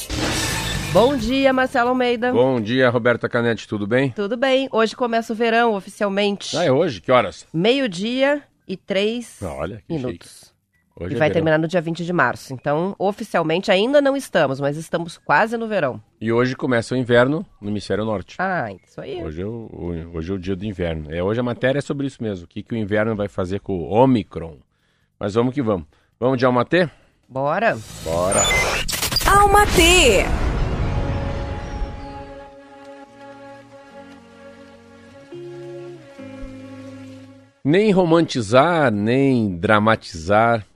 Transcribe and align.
Bom 0.93 1.17
dia, 1.17 1.53
Marcelo 1.53 1.91
Almeida. 1.91 2.33
Bom 2.33 2.61
dia, 2.61 2.91
Roberta 2.91 3.29
Canetti, 3.29 3.69
tudo 3.69 3.87
bem? 3.87 4.11
Tudo 4.11 4.37
bem. 4.37 4.69
Hoje 4.73 4.97
começa 4.97 5.33
o 5.33 5.37
verão 5.37 5.75
oficialmente. 5.75 6.57
Ah, 6.57 6.65
é 6.65 6.73
hoje? 6.73 7.01
Que 7.01 7.13
horas? 7.13 7.47
Meio-dia 7.53 8.43
e 8.67 8.77
três 8.77 9.41
Ah, 9.43 9.55
Olha, 9.55 9.83
que 9.87 9.95
minutos. 9.95 10.53
Hoje 10.99 11.15
E 11.15 11.17
é 11.17 11.19
vai 11.19 11.29
verão. 11.29 11.35
terminar 11.35 11.59
no 11.59 11.69
dia 11.69 11.81
20 11.81 12.05
de 12.05 12.13
março. 12.13 12.53
Então, 12.53 12.95
oficialmente 12.99 13.71
ainda 13.71 14.01
não 14.01 14.17
estamos, 14.17 14.61
mas 14.61 14.77
estamos 14.77 15.17
quase 15.17 15.57
no 15.57 15.69
verão. 15.69 16.03
E 16.21 16.33
hoje 16.33 16.57
começa 16.57 16.95
o 16.95 16.99
inverno 16.99 17.47
no 17.61 17.71
hemisfério 17.71 18.05
norte. 18.05 18.35
Ah, 18.41 18.69
isso 18.85 19.01
aí. 19.01 19.23
Hoje 19.23 19.43
é, 19.43 19.47
o, 19.47 20.11
hoje 20.13 20.33
é 20.33 20.35
o 20.35 20.39
dia 20.39 20.57
do 20.57 20.65
inverno. 20.67 21.15
É, 21.15 21.23
hoje 21.23 21.39
a 21.39 21.43
matéria 21.45 21.79
é 21.79 21.83
sobre 21.83 22.09
isso 22.09 22.21
mesmo. 22.21 22.45
O 22.47 22.49
que, 22.49 22.63
que 22.65 22.75
o 22.75 22.77
inverno 22.77 23.15
vai 23.15 23.29
fazer 23.29 23.61
com 23.61 23.75
o 23.79 23.91
Omicron. 23.93 24.57
Mas 25.19 25.35
vamos 25.35 25.55
que 25.55 25.63
vamos. 25.63 25.87
Vamos 26.19 26.37
de 26.37 26.45
Alma 26.45 26.65
T? 26.65 26.91
Bora. 27.29 27.79
Bora. 28.05 28.43
Alma 29.25 29.65
Nem 37.63 37.93
romantizar, 37.93 38.91
nem 38.91 39.59
dramatizar. 39.59 40.67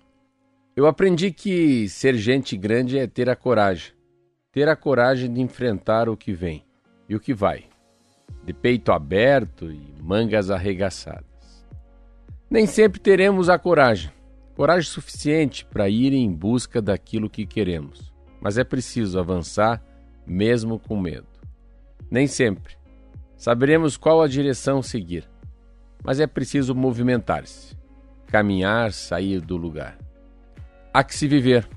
Eu 0.77 0.86
aprendi 0.86 1.30
que 1.30 1.88
ser 1.88 2.14
gente 2.14 2.58
grande 2.58 2.98
é 2.98 3.06
ter 3.06 3.30
a 3.30 3.34
coragem. 3.34 3.94
Ter 4.52 4.68
a 4.68 4.77
coragem 4.77 5.32
de 5.32 5.40
enfrentar 5.40 6.10
o 6.10 6.16
que 6.16 6.34
vem 6.34 6.62
e 7.08 7.16
o 7.16 7.20
que 7.20 7.32
vai. 7.32 7.64
De 8.44 8.52
peito 8.52 8.92
aberto 8.92 9.72
e 9.72 9.94
mangas 10.02 10.50
arregaçadas. 10.50 11.24
Nem 12.50 12.66
sempre 12.66 13.00
teremos 13.00 13.48
a 13.48 13.58
coragem, 13.58 14.12
coragem 14.55 14.90
suficiente 14.90 15.64
para 15.64 15.89
ir 15.89 16.12
em 16.12 16.30
busca 16.30 16.83
daquilo 16.83 17.30
que 17.30 17.46
queremos. 17.46 18.12
Mas 18.42 18.58
é 18.58 18.64
preciso 18.64 19.18
avançar 19.18 19.83
mesmo 20.27 20.78
com 20.78 21.00
medo. 21.00 21.27
Nem 22.11 22.27
sempre 22.27 22.77
saberemos 23.39 23.96
qual 23.96 24.20
a 24.20 24.28
direção 24.28 24.83
seguir 24.83 25.27
mas 26.05 26.20
é 26.20 26.27
preciso 26.27 26.75
movimentar-se, 26.75 27.77
caminhar, 28.27 28.92
sair 28.92 29.41
do 29.41 29.57
lugar. 29.57 29.97
Há 30.92 31.03
que 31.03 31.15
se 31.17 31.27
viver, 31.27 31.69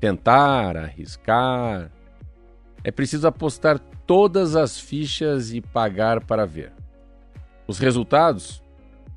tentar, 0.00 0.76
arriscar. 0.76 1.92
É 2.82 2.90
preciso 2.90 3.26
apostar 3.28 3.78
todas 4.06 4.56
as 4.56 4.80
fichas 4.80 5.52
e 5.52 5.60
pagar 5.60 6.24
para 6.24 6.46
ver. 6.46 6.72
Os 7.66 7.78
resultados? 7.78 8.62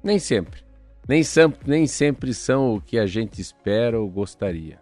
Nem 0.04 0.20
sempre. 0.20 0.62
Nem, 1.08 1.24
sam- 1.24 1.54
nem 1.66 1.88
sempre 1.88 2.34
são 2.34 2.76
o 2.76 2.82
que 2.82 3.00
a 3.00 3.06
gente 3.06 3.40
espera 3.42 4.00
ou 4.00 4.10
gostaria. 4.10 4.80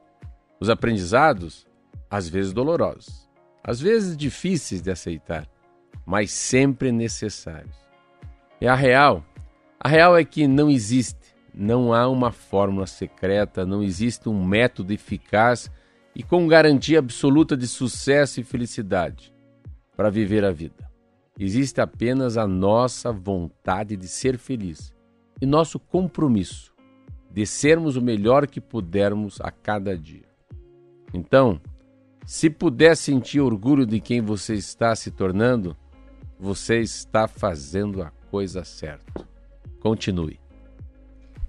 Os 0.59 0.69
aprendizados? 0.69 1.67
Às 2.09 2.27
vezes 2.27 2.51
dolorosos, 2.51 3.29
às 3.63 3.79
vezes 3.79 4.17
difíceis 4.17 4.81
de 4.81 4.89
aceitar, 4.89 5.47
mas 6.03 6.31
sempre 6.31 6.91
necessários. 6.91 7.75
E 8.59 8.67
a 8.67 8.73
real 8.73 9.23
a 9.79 9.87
real 9.87 10.17
é 10.17 10.25
que 10.25 10.45
não 10.45 10.69
existe, 10.69 11.33
não 11.53 11.93
há 11.93 12.07
uma 12.09 12.31
fórmula 12.31 12.85
secreta, 12.85 13.65
não 13.65 13.81
existe 13.81 14.27
um 14.27 14.43
método 14.43 14.91
eficaz 14.91 15.71
e 16.13 16.21
com 16.21 16.47
garantia 16.47 16.99
absoluta 16.99 17.55
de 17.55 17.65
sucesso 17.65 18.41
e 18.41 18.43
felicidade 18.43 19.33
para 19.95 20.09
viver 20.09 20.43
a 20.43 20.51
vida. 20.51 20.89
Existe 21.39 21.79
apenas 21.79 22.35
a 22.35 22.45
nossa 22.45 23.13
vontade 23.13 23.95
de 23.95 24.07
ser 24.07 24.37
feliz 24.37 24.93
e 25.41 25.45
nosso 25.45 25.79
compromisso 25.79 26.73
de 27.31 27.45
sermos 27.45 27.95
o 27.95 28.01
melhor 28.01 28.47
que 28.47 28.59
pudermos 28.59 29.39
a 29.39 29.49
cada 29.49 29.97
dia. 29.97 30.27
Então, 31.13 31.61
se 32.25 32.49
puder 32.49 32.97
sentir 32.97 33.39
orgulho 33.39 33.85
de 33.85 34.01
quem 34.01 34.19
você 34.19 34.55
está 34.55 34.93
se 34.95 35.11
tornando, 35.11 35.77
você 36.37 36.79
está 36.79 37.27
fazendo 37.27 38.01
a 38.01 38.11
coisa 38.29 38.65
certa. 38.65 39.28
Continue. 39.79 40.39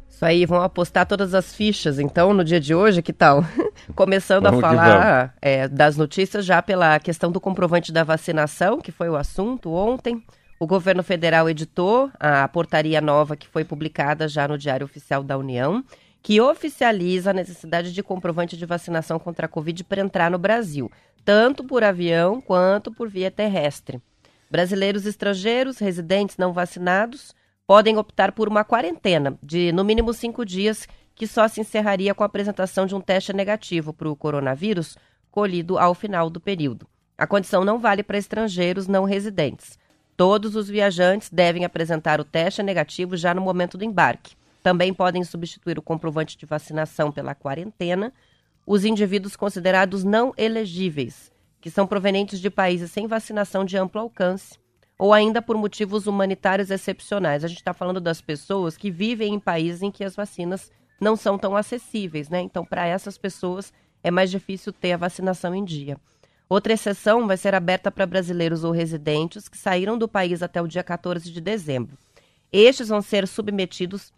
Isso 0.09 0.25
aí, 0.27 0.45
vão 0.45 0.61
apostar 0.61 1.07
todas 1.07 1.33
as 1.33 1.55
fichas, 1.55 1.99
então, 1.99 2.35
no 2.35 2.45
dia 2.45 2.61
de 2.61 2.75
hoje, 2.75 3.01
que 3.01 3.13
tal? 3.13 3.43
Começando 3.97 4.45
Vamos 4.45 4.63
a 4.63 4.69
falar 4.69 5.35
é, 5.41 5.67
das 5.67 5.97
notícias 5.97 6.45
já 6.45 6.61
pela 6.61 6.99
questão 7.01 7.33
do 7.33 7.41
comprovante 7.41 7.91
da 7.91 8.05
vacinação, 8.05 8.81
que 8.81 8.93
foi 8.93 9.09
o 9.09 9.17
assunto 9.17 9.73
ontem. 9.73 10.23
O 10.59 10.67
governo 10.67 11.03
federal 11.03 11.49
editou 11.49 12.11
a 12.21 12.47
portaria 12.49 13.01
nova 13.01 13.35
que 13.35 13.49
foi 13.49 13.65
publicada 13.65 14.29
já 14.29 14.47
no 14.47 14.59
Diário 14.59 14.85
Oficial 14.85 15.23
da 15.23 15.39
União, 15.39 15.83
que 16.23 16.39
oficializa 16.39 17.31
a 17.31 17.33
necessidade 17.33 17.91
de 17.91 18.03
comprovante 18.03 18.59
de 18.59 18.67
vacinação 18.67 19.19
contra 19.19 19.47
a 19.47 19.49
Covid 19.49 19.85
para 19.85 20.03
entrar 20.03 20.31
no 20.31 20.39
Brasil, 20.39 20.93
tanto 21.25 21.65
por 21.65 21.83
avião 21.83 22.43
quanto 22.43 22.93
por 22.93 23.09
via 23.09 23.31
terrestre. 23.31 24.03
Brasileiros 24.51 25.07
estrangeiros, 25.07 25.79
residentes 25.79 26.37
não 26.37 26.53
vacinados, 26.53 27.35
podem 27.71 27.97
optar 27.99 28.33
por 28.33 28.49
uma 28.49 28.65
quarentena 28.65 29.39
de 29.41 29.71
no 29.71 29.85
mínimo 29.85 30.13
cinco 30.13 30.45
dias, 30.45 30.89
que 31.15 31.25
só 31.25 31.47
se 31.47 31.61
encerraria 31.61 32.13
com 32.13 32.25
a 32.25 32.27
apresentação 32.27 32.85
de 32.85 32.97
um 32.97 33.01
teste 33.01 33.33
negativo 33.33 33.93
para 33.93 34.11
o 34.11 34.17
coronavírus 34.17 34.99
colhido 35.31 35.79
ao 35.79 35.95
final 35.95 36.29
do 36.29 36.41
período. 36.41 36.85
A 37.17 37.29
condição 37.29 37.65
não 37.65 37.79
vale 37.79 38.03
para 38.03 38.19
estrangeiros 38.19 38.89
não 38.89 39.05
residentes. 39.05 39.79
Todos 40.17 40.57
os 40.57 40.69
viajantes 40.69 41.31
devem 41.31 41.65
apresentar 41.65 42.21
o 42.21 42.25
teste 42.25 42.61
negativo 42.61 43.17
já 43.17 43.33
no 43.33 43.41
momento 43.41 43.79
do 43.79 43.85
embarque. 43.85 44.35
Também 44.65 44.93
podem 44.93 45.23
substituir 45.23 45.79
o 45.79 45.83
comprovante 45.83 46.37
de 46.37 46.47
vacinação 46.47 47.13
pela 47.13 47.37
quarentena 47.37 48.13
os 48.67 48.85
indivíduos 48.85 49.37
considerados 49.37 50.03
não 50.03 50.35
elegíveis, 50.37 51.31
que 51.61 51.71
são 51.71 51.87
provenientes 51.87 52.41
de 52.41 52.51
países 52.51 52.91
sem 52.91 53.07
vacinação 53.07 53.65
de 53.65 53.77
amplo 53.77 54.01
alcance 54.01 54.59
ou 55.00 55.15
ainda 55.15 55.41
por 55.41 55.56
motivos 55.56 56.07
humanitários 56.07 56.71
excepcionais. 56.71 57.42
A 57.42 57.48
gente 57.48 57.57
está 57.57 57.72
falando 57.72 58.03
das 58.03 58.21
pessoas 58.21 58.77
que 58.77 58.91
vivem 58.91 59.33
em 59.33 59.41
países 59.41 59.80
em 59.80 59.91
que 59.91 60.04
as 60.04 60.15
vacinas 60.15 60.71
não 61.01 61.16
são 61.16 61.39
tão 61.39 61.57
acessíveis, 61.57 62.28
né? 62.28 62.42
Então, 62.42 62.66
para 62.66 62.86
essas 62.86 63.16
pessoas 63.16 63.72
é 64.04 64.10
mais 64.10 64.30
difícil 64.30 64.75
ter 64.75 64.92
a 64.92 64.98
vacinação 64.98 65.54
em 65.54 65.65
dia. 65.65 65.97
Outra 66.51 66.75
exceção 66.75 67.27
vai 67.27 67.39
ser 67.39 67.54
aberta 67.54 67.91
para 67.91 68.04
brasileiros 68.04 68.63
ou 68.63 68.72
residentes 68.72 69.48
que 69.48 69.57
saíram 69.57 69.97
do 69.97 70.07
país 70.07 70.42
até 70.42 70.60
o 70.60 70.69
dia 70.69 70.84
14 70.84 71.33
de 71.33 71.41
dezembro. 71.41 71.97
Estes 72.53 72.89
vão 72.89 73.01
ser 73.01 73.27
submetidos 73.27 74.13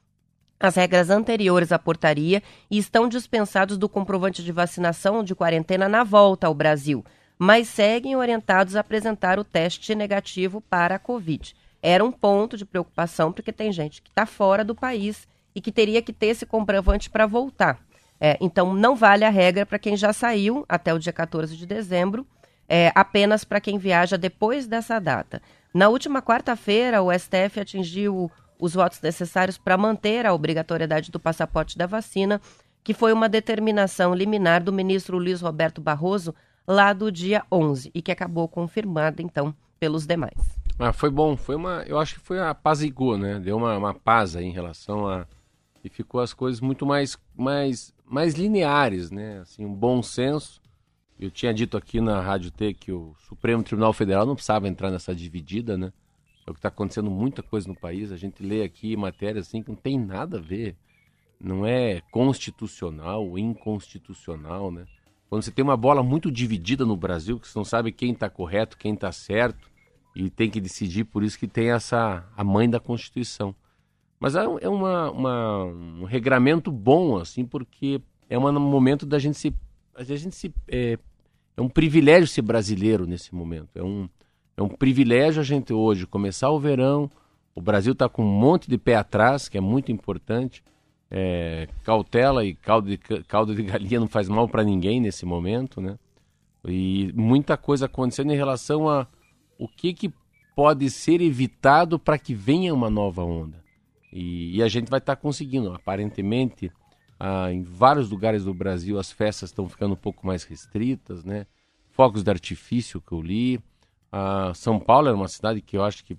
às 0.58 0.74
regras 0.74 1.10
anteriores 1.10 1.70
à 1.70 1.78
portaria 1.78 2.42
e 2.68 2.76
estão 2.76 3.08
dispensados 3.08 3.78
do 3.78 3.88
comprovante 3.88 4.42
de 4.42 4.50
vacinação 4.50 5.18
ou 5.18 5.22
de 5.22 5.34
quarentena 5.36 5.88
na 5.88 6.02
volta 6.02 6.48
ao 6.48 6.54
Brasil, 6.54 7.04
mas 7.44 7.66
seguem 7.66 8.14
orientados 8.14 8.76
a 8.76 8.80
apresentar 8.80 9.36
o 9.36 9.42
teste 9.42 9.96
negativo 9.96 10.60
para 10.60 10.94
a 10.94 10.98
Covid. 10.98 11.56
Era 11.82 12.04
um 12.04 12.12
ponto 12.12 12.56
de 12.56 12.64
preocupação, 12.64 13.32
porque 13.32 13.52
tem 13.52 13.72
gente 13.72 14.00
que 14.00 14.10
está 14.10 14.24
fora 14.24 14.64
do 14.64 14.76
país 14.76 15.26
e 15.52 15.60
que 15.60 15.72
teria 15.72 16.00
que 16.00 16.12
ter 16.12 16.26
esse 16.26 16.46
comprovante 16.46 17.10
para 17.10 17.26
voltar. 17.26 17.80
É, 18.20 18.38
então, 18.40 18.72
não 18.72 18.94
vale 18.94 19.24
a 19.24 19.28
regra 19.28 19.66
para 19.66 19.80
quem 19.80 19.96
já 19.96 20.12
saiu 20.12 20.64
até 20.68 20.94
o 20.94 21.00
dia 21.00 21.12
14 21.12 21.56
de 21.56 21.66
dezembro, 21.66 22.24
é, 22.68 22.92
apenas 22.94 23.42
para 23.42 23.60
quem 23.60 23.76
viaja 23.76 24.16
depois 24.16 24.68
dessa 24.68 25.00
data. 25.00 25.42
Na 25.74 25.88
última 25.88 26.22
quarta-feira, 26.22 27.02
o 27.02 27.12
STF 27.12 27.58
atingiu 27.58 28.30
os 28.56 28.74
votos 28.74 29.00
necessários 29.00 29.58
para 29.58 29.76
manter 29.76 30.26
a 30.26 30.32
obrigatoriedade 30.32 31.10
do 31.10 31.18
passaporte 31.18 31.76
da 31.76 31.88
vacina, 31.88 32.40
que 32.84 32.94
foi 32.94 33.12
uma 33.12 33.28
determinação 33.28 34.14
liminar 34.14 34.62
do 34.62 34.72
ministro 34.72 35.18
Luiz 35.18 35.40
Roberto 35.40 35.80
Barroso 35.80 36.32
lá 36.66 36.92
do 36.92 37.10
dia 37.10 37.44
11 37.50 37.90
e 37.94 38.02
que 38.02 38.12
acabou 38.12 38.48
confirmada 38.48 39.22
então 39.22 39.54
pelos 39.78 40.06
demais. 40.06 40.58
Ah, 40.78 40.92
foi 40.92 41.10
bom, 41.10 41.36
foi 41.36 41.56
uma, 41.56 41.82
eu 41.86 41.98
acho 41.98 42.14
que 42.14 42.20
foi 42.20 42.40
a 42.40 42.54
pazigou, 42.54 43.18
né? 43.18 43.38
Deu 43.38 43.56
uma, 43.56 43.76
uma 43.76 43.94
paz 43.94 44.34
aí 44.36 44.44
em 44.44 44.52
relação 44.52 45.06
a 45.06 45.26
e 45.84 45.88
ficou 45.88 46.20
as 46.20 46.32
coisas 46.32 46.60
muito 46.60 46.86
mais 46.86 47.18
mais 47.36 47.92
mais 48.04 48.34
lineares, 48.34 49.10
né? 49.10 49.40
Assim, 49.40 49.64
um 49.64 49.74
bom 49.74 50.02
senso. 50.02 50.60
Eu 51.18 51.30
tinha 51.30 51.52
dito 51.54 51.76
aqui 51.76 52.00
na 52.00 52.20
Rádio 52.20 52.50
T 52.50 52.74
que 52.74 52.92
o 52.92 53.14
Supremo 53.28 53.62
Tribunal 53.62 53.92
Federal 53.92 54.26
não 54.26 54.34
precisava 54.34 54.68
entrar 54.68 54.90
nessa 54.90 55.14
dividida, 55.14 55.76
né? 55.76 55.92
É 56.46 56.50
o 56.50 56.54
que 56.54 56.58
está 56.58 56.68
acontecendo 56.68 57.10
muita 57.10 57.42
coisa 57.42 57.68
no 57.68 57.76
país. 57.76 58.10
A 58.10 58.16
gente 58.16 58.42
lê 58.42 58.62
aqui 58.62 58.96
matérias 58.96 59.46
assim 59.46 59.62
que 59.62 59.70
não 59.70 59.76
tem 59.76 59.98
nada 59.98 60.38
a 60.38 60.40
ver. 60.40 60.76
Não 61.40 61.66
é 61.66 62.00
constitucional 62.10 63.38
inconstitucional, 63.38 64.70
né? 64.70 64.84
Quando 65.32 65.44
você 65.44 65.50
tem 65.50 65.62
uma 65.62 65.78
bola 65.78 66.02
muito 66.02 66.30
dividida 66.30 66.84
no 66.84 66.94
Brasil, 66.94 67.40
que 67.40 67.48
você 67.48 67.58
não 67.58 67.64
sabe 67.64 67.90
quem 67.90 68.12
está 68.12 68.28
correto, 68.28 68.76
quem 68.76 68.92
está 68.92 69.10
certo, 69.10 69.70
e 70.14 70.28
tem 70.28 70.50
que 70.50 70.60
decidir, 70.60 71.04
por 71.04 71.24
isso 71.24 71.38
que 71.38 71.48
tem 71.48 71.70
essa 71.70 72.30
a 72.36 72.44
mãe 72.44 72.68
da 72.68 72.78
Constituição. 72.78 73.54
Mas 74.20 74.36
é, 74.36 74.44
é 74.60 74.68
uma, 74.68 75.10
uma, 75.10 75.64
um 75.64 76.04
regramento 76.04 76.70
bom, 76.70 77.16
assim, 77.16 77.46
porque 77.46 77.98
é 78.28 78.38
um 78.38 78.60
momento 78.60 79.06
da 79.06 79.18
gente 79.18 79.38
se. 79.38 79.54
A 79.94 80.04
gente 80.04 80.36
se 80.36 80.52
é, 80.68 80.98
é 81.56 81.62
um 81.62 81.68
privilégio 81.70 82.28
ser 82.28 82.42
brasileiro 82.42 83.06
nesse 83.06 83.34
momento. 83.34 83.70
É 83.74 83.82
um, 83.82 84.10
é 84.54 84.62
um 84.62 84.68
privilégio 84.68 85.40
a 85.40 85.44
gente 85.44 85.72
hoje 85.72 86.06
começar 86.06 86.50
o 86.50 86.60
verão. 86.60 87.10
O 87.54 87.62
Brasil 87.62 87.94
está 87.94 88.06
com 88.06 88.22
um 88.22 88.38
monte 88.38 88.68
de 88.68 88.76
pé 88.76 88.96
atrás, 88.96 89.48
que 89.48 89.56
é 89.56 89.62
muito 89.62 89.90
importante. 89.90 90.62
É, 91.14 91.68
cautela 91.84 92.42
e 92.42 92.54
caldo 92.54 92.88
de, 92.88 92.96
caldo 92.96 93.54
de 93.54 93.62
galinha 93.62 94.00
não 94.00 94.08
faz 94.08 94.30
mal 94.30 94.48
para 94.48 94.64
ninguém 94.64 94.98
nesse 94.98 95.26
momento, 95.26 95.78
né? 95.78 95.98
E 96.64 97.12
muita 97.14 97.56
coisa 97.58 97.84
acontecendo 97.84 98.32
em 98.32 98.36
relação 98.36 98.88
a 98.88 99.06
o 99.58 99.68
que, 99.68 99.92
que 99.92 100.14
pode 100.56 100.88
ser 100.88 101.20
evitado 101.20 101.98
para 101.98 102.18
que 102.18 102.34
venha 102.34 102.72
uma 102.72 102.88
nova 102.88 103.22
onda. 103.22 103.62
E, 104.10 104.56
e 104.56 104.62
a 104.62 104.68
gente 104.68 104.88
vai 104.88 104.98
estar 104.98 105.16
tá 105.16 105.20
conseguindo. 105.20 105.72
Aparentemente, 105.74 106.72
ah, 107.20 107.52
em 107.52 107.62
vários 107.62 108.10
lugares 108.10 108.44
do 108.44 108.54
Brasil 108.54 108.98
as 108.98 109.12
festas 109.12 109.50
estão 109.50 109.68
ficando 109.68 109.92
um 109.92 109.96
pouco 109.96 110.26
mais 110.26 110.44
restritas, 110.44 111.24
né? 111.24 111.46
Fogos 111.90 112.22
de 112.22 112.30
artifício 112.30 113.00
que 113.00 113.12
eu 113.12 113.20
li. 113.20 113.60
Ah, 114.10 114.52
São 114.54 114.80
Paulo 114.80 115.08
era 115.08 115.16
uma 115.16 115.28
cidade 115.28 115.60
que 115.60 115.76
eu 115.76 115.84
acho 115.84 116.04
que 116.04 116.16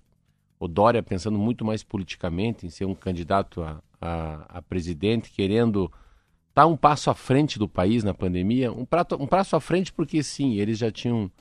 o 0.60 0.68
Dória 0.68 1.02
pensando 1.04 1.38
muito 1.38 1.66
mais 1.66 1.84
politicamente 1.84 2.66
em 2.66 2.70
ser 2.70 2.86
um 2.86 2.96
candidato 2.96 3.62
a, 3.64 3.82
a, 4.04 4.58
a 4.58 4.62
presidente, 4.62 5.32
querendo 5.32 5.86
estar 6.50 6.64
tá 6.64 6.66
um 6.66 6.76
passo 6.76 7.10
à 7.10 7.14
frente 7.14 7.58
do 7.58 7.68
país 7.68 8.04
na 8.04 8.14
pandemia. 8.14 8.72
Um, 8.72 8.86
prato, 8.86 9.16
um 9.22 9.28
passo 9.28 9.56
à 9.56 9.62
frente 9.62 9.94
porque, 9.94 10.22
sim, 10.22 10.56
eles 10.56 10.78
já 10.78 10.92
tinham... 10.92 11.32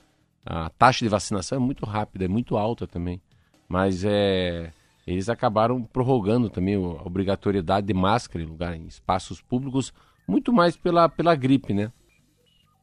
A 0.45 0.69
taxa 0.69 1.05
de 1.05 1.09
vacinação 1.09 1.57
é 1.57 1.59
muito 1.59 1.85
rápida, 1.85 2.25
é 2.25 2.27
muito 2.27 2.57
alta 2.57 2.85
também. 2.85 3.21
Mas 3.67 4.03
é, 4.03 4.73
eles 5.07 5.29
acabaram 5.29 5.81
prorrogando 5.83 6.49
também 6.49 6.75
a 6.75 7.07
obrigatoriedade 7.07 7.87
de 7.87 7.93
máscara 7.93 8.43
em 8.43 8.47
lugar 8.47 8.75
em 8.75 8.85
espaços 8.85 9.41
públicos, 9.41 9.93
muito 10.27 10.51
mais 10.51 10.75
pela, 10.75 11.07
pela 11.07 11.33
gripe, 11.33 11.73
né? 11.73 11.91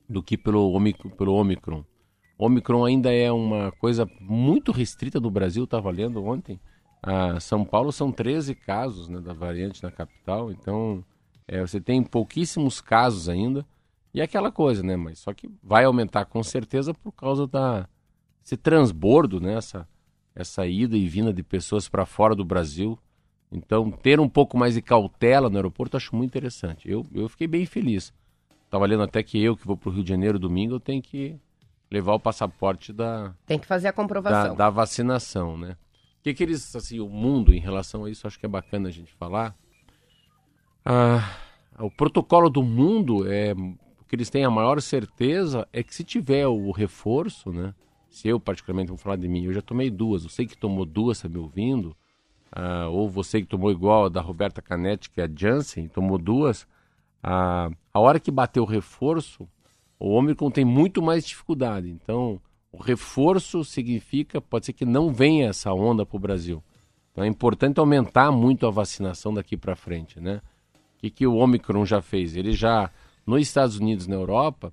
Do 0.09 0.23
que 0.23 0.39
pelo, 0.39 0.73
pelo 1.19 1.35
Omicron. 1.35 1.85
Omicron 2.39 2.85
ainda 2.87 3.13
é 3.13 3.31
uma 3.31 3.73
coisa 3.73 4.09
muito 4.19 4.73
restrita 4.73 5.21
no 5.21 5.31
Brasil, 5.31 5.65
estava 5.65 5.91
lendo 5.91 6.25
ontem. 6.25 6.59
A 7.03 7.41
São 7.41 7.65
Paulo 7.65 7.91
são 7.93 8.13
13 8.13 8.55
casos 8.55 9.09
né, 9.09 9.21
da 9.21 9.33
variante 9.33 9.83
na 9.83 9.91
capital, 9.91 10.51
então 10.51 11.05
é, 11.49 11.61
você 11.61 11.81
tem 11.81 12.03
pouquíssimos 12.03 12.81
casos 12.81 13.29
ainda. 13.29 13.67
E 14.13 14.21
é 14.21 14.25
aquela 14.25 14.51
coisa, 14.51 14.83
né? 14.83 14.97
Mas 14.97 15.21
só 15.21 15.33
que 15.33 15.49
vai 15.63 15.85
aumentar 15.85 16.25
com 16.25 16.43
certeza 16.43 16.93
por 16.93 17.13
causa 17.13 17.47
da 17.47 17.89
esse 18.45 18.57
transbordo, 18.57 19.41
né? 19.41 19.55
Essa, 19.55 19.89
essa 20.35 20.67
ida 20.67 20.97
e 20.97 21.09
vinda 21.09 21.33
de 21.33 21.43
pessoas 21.43 21.89
para 21.89 22.05
fora 22.05 22.35
do 22.35 22.45
Brasil. 22.45 22.99
Então, 23.53 23.91
ter 23.91 24.21
um 24.21 24.29
pouco 24.29 24.57
mais 24.57 24.75
de 24.75 24.83
cautela 24.83 25.51
no 25.51 25.57
aeroporto 25.57 25.97
acho 25.97 26.15
muito 26.15 26.31
interessante. 26.31 26.91
Eu, 26.91 27.05
eu 27.13 27.29
fiquei 27.29 27.47
bem 27.47 27.67
feliz. 27.67 28.13
Estava 28.65 28.87
lendo 28.87 29.03
até 29.03 29.23
que 29.23 29.43
eu, 29.43 29.57
que 29.57 29.67
vou 29.67 29.77
para 29.77 29.89
o 29.89 29.93
Rio 29.93 30.05
de 30.05 30.11
Janeiro 30.11 30.39
domingo, 30.39 30.75
eu 30.75 30.81
tenho 30.81 31.03
que 31.03 31.37
levar 31.91 32.15
o 32.15 32.21
passaporte 32.21 32.93
da... 32.93 33.35
Tem 33.45 33.59
que 33.59 33.67
fazer 33.67 33.89
a 33.89 33.93
comprovação. 33.93 34.55
Da, 34.55 34.67
da 34.67 34.71
vacinação, 34.71 35.59
né? 35.59 35.77
Que, 36.23 36.35
que 36.35 36.43
eles, 36.43 36.75
assim, 36.77 37.01
o 37.01 37.09
mundo 37.09 37.53
em 37.53 37.61
relação 37.61 38.05
a 38.05 38.11
isso, 38.11 38.27
acho 38.27 38.39
que 38.39 38.47
é 38.47 38.49
bacana 38.49 38.89
a 38.89 38.93
gente 38.93 39.13
falar. 39.13 39.57
Ah, 40.85 41.37
o 41.79 41.91
protocolo 41.91 42.51
do 42.51 42.63
mundo 42.63 43.31
é 43.31 43.53
o 43.53 44.05
que 44.07 44.17
eles 44.17 44.29
têm 44.29 44.45
a 44.45 44.51
maior 44.51 44.81
certeza 44.83 45.67
é 45.73 45.83
que 45.83 45.95
se 45.95 46.05
tiver 46.05 46.47
o 46.47 46.71
reforço, 46.71 47.53
né? 47.53 47.75
Se 48.09 48.29
eu 48.29 48.41
particularmente 48.41 48.89
vou 48.89 48.99
falar 48.99 49.17
de 49.17 49.29
mim, 49.29 49.45
eu 49.45 49.53
já 49.53 49.63
tomei 49.63 49.89
duas. 49.89 50.25
Você 50.25 50.45
que 50.45 50.57
tomou 50.57 50.85
duas, 50.85 51.19
está 51.19 51.29
me 51.29 51.39
ouvindo? 51.39 51.97
Ah, 52.53 52.89
ou 52.89 53.09
você 53.09 53.41
que 53.41 53.47
tomou 53.47 53.71
igual 53.71 54.07
a 54.07 54.09
da 54.09 54.21
Roberta 54.21 54.61
Canetti, 54.61 55.09
que 55.11 55.21
é 55.21 55.25
a 55.25 55.31
Janssen, 55.35 55.89
tomou 55.89 56.19
duas. 56.19 56.67
Ah, 57.23 57.71
a 57.95 58.01
hora 58.01 58.21
que 58.21 58.31
bater 58.31 58.61
o 58.61 58.65
reforço, 58.65 59.49
o 59.99 60.11
Ômicron 60.11 60.51
tem 60.51 60.65
muito 60.65 61.01
mais 61.01 61.25
dificuldade. 61.25 61.89
Então, 61.89 62.41
o 62.73 62.81
reforço 62.81 63.65
significa, 63.65 64.41
pode 64.41 64.67
ser 64.67 64.73
que 64.73 64.85
não 64.85 65.13
venha 65.13 65.49
essa 65.49 65.73
onda 65.73 66.07
para 66.07 66.17
o 66.17 66.21
Brasil. 66.21 66.63
Então 67.11 67.25
é 67.25 67.27
importante 67.27 67.81
aumentar 67.81 68.31
muito 68.31 68.67
a 68.67 68.71
vacinação 68.71 69.35
daqui 69.35 69.57
para 69.57 69.75
frente, 69.75 70.21
né? 70.21 70.41
O 70.97 71.01
que, 71.01 71.11
que 71.11 71.27
o 71.27 71.37
Omicron 71.37 71.85
já 71.85 72.01
fez? 72.01 72.37
Ele 72.37 72.53
já, 72.53 72.91
nos 73.27 73.43
Estados 73.43 73.79
Unidos 73.79 74.07
na 74.07 74.15
Europa, 74.15 74.73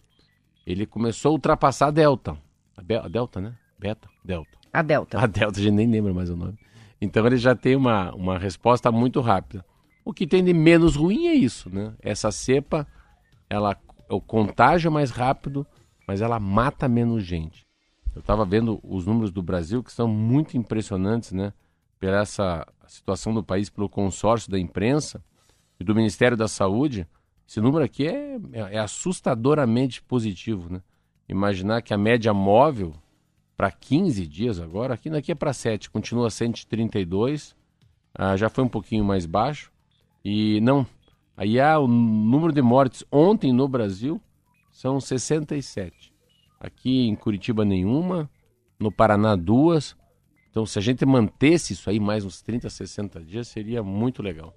ele 0.66 0.86
começou 0.86 1.30
a 1.30 1.34
ultrapassar 1.34 1.88
a 1.88 1.92
Delta. 1.92 2.38
A, 2.76 2.82
Be 2.84 2.96
a 2.96 3.08
Delta, 3.08 3.42
né? 3.42 3.56
Beta? 3.80 4.08
Delta. 4.24 4.58
A 4.72 4.82
Delta. 4.82 5.20
A 5.20 5.26
Delta, 5.26 5.60
a 5.60 5.64
gente 5.64 5.74
nem 5.74 5.90
lembra 5.90 6.14
mais 6.14 6.30
o 6.30 6.36
nome. 6.36 6.58
Então 7.02 7.26
ele 7.26 7.38
já 7.38 7.56
tem 7.56 7.76
uma, 7.76 8.14
uma 8.14 8.38
resposta 8.38 8.92
muito 8.92 9.22
rápida. 9.22 9.66
O 10.06 10.14
que 10.14 10.28
tem 10.28 10.44
de 10.44 10.54
menos 10.54 10.96
ruim 10.96 11.28
é 11.28 11.34
isso, 11.34 11.70
né? 11.70 11.94
Essa 12.02 12.32
cepa, 12.32 12.88
ela, 13.50 13.76
o 14.10 14.22
contágio 14.22 14.88
é 14.88 14.92
mais 14.92 15.12
rápido, 15.12 15.66
mas 16.08 16.22
ela 16.22 16.40
mata 16.40 16.88
menos 16.88 17.24
gente. 17.24 17.67
Eu 18.18 18.22
estava 18.22 18.44
vendo 18.44 18.80
os 18.84 19.06
números 19.06 19.30
do 19.30 19.44
Brasil 19.44 19.84
que 19.84 19.92
são 19.92 20.08
muito 20.08 20.58
impressionantes, 20.58 21.32
né? 21.32 21.54
Pela 22.00 22.22
essa 22.22 22.66
situação 22.88 23.32
do 23.32 23.44
país, 23.44 23.70
pelo 23.70 23.88
consórcio 23.88 24.50
da 24.50 24.60
imprensa 24.60 25.24
e 25.80 25.84
do 25.84 25.94
Ministério 25.94 26.36
da 26.36 26.48
Saúde. 26.48 27.08
Esse 27.48 27.62
número 27.62 27.86
aqui 27.86 28.08
é, 28.08 28.40
é, 28.54 28.60
é 28.76 28.80
assustadoramente 28.80 30.02
positivo, 30.02 30.68
né? 30.74 30.82
Imaginar 31.30 31.84
que 31.84 31.94
a 31.94 31.98
média 31.98 32.34
móvel 32.34 32.96
para 33.56 33.70
15 33.70 34.26
dias 34.26 34.60
agora, 34.60 34.96
aqui 34.96 35.12
daqui 35.12 35.32
é 35.32 35.36
para 35.36 35.54
7, 35.54 35.92
continua 35.92 36.32
132, 36.32 37.56
ah, 38.16 38.36
já 38.36 38.50
foi 38.50 38.64
um 38.64 38.70
pouquinho 38.70 39.06
mais 39.06 39.28
baixo. 39.28 39.72
E 40.26 40.60
não, 40.62 40.88
aí 41.36 41.60
há 41.60 41.78
o 41.78 41.88
número 41.88 42.52
de 42.52 42.64
mortes 42.64 43.04
ontem 43.12 43.54
no 43.54 43.68
Brasil 43.68 44.20
são 44.72 45.00
67. 45.00 46.07
Aqui 46.60 47.08
em 47.08 47.16
Curitiba 47.16 47.64
nenhuma, 47.64 48.30
no 48.80 48.92
Paraná 48.92 49.36
duas. 49.36 49.96
Então, 50.50 50.66
se 50.66 50.80
a 50.80 50.82
gente 50.82 51.06
mantesse 51.06 51.74
isso 51.74 51.90
aí 51.90 52.00
mais 52.00 52.26
uns 52.26 52.42
30, 52.42 52.70
60 52.70 53.22
dias, 53.22 53.48
seria 53.48 53.84
muito 53.84 54.24
legal. 54.24 54.56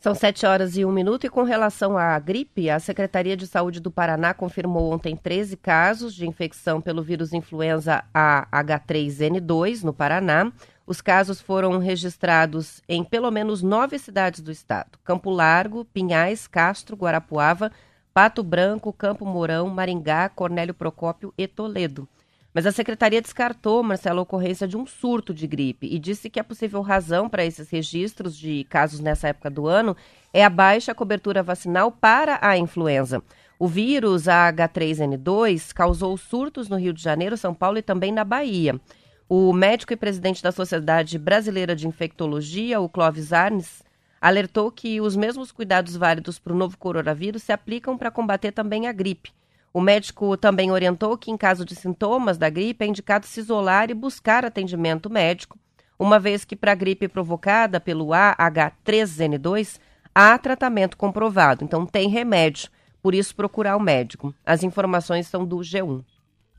São 0.00 0.14
7 0.14 0.46
horas 0.46 0.78
e 0.78 0.84
1 0.84 0.90
minuto. 0.90 1.26
E 1.26 1.28
com 1.28 1.42
relação 1.42 1.98
à 1.98 2.18
gripe, 2.18 2.70
a 2.70 2.78
Secretaria 2.80 3.36
de 3.36 3.46
Saúde 3.46 3.80
do 3.80 3.90
Paraná 3.90 4.32
confirmou 4.32 4.94
ontem 4.94 5.14
13 5.14 5.58
casos 5.58 6.14
de 6.14 6.26
infecção 6.26 6.80
pelo 6.80 7.02
vírus 7.02 7.34
influenza 7.34 8.02
AH3N2 8.14 9.82
no 9.82 9.92
Paraná. 9.92 10.50
Os 10.86 11.02
casos 11.02 11.38
foram 11.38 11.78
registrados 11.78 12.80
em 12.88 13.04
pelo 13.04 13.30
menos 13.30 13.62
nove 13.62 13.98
cidades 13.98 14.40
do 14.40 14.50
estado: 14.50 14.98
Campo 15.04 15.28
Largo, 15.28 15.84
Pinhais, 15.84 16.46
Castro, 16.46 16.96
Guarapuava, 16.96 17.70
Pato 18.12 18.42
Branco, 18.42 18.92
Campo 18.92 19.24
Mourão, 19.24 19.68
Maringá, 19.68 20.28
Cornélio 20.28 20.74
Procópio 20.74 21.32
e 21.38 21.46
Toledo. 21.46 22.08
Mas 22.52 22.66
a 22.66 22.72
secretaria 22.72 23.22
descartou, 23.22 23.80
Marcelo, 23.82 24.18
a 24.18 24.22
ocorrência 24.22 24.66
de 24.66 24.76
um 24.76 24.84
surto 24.84 25.32
de 25.32 25.46
gripe 25.46 25.86
e 25.86 25.98
disse 26.00 26.28
que 26.28 26.40
a 26.40 26.44
possível 26.44 26.82
razão 26.82 27.28
para 27.28 27.44
esses 27.44 27.70
registros 27.70 28.36
de 28.36 28.64
casos 28.64 28.98
nessa 28.98 29.28
época 29.28 29.48
do 29.48 29.68
ano 29.68 29.96
é 30.32 30.44
a 30.44 30.50
baixa 30.50 30.92
cobertura 30.92 31.44
vacinal 31.44 31.92
para 31.92 32.40
a 32.42 32.58
influenza. 32.58 33.22
O 33.56 33.68
vírus 33.68 34.24
H3N2 34.24 35.72
causou 35.72 36.16
surtos 36.16 36.68
no 36.68 36.76
Rio 36.76 36.92
de 36.92 37.02
Janeiro, 37.02 37.36
São 37.36 37.54
Paulo 37.54 37.78
e 37.78 37.82
também 37.82 38.10
na 38.10 38.24
Bahia. 38.24 38.80
O 39.28 39.52
médico 39.52 39.92
e 39.92 39.96
presidente 39.96 40.42
da 40.42 40.50
Sociedade 40.50 41.16
Brasileira 41.18 41.76
de 41.76 41.86
Infectologia, 41.86 42.80
o 42.80 42.88
Clóvis 42.88 43.32
Arnes, 43.32 43.84
alertou 44.20 44.70
que 44.70 45.00
os 45.00 45.16
mesmos 45.16 45.50
cuidados 45.50 45.96
válidos 45.96 46.38
para 46.38 46.52
o 46.52 46.56
novo 46.56 46.76
coronavírus 46.76 47.42
se 47.42 47.52
aplicam 47.52 47.96
para 47.96 48.10
combater 48.10 48.52
também 48.52 48.86
a 48.86 48.92
gripe. 48.92 49.32
O 49.72 49.80
médico 49.80 50.36
também 50.36 50.70
orientou 50.70 51.16
que, 51.16 51.30
em 51.30 51.36
caso 51.36 51.64
de 51.64 51.74
sintomas 51.74 52.36
da 52.36 52.50
gripe, 52.50 52.84
é 52.84 52.88
indicado 52.88 53.24
se 53.24 53.40
isolar 53.40 53.90
e 53.90 53.94
buscar 53.94 54.44
atendimento 54.44 55.08
médico, 55.08 55.58
uma 55.98 56.18
vez 56.18 56.44
que 56.44 56.56
para 56.56 56.72
a 56.72 56.74
gripe 56.74 57.08
provocada 57.08 57.80
pelo 57.80 58.08
AH3N2 58.08 59.78
há 60.14 60.36
tratamento 60.38 60.96
comprovado, 60.96 61.64
então 61.64 61.86
tem 61.86 62.08
remédio, 62.08 62.68
por 63.02 63.14
isso 63.14 63.34
procurar 63.34 63.76
o 63.76 63.80
médico. 63.80 64.34
As 64.44 64.62
informações 64.62 65.28
são 65.28 65.46
do 65.46 65.58
G1. 65.58 66.04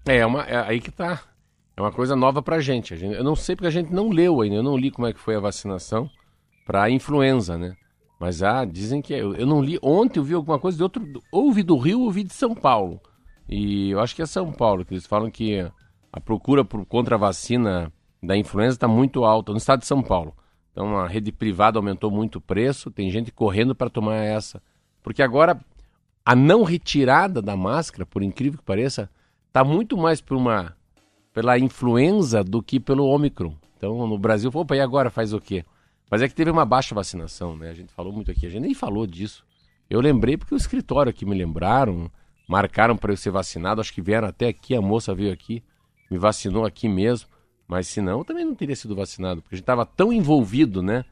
É, 0.08 0.18
é, 0.18 0.26
uma, 0.26 0.44
é 0.44 0.56
aí 0.58 0.80
que 0.80 0.90
tá. 0.90 1.22
É 1.76 1.82
uma 1.82 1.92
coisa 1.92 2.16
nova 2.16 2.42
pra 2.42 2.60
gente. 2.60 2.96
gente. 2.96 3.16
Eu 3.16 3.24
não 3.24 3.36
sei 3.36 3.56
porque 3.56 3.68
a 3.68 3.72
gente 3.72 3.94
não 3.94 4.10
leu 4.10 4.42
ainda, 4.42 4.56
eu 4.56 4.64
não 4.64 4.78
li 4.78 4.90
como 4.90 5.08
é 5.08 5.14
que 5.14 5.20
foi 5.20 5.36
a 5.36 5.40
vacinação 5.40 6.10
para 6.66 6.90
influenza, 6.90 7.58
né? 7.58 7.76
Mas 8.20 8.44
ah, 8.44 8.66
dizem 8.66 9.02
que 9.02 9.14
eu, 9.14 9.34
eu 9.36 9.48
não 9.48 9.62
li. 9.62 9.80
Ontem 9.82 10.20
eu 10.20 10.24
vi 10.24 10.34
alguma 10.34 10.60
coisa 10.60 10.78
de 10.78 10.84
outro. 10.84 11.04
Ouvi 11.32 11.64
do 11.64 11.78
Rio, 11.78 12.02
ouvi 12.02 12.24
de 12.24 12.34
São 12.34 12.54
Paulo. 12.54 13.02
E 13.50 13.90
eu 13.90 14.00
acho 14.00 14.16
que 14.16 14.22
é 14.22 14.26
São 14.26 14.52
Paulo, 14.52 14.86
que 14.86 14.94
eles 14.94 15.08
falam 15.08 15.32
que 15.32 15.60
a 16.14 16.20
procura 16.20 16.64
por, 16.64 16.86
contra 16.86 17.16
a 17.16 17.18
vacina 17.18 17.92
da 18.22 18.38
influenza 18.38 18.76
está 18.76 18.88
muito 18.88 19.26
alta 19.26 19.52
no 19.52 19.58
estado 19.58 19.80
de 19.80 19.88
São 19.88 20.04
Paulo. 20.04 20.36
Então 20.72 20.98
a 20.98 21.08
rede 21.08 21.32
privada 21.32 21.80
aumentou 21.80 22.12
muito 22.12 22.38
o 22.38 22.42
preço, 22.42 22.92
tem 22.92 23.10
gente 23.10 23.32
correndo 23.32 23.74
para 23.74 23.90
tomar 23.90 24.18
essa. 24.18 24.62
Porque 25.02 25.22
agora 25.22 25.60
a 26.24 26.36
não 26.36 26.64
retirada 26.64 27.42
da 27.42 27.58
máscara, 27.58 28.06
por 28.06 28.22
incrível 28.22 28.60
que 28.60 28.66
pareça, 28.66 29.10
está 29.48 29.64
muito 29.64 29.98
mais 29.98 30.22
por 30.22 30.38
uma, 30.38 30.76
pela 31.34 31.58
influenza 31.58 32.44
do 32.44 32.62
que 32.62 32.80
pelo 32.80 33.06
Ômicron. 33.06 33.56
Então 33.78 34.08
no 34.08 34.18
Brasil, 34.18 34.52
opa, 34.54 34.76
e 34.76 34.80
agora 34.80 35.10
faz 35.10 35.34
o 35.34 35.42
quê? 35.42 35.66
Mas 36.12 36.22
é 36.22 36.28
que 36.28 36.36
teve 36.36 36.52
uma 36.52 36.66
baixa 36.66 36.94
vacinação, 36.94 37.56
né? 37.56 37.70
A 37.70 37.74
gente 37.74 37.94
falou 37.94 38.12
muito 38.12 38.30
aqui, 38.30 38.46
a 38.46 38.50
gente 38.50 38.64
nem 38.64 38.74
falou 38.74 39.08
disso. 39.08 39.46
Eu 39.90 40.02
lembrei 40.02 40.36
porque 40.36 40.54
o 40.54 40.58
escritório 40.58 41.10
aqui 41.10 41.26
me 41.26 41.34
lembraram, 41.34 42.12
marcaram 42.50 42.98
para 42.98 43.14
eu 43.14 43.18
ser 43.18 43.32
vacinado, 43.32 43.80
acho 43.80 43.94
que 43.94 44.02
vieram 44.02 44.28
até 44.28 44.50
aqui, 44.50 44.76
a 44.76 44.82
moça 44.82 45.16
veio 45.16 45.32
aqui, 45.32 45.64
me 46.10 46.18
vacinou 46.18 46.66
aqui 46.66 46.90
mesmo. 46.90 47.30
Mas 47.66 47.88
senão 47.88 48.20
eu 48.20 48.26
também 48.26 48.44
não 48.44 48.54
teria 48.54 48.76
sido 48.76 48.94
vacinado, 48.94 49.42
porque 49.42 49.56
a 49.56 49.58
gente 49.58 49.64
estava 49.64 49.86
tão 49.86 50.12
envolvido, 50.12 50.84
né? 50.84 51.06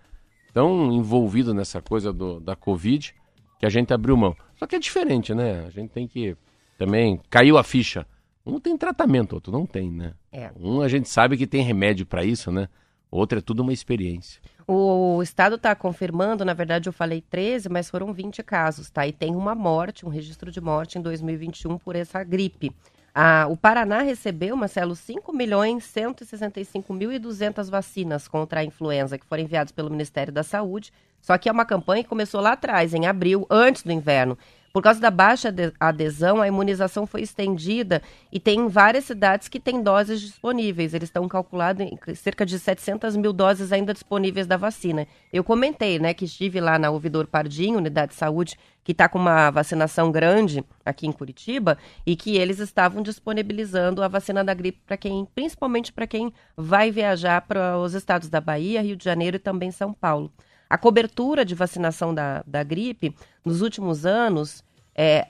Tão 0.54 0.92
envolvido 0.92 1.54
nessa 1.54 1.82
coisa 1.82 2.12
do, 2.12 2.42
da 2.42 2.54
Covid 2.58 3.16
que 3.58 3.66
a 3.66 3.70
gente 3.70 3.94
abriu 3.94 4.18
mão. 4.18 4.36
Só 4.56 4.68
que 4.68 4.76
é 4.76 4.80
diferente, 4.80 5.34
né? 5.34 5.66
A 5.66 5.70
gente 5.70 5.92
tem 5.92 6.06
que 6.06 6.36
também. 6.78 7.22
Caiu 7.30 7.58
a 7.58 7.64
ficha. 7.64 8.06
Um 8.46 8.60
tem 8.60 8.78
tratamento, 8.78 9.34
outro 9.34 9.54
não 9.54 9.66
tem, 9.66 9.90
né? 9.90 10.14
É. 10.30 10.52
Um 10.60 10.82
a 10.82 10.90
gente 10.90 11.08
sabe 11.08 11.38
que 11.38 11.48
tem 11.48 11.64
remédio 11.64 12.06
para 12.06 12.26
isso, 12.26 12.52
né? 12.52 12.68
Outro 13.10 13.40
é 13.40 13.42
tudo 13.42 13.62
uma 13.62 13.74
experiência. 13.74 14.42
O 14.72 15.24
Estado 15.24 15.56
está 15.56 15.74
confirmando, 15.74 16.46
na 16.46 16.54
verdade 16.54 16.88
eu 16.88 16.94
falei 16.94 17.22
13, 17.22 17.68
mas 17.70 17.90
foram 17.90 18.14
20 18.14 18.44
casos, 18.44 18.88
tá? 18.88 19.08
E 19.08 19.12
tem 19.12 19.36
uma 19.36 19.56
morte, 19.56 20.06
um 20.06 20.10
registro 20.10 20.52
de 20.52 20.62
morte 20.62 21.00
em 21.00 21.02
2021 21.02 21.80
por 21.80 21.96
essa 21.96 22.24
gripe. 22.24 22.72
Ah, 23.12 23.48
o 23.50 23.58
Paraná 23.58 24.04
recebeu, 24.04 24.56
Marcelo, 24.56 24.96
5 24.96 25.34
milhões 25.34 25.84
165 25.86 26.94
mil 26.94 27.12
e 27.12 27.18
200 27.18 27.68
vacinas 27.68 28.28
contra 28.28 28.60
a 28.60 28.64
influenza 28.64 29.18
que 29.18 29.26
foram 29.26 29.42
enviadas 29.42 29.72
pelo 29.72 29.90
Ministério 29.90 30.32
da 30.32 30.44
Saúde. 30.44 30.94
Só 31.20 31.36
que 31.36 31.50
é 31.50 31.52
uma 31.52 31.66
campanha 31.66 32.04
que 32.04 32.10
começou 32.10 32.40
lá 32.40 32.52
atrás, 32.52 32.94
em 32.94 33.08
abril, 33.08 33.48
antes 33.50 33.82
do 33.82 33.92
inverno. 33.92 34.38
Por 34.72 34.84
causa 34.84 35.00
da 35.00 35.10
baixa 35.10 35.54
adesão, 35.80 36.42
a 36.42 36.48
imunização 36.48 37.08
foi 37.08 37.22
estendida 37.22 38.02
e 38.32 38.40
tem 38.40 38.68
várias 38.68 39.06
cidades 39.06 39.48
que 39.48 39.60
têm 39.60 39.82
doses 39.82 40.22
disponíveis. 40.22 40.94
Eles 40.94 41.10
estão 41.10 41.28
calculando 41.28 41.84
cerca 42.16 42.46
de 42.46 42.60
700 42.60 43.16
mil 43.16 43.34
doses 43.34 43.72
ainda 43.72 43.94
disponíveis 43.94 44.46
da 44.46 44.58
vacina. 44.58 45.08
Eu 45.34 45.44
comentei, 45.44 45.98
né, 45.98 46.14
que 46.14 46.26
estive 46.26 46.60
lá 46.60 46.78
na 46.78 46.92
Ouvidor 46.92 47.26
Pardinho, 47.26 47.80
unidade 47.80 48.12
de 48.12 48.18
saúde, 48.18 48.58
que 48.84 48.92
está 48.92 49.10
com 49.10 49.18
uma 49.18 49.50
vacinação 49.50 50.12
grande 50.12 50.64
aqui 50.86 51.08
em 51.08 51.12
Curitiba 51.12 51.78
e 52.06 52.16
que 52.16 52.38
eles 52.38 52.60
estavam 52.60 53.02
disponibilizando 53.02 54.04
a 54.04 54.08
vacina 54.08 54.44
da 54.44 54.54
gripe 54.54 54.80
para 54.86 54.98
quem, 54.98 55.28
principalmente 55.34 55.92
para 55.92 56.08
quem 56.08 56.32
vai 56.56 56.92
viajar 56.92 57.42
para 57.42 57.78
os 57.78 57.94
estados 57.94 58.30
da 58.30 58.40
Bahia, 58.40 58.82
Rio 58.82 58.96
de 58.96 59.04
Janeiro 59.04 59.38
e 59.38 59.40
também 59.40 59.72
São 59.72 59.94
Paulo. 59.94 60.32
A 60.70 60.78
cobertura 60.78 61.44
de 61.44 61.56
vacinação 61.56 62.14
da, 62.14 62.44
da 62.46 62.64
gripe, 62.64 63.16
nos 63.44 63.62
últimos 63.62 64.06
anos, 64.06 64.64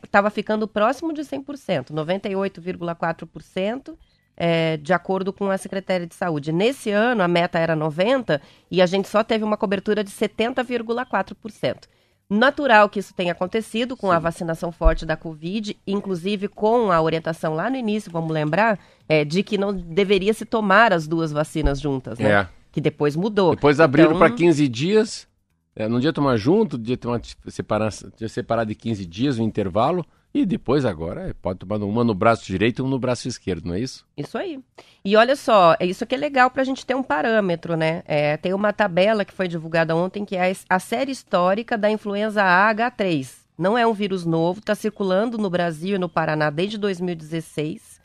estava 0.04 0.28
é, 0.28 0.32
ficando 0.32 0.68
próximo 0.68 1.14
de 1.14 1.22
100%, 1.22 1.92
98,4%, 1.92 3.96
é, 4.36 4.78
de 4.78 4.94
acordo 4.94 5.32
com 5.32 5.52
a 5.52 5.58
Secretaria 5.58 6.08
de 6.08 6.16
Saúde. 6.16 6.52
Nesse 6.52 6.92
ano, 6.92 7.22
a 7.22 7.28
meta 7.28 7.60
era 7.60 7.76
90% 7.76 8.42
e 8.72 8.82
a 8.82 8.86
gente 8.86 9.08
só 9.08 9.24
teve 9.24 9.44
uma 9.44 9.58
cobertura 9.58 10.04
de 10.04 10.12
70,4%. 10.12 11.88
Natural 12.30 12.88
que 12.90 13.00
isso 13.00 13.14
tenha 13.14 13.32
acontecido 13.32 13.98
com 13.98 14.10
Sim. 14.10 14.14
a 14.14 14.20
vacinação 14.20 14.72
forte 14.72 15.06
da 15.06 15.18
Covid, 15.18 15.76
inclusive 15.86 16.48
com 16.48 16.92
a 16.92 17.02
orientação 17.02 17.56
lá 17.56 17.70
no 17.70 17.76
início, 17.76 18.12
vamos 18.12 18.32
lembrar, 18.32 18.80
é, 19.08 19.26
de 19.26 19.42
que 19.42 19.58
não 19.58 19.74
deveria 19.74 20.34
se 20.34 20.46
tomar 20.46 20.94
as 20.94 21.08
duas 21.08 21.32
vacinas 21.32 21.82
juntas, 21.82 22.20
né? 22.20 22.30
É. 22.30 22.48
Que 22.72 22.80
depois 22.80 23.16
mudou. 23.16 23.56
Depois 23.56 23.80
abriram 23.80 24.10
então... 24.10 24.20
para 24.20 24.30
15 24.30 24.68
dias 24.68 25.28
é, 25.76 25.88
não 25.88 26.00
dia 26.00 26.12
tomar 26.12 26.36
junto, 26.38 26.78
dia 26.78 26.98
tomar 26.98 27.22
separar, 27.48 27.90
dia 28.18 28.28
separar 28.28 28.64
de 28.66 28.76
15 28.76 29.06
dias 29.06 29.40
o 29.40 29.44
intervalo. 29.44 30.06
E 30.32 30.46
depois 30.46 30.86
agora 30.86 31.30
é, 31.30 31.34
pode 31.34 31.60
tomar 31.60 31.78
uma 31.78 32.04
no 32.04 32.14
braço 32.14 32.46
direito 32.46 32.80
e 32.80 32.82
uma 32.84 32.92
no 32.92 33.00
braço 33.00 33.28
esquerdo, 33.28 33.66
não 33.66 33.74
é 33.74 33.80
isso? 33.80 34.06
Isso 34.16 34.38
aí. 34.38 34.60
E 35.04 35.16
olha 35.16 35.36
só, 35.36 35.76
é 35.80 35.88
isso 35.88 36.06
que 36.06 36.14
é 36.14 36.18
legal 36.18 36.52
para 36.52 36.62
a 36.62 36.66
gente 36.66 36.86
ter 36.86 36.94
um 36.94 37.02
parâmetro, 37.02 37.76
né? 37.76 38.04
É, 38.06 38.38
tem 38.38 38.54
uma 38.54 38.72
tabela 38.72 39.26
que 39.26 39.34
foi 39.34 39.48
divulgada 39.48 39.96
ontem 39.96 40.26
que 40.26 40.36
é 40.36 40.54
a 40.70 40.80
série 40.80 41.12
histórica 41.12 41.78
da 41.78 41.90
influenza 41.90 42.44
AH3. 42.44 43.40
Não 43.58 43.78
é 43.78 43.88
um 43.88 43.94
vírus 43.94 44.24
novo, 44.24 44.60
está 44.60 44.76
circulando 44.76 45.38
no 45.38 45.50
Brasil 45.50 45.96
e 45.96 46.00
no 46.00 46.08
Paraná 46.08 46.50
desde 46.50 46.78
2016, 46.78 48.00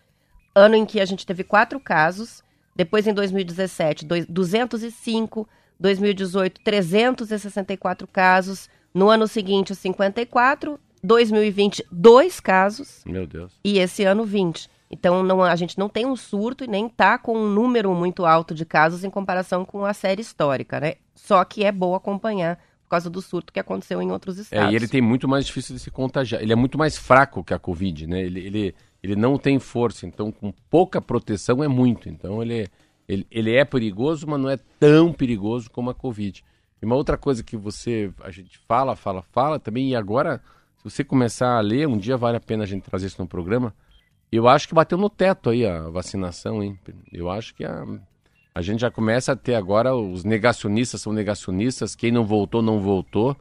ano 0.54 0.74
em 0.74 0.86
que 0.86 1.00
a 1.00 1.04
gente 1.04 1.26
teve 1.26 1.44
quatro 1.44 1.78
casos. 1.78 2.42
Depois, 2.74 3.06
em 3.06 3.12
2017, 3.12 4.06
205 4.28 5.46
2018, 5.78 6.60
364 6.62 8.06
casos. 8.06 8.68
No 8.92 9.08
ano 9.08 9.26
seguinte, 9.26 9.74
54. 9.74 10.78
2020, 11.02 11.84
dois 11.92 12.40
casos. 12.40 13.02
Meu 13.04 13.26
Deus. 13.26 13.52
E 13.62 13.78
esse 13.78 14.04
ano, 14.04 14.24
20. 14.24 14.70
Então, 14.90 15.22
não, 15.22 15.42
a 15.42 15.56
gente 15.56 15.78
não 15.78 15.88
tem 15.88 16.06
um 16.06 16.16
surto 16.16 16.64
e 16.64 16.68
nem 16.68 16.86
está 16.86 17.18
com 17.18 17.36
um 17.36 17.48
número 17.48 17.92
muito 17.94 18.24
alto 18.24 18.54
de 18.54 18.64
casos 18.64 19.04
em 19.04 19.10
comparação 19.10 19.64
com 19.64 19.84
a 19.84 19.92
série 19.92 20.22
histórica, 20.22 20.80
né? 20.80 20.94
Só 21.14 21.44
que 21.44 21.64
é 21.64 21.72
bom 21.72 21.94
acompanhar 21.94 22.58
por 22.84 22.90
causa 22.90 23.10
do 23.10 23.20
surto 23.20 23.52
que 23.52 23.58
aconteceu 23.58 24.00
em 24.00 24.10
outros 24.10 24.38
estados. 24.38 24.68
É, 24.68 24.72
e 24.72 24.76
ele 24.76 24.86
tem 24.86 25.00
muito 25.00 25.26
mais 25.26 25.46
difícil 25.46 25.74
de 25.74 25.80
se 25.80 25.90
contagiar. 25.90 26.42
Ele 26.42 26.52
é 26.52 26.56
muito 26.56 26.78
mais 26.78 26.96
fraco 26.96 27.42
que 27.42 27.52
a 27.52 27.58
Covid, 27.58 28.06
né? 28.06 28.22
Ele, 28.22 28.46
ele, 28.46 28.74
ele 29.02 29.16
não 29.16 29.36
tem 29.36 29.58
força, 29.58 30.06
então 30.06 30.30
com 30.30 30.52
pouca 30.70 31.00
proteção 31.00 31.62
é 31.64 31.68
muito. 31.68 32.08
Então 32.08 32.42
ele, 32.42 32.68
ele, 33.08 33.26
ele 33.30 33.54
é 33.54 33.64
perigoso, 33.64 34.26
mas 34.26 34.40
não 34.40 34.48
é 34.48 34.58
tão 34.78 35.12
perigoso 35.12 35.70
como 35.70 35.90
a 35.90 35.94
Covid. 35.94 36.44
E 36.80 36.86
uma 36.86 36.96
outra 36.96 37.16
coisa 37.16 37.42
que 37.42 37.56
você, 37.56 38.12
a 38.20 38.30
gente 38.30 38.58
fala, 38.66 38.96
fala, 38.96 39.22
fala 39.22 39.58
também, 39.58 39.90
e 39.90 39.96
agora, 39.96 40.42
se 40.76 40.84
você 40.84 41.04
começar 41.04 41.56
a 41.56 41.60
ler, 41.60 41.88
um 41.88 41.98
dia 41.98 42.16
vale 42.16 42.36
a 42.36 42.40
pena 42.40 42.64
a 42.64 42.66
gente 42.66 42.82
trazer 42.82 43.06
isso 43.06 43.20
no 43.20 43.28
programa. 43.28 43.74
Eu 44.30 44.48
acho 44.48 44.68
que 44.68 44.74
bateu 44.74 44.98
no 44.98 45.08
teto 45.08 45.50
aí 45.50 45.64
a 45.64 45.88
vacinação, 45.88 46.62
hein? 46.62 46.78
Eu 47.12 47.30
acho 47.30 47.54
que 47.54 47.64
a, 47.64 47.84
a 48.54 48.62
gente 48.62 48.80
já 48.80 48.90
começa 48.90 49.32
a 49.32 49.36
ter 49.36 49.54
agora, 49.54 49.94
os 49.94 50.24
negacionistas 50.24 51.00
são 51.00 51.12
negacionistas, 51.12 51.94
quem 51.94 52.10
não 52.10 52.24
voltou, 52.24 52.60
não 52.60 52.80
voltou. 52.80 53.36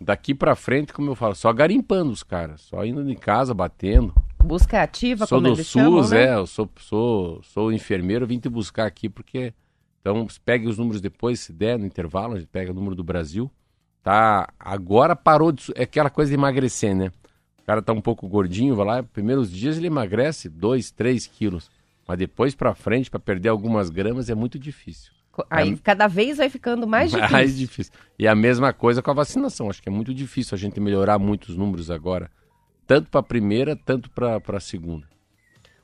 Daqui 0.00 0.34
para 0.34 0.54
frente, 0.54 0.92
como 0.92 1.10
eu 1.10 1.14
falo, 1.14 1.34
só 1.34 1.52
garimpando 1.52 2.10
os 2.10 2.22
caras, 2.22 2.62
só 2.62 2.84
indo 2.84 3.08
em 3.08 3.16
casa, 3.16 3.54
batendo. 3.54 4.14
Busca 4.44 4.82
ativa, 4.82 5.26
sou 5.26 5.38
como 5.38 5.48
do 5.48 5.54
eles 5.56 5.66
SUS, 5.66 5.72
chamam, 5.72 6.08
né? 6.08 6.24
é, 6.24 6.34
eu 6.34 6.46
sou, 6.46 6.70
sou, 6.78 7.42
sou 7.42 7.72
enfermeiro, 7.72 8.26
vim 8.26 8.38
te 8.38 8.48
buscar 8.48 8.86
aqui 8.86 9.08
porque. 9.08 9.54
Então, 10.00 10.26
pegue 10.44 10.68
os 10.68 10.76
números 10.76 11.00
depois, 11.00 11.40
se 11.40 11.50
der, 11.50 11.78
no 11.78 11.86
intervalo, 11.86 12.34
a 12.34 12.38
gente 12.38 12.48
pega 12.48 12.70
o 12.70 12.74
número 12.74 12.94
do 12.94 13.02
Brasil. 13.02 13.50
Tá, 14.02 14.52
agora 14.58 15.16
parou 15.16 15.50
de. 15.50 15.72
É 15.74 15.84
aquela 15.84 16.10
coisa 16.10 16.30
de 16.30 16.34
emagrecer, 16.34 16.94
né? 16.94 17.10
O 17.62 17.66
cara 17.66 17.80
tá 17.80 17.94
um 17.94 18.02
pouco 18.02 18.28
gordinho, 18.28 18.76
vai 18.76 18.84
lá, 18.84 19.02
primeiros 19.02 19.50
dias 19.50 19.78
ele 19.78 19.86
emagrece 19.86 20.50
2, 20.50 20.90
3 20.90 21.26
quilos. 21.26 21.70
Mas 22.06 22.18
depois 22.18 22.54
para 22.54 22.74
frente, 22.74 23.10
para 23.10 23.18
perder 23.18 23.48
algumas 23.48 23.88
gramas, 23.88 24.28
é 24.28 24.34
muito 24.34 24.58
difícil. 24.58 25.10
Aí 25.48 25.72
é... 25.72 25.76
cada 25.82 26.06
vez 26.06 26.36
vai 26.36 26.50
ficando 26.50 26.86
mais 26.86 27.10
difícil. 27.12 27.32
Mais 27.32 27.56
difícil. 27.56 27.92
E 28.18 28.28
a 28.28 28.34
mesma 28.34 28.74
coisa 28.74 29.00
com 29.00 29.10
a 29.10 29.14
vacinação. 29.14 29.70
Acho 29.70 29.82
que 29.82 29.88
é 29.88 29.92
muito 29.92 30.12
difícil 30.12 30.54
a 30.54 30.58
gente 30.58 30.78
melhorar 30.78 31.18
muitos 31.18 31.56
números 31.56 31.90
agora 31.90 32.30
tanto 32.86 33.10
para 33.10 33.20
a 33.20 33.24
primeira, 33.24 33.76
tanto 33.76 34.10
para 34.10 34.40
a 34.46 34.60
segunda. 34.60 35.06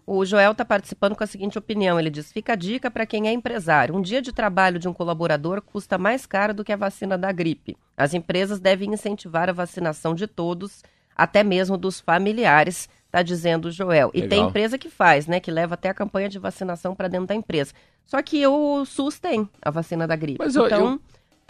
O 0.06 0.24
Joel 0.24 0.52
está 0.52 0.64
participando 0.64 1.14
com 1.14 1.22
a 1.22 1.26
seguinte 1.26 1.56
opinião. 1.56 1.98
Ele 1.98 2.10
diz: 2.10 2.32
fica 2.32 2.54
a 2.54 2.56
dica 2.56 2.90
para 2.90 3.06
quem 3.06 3.28
é 3.28 3.32
empresário. 3.32 3.94
Um 3.94 4.02
dia 4.02 4.20
de 4.20 4.32
trabalho 4.32 4.78
de 4.78 4.88
um 4.88 4.92
colaborador 4.92 5.62
custa 5.62 5.96
mais 5.96 6.26
caro 6.26 6.52
do 6.52 6.64
que 6.64 6.72
a 6.72 6.76
vacina 6.76 7.16
da 7.16 7.30
gripe. 7.30 7.76
As 7.96 8.12
empresas 8.12 8.58
devem 8.58 8.92
incentivar 8.92 9.48
a 9.48 9.52
vacinação 9.52 10.14
de 10.14 10.26
todos, 10.26 10.82
até 11.14 11.44
mesmo 11.44 11.76
dos 11.76 12.00
familiares, 12.00 12.88
está 13.06 13.22
dizendo 13.22 13.66
o 13.66 13.70
Joel. 13.70 14.10
E 14.12 14.26
tem 14.26 14.42
empresa 14.42 14.76
que 14.76 14.88
faz, 14.88 15.28
né? 15.28 15.38
Que 15.38 15.50
leva 15.50 15.74
até 15.74 15.88
a 15.88 15.94
campanha 15.94 16.28
de 16.28 16.40
vacinação 16.40 16.94
para 16.94 17.06
dentro 17.06 17.26
da 17.28 17.34
empresa. 17.34 17.72
Só 18.04 18.20
que 18.20 18.44
o 18.44 18.84
SUS 18.84 19.20
tem 19.20 19.48
a 19.62 19.70
vacina 19.70 20.08
da 20.08 20.16
gripe. 20.16 20.40
Mas 20.40 20.56
então. 20.56 20.94
Eu 20.94 21.00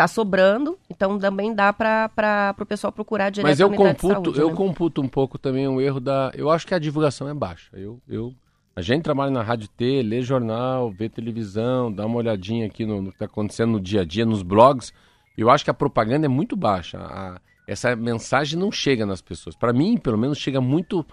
Tá 0.01 0.09
sobrando, 0.09 0.79
então 0.89 1.19
também 1.19 1.55
dá 1.55 1.75
para 1.75 2.55
o 2.59 2.65
pessoal 2.65 2.91
procurar 2.91 3.29
direto 3.29 3.51
Mas 3.51 3.61
eu 3.61 3.71
computo, 3.71 4.09
saúde, 4.09 4.41
eu 4.41 4.49
né? 4.49 4.55
computo 4.55 5.03
um 5.03 5.09
pouco 5.09 5.37
também 5.37 5.69
um 5.69 5.79
erro 5.79 6.01
da. 6.01 6.33
Eu 6.35 6.49
acho 6.49 6.67
que 6.67 6.73
a 6.73 6.79
divulgação 6.79 7.29
é 7.29 7.35
baixa. 7.35 7.69
Eu, 7.75 8.01
eu, 8.09 8.33
a 8.75 8.81
gente 8.81 9.03
trabalha 9.03 9.31
na 9.31 9.43
rádio 9.43 9.69
T, 9.69 10.03
lê 10.03 10.23
jornal, 10.23 10.91
vê 10.91 11.11
televisão, 11.11 11.93
dá 11.93 12.07
uma 12.07 12.17
olhadinha 12.17 12.65
aqui 12.65 12.87
no, 12.87 13.03
no 13.03 13.11
que 13.11 13.17
está 13.17 13.27
acontecendo 13.27 13.73
no 13.73 13.79
dia 13.79 14.01
a 14.01 14.05
dia, 14.07 14.25
nos 14.25 14.43
blogs. 14.43 14.91
Eu 15.37 15.51
acho 15.51 15.65
que 15.65 15.71
a 15.71 15.75
propaganda 15.75 16.25
é 16.25 16.31
muito 16.31 16.57
baixa. 16.57 16.97
A, 16.97 17.39
essa 17.69 17.95
mensagem 17.95 18.59
não 18.59 18.73
chega 18.73 19.05
nas 19.05 19.21
pessoas. 19.21 19.55
Para 19.55 19.71
mim, 19.71 19.99
pelo 19.99 20.17
menos, 20.17 20.39
chega 20.39 20.63
muito, 20.63 21.05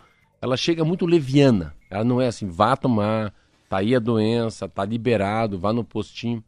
ela 0.41 0.55
chega 0.55 0.85
muito 0.85 1.05
leviana. 1.05 1.75
Ela 1.91 2.05
não 2.05 2.21
é 2.21 2.27
assim, 2.27 2.47
vá 2.47 2.77
tomar, 2.77 3.33
tá 3.67 3.79
aí 3.79 3.93
a 3.93 3.99
doença, 3.99 4.69
tá 4.69 4.85
liberado, 4.85 5.59
vá 5.59 5.73
no 5.73 5.83
postinho. 5.83 6.41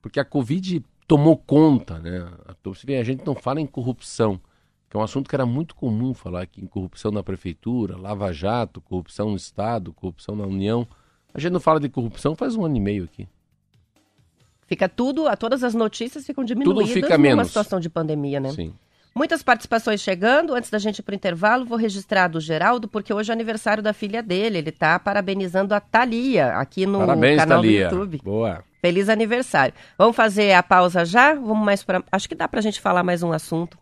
Porque 0.00 0.20
a 0.20 0.24
Covid 0.24 0.84
tomou 1.10 1.36
conta, 1.36 1.98
né? 1.98 2.24
Você 2.62 2.86
vê, 2.86 2.96
a 2.98 3.02
gente 3.02 3.26
não 3.26 3.34
fala 3.34 3.60
em 3.60 3.66
corrupção, 3.66 4.40
que 4.88 4.96
é 4.96 5.00
um 5.00 5.02
assunto 5.02 5.28
que 5.28 5.34
era 5.34 5.44
muito 5.44 5.74
comum 5.74 6.14
falar 6.14 6.42
aqui 6.42 6.62
em 6.62 6.68
corrupção 6.68 7.10
na 7.10 7.20
prefeitura, 7.20 7.96
Lava 7.96 8.32
Jato, 8.32 8.80
corrupção 8.80 9.30
no 9.30 9.36
Estado, 9.36 9.92
corrupção 9.92 10.36
na 10.36 10.44
União. 10.44 10.86
A 11.34 11.40
gente 11.40 11.50
não 11.50 11.58
fala 11.58 11.80
de 11.80 11.88
corrupção 11.88 12.36
faz 12.36 12.54
um 12.54 12.64
ano 12.64 12.76
e 12.76 12.80
meio 12.80 13.04
aqui. 13.04 13.26
Fica 14.68 14.88
tudo, 14.88 15.24
todas 15.36 15.64
as 15.64 15.74
notícias 15.74 16.24
ficam 16.24 16.44
diminuídas 16.44 16.84
tudo 16.84 16.94
fica 16.94 17.18
numa 17.18 17.18
menos. 17.18 17.48
situação 17.48 17.80
de 17.80 17.90
pandemia, 17.90 18.38
né? 18.38 18.52
Sim. 18.52 18.72
Muitas 19.12 19.42
participações 19.42 20.00
chegando. 20.00 20.54
Antes 20.54 20.70
da 20.70 20.78
gente 20.78 21.00
ir 21.00 21.02
para 21.02 21.12
o 21.12 21.16
intervalo, 21.16 21.66
vou 21.66 21.76
registrar 21.76 22.28
do 22.28 22.38
Geraldo, 22.38 22.86
porque 22.86 23.12
hoje 23.12 23.32
é 23.32 23.34
aniversário 23.34 23.82
da 23.82 23.92
filha 23.92 24.22
dele. 24.22 24.58
Ele 24.58 24.70
está 24.70 24.96
parabenizando 24.96 25.74
a 25.74 25.80
Thalia 25.80 26.52
aqui 26.52 26.86
no 26.86 27.00
Parabéns, 27.00 27.36
canal 27.36 27.60
Thalia. 27.60 27.88
do 27.88 27.96
YouTube. 27.96 28.20
Boa. 28.22 28.69
Feliz 28.80 29.08
aniversário. 29.08 29.74
Vamos 29.98 30.16
fazer 30.16 30.52
a 30.52 30.62
pausa 30.62 31.04
já? 31.04 31.34
Vamos 31.34 31.64
mais 31.64 31.82
para. 31.82 32.02
Acho 32.10 32.28
que 32.28 32.34
dá 32.34 32.48
para 32.48 32.60
a 32.60 32.62
gente 32.62 32.80
falar 32.80 33.02
mais 33.02 33.22
um 33.22 33.32
assunto. 33.32 33.78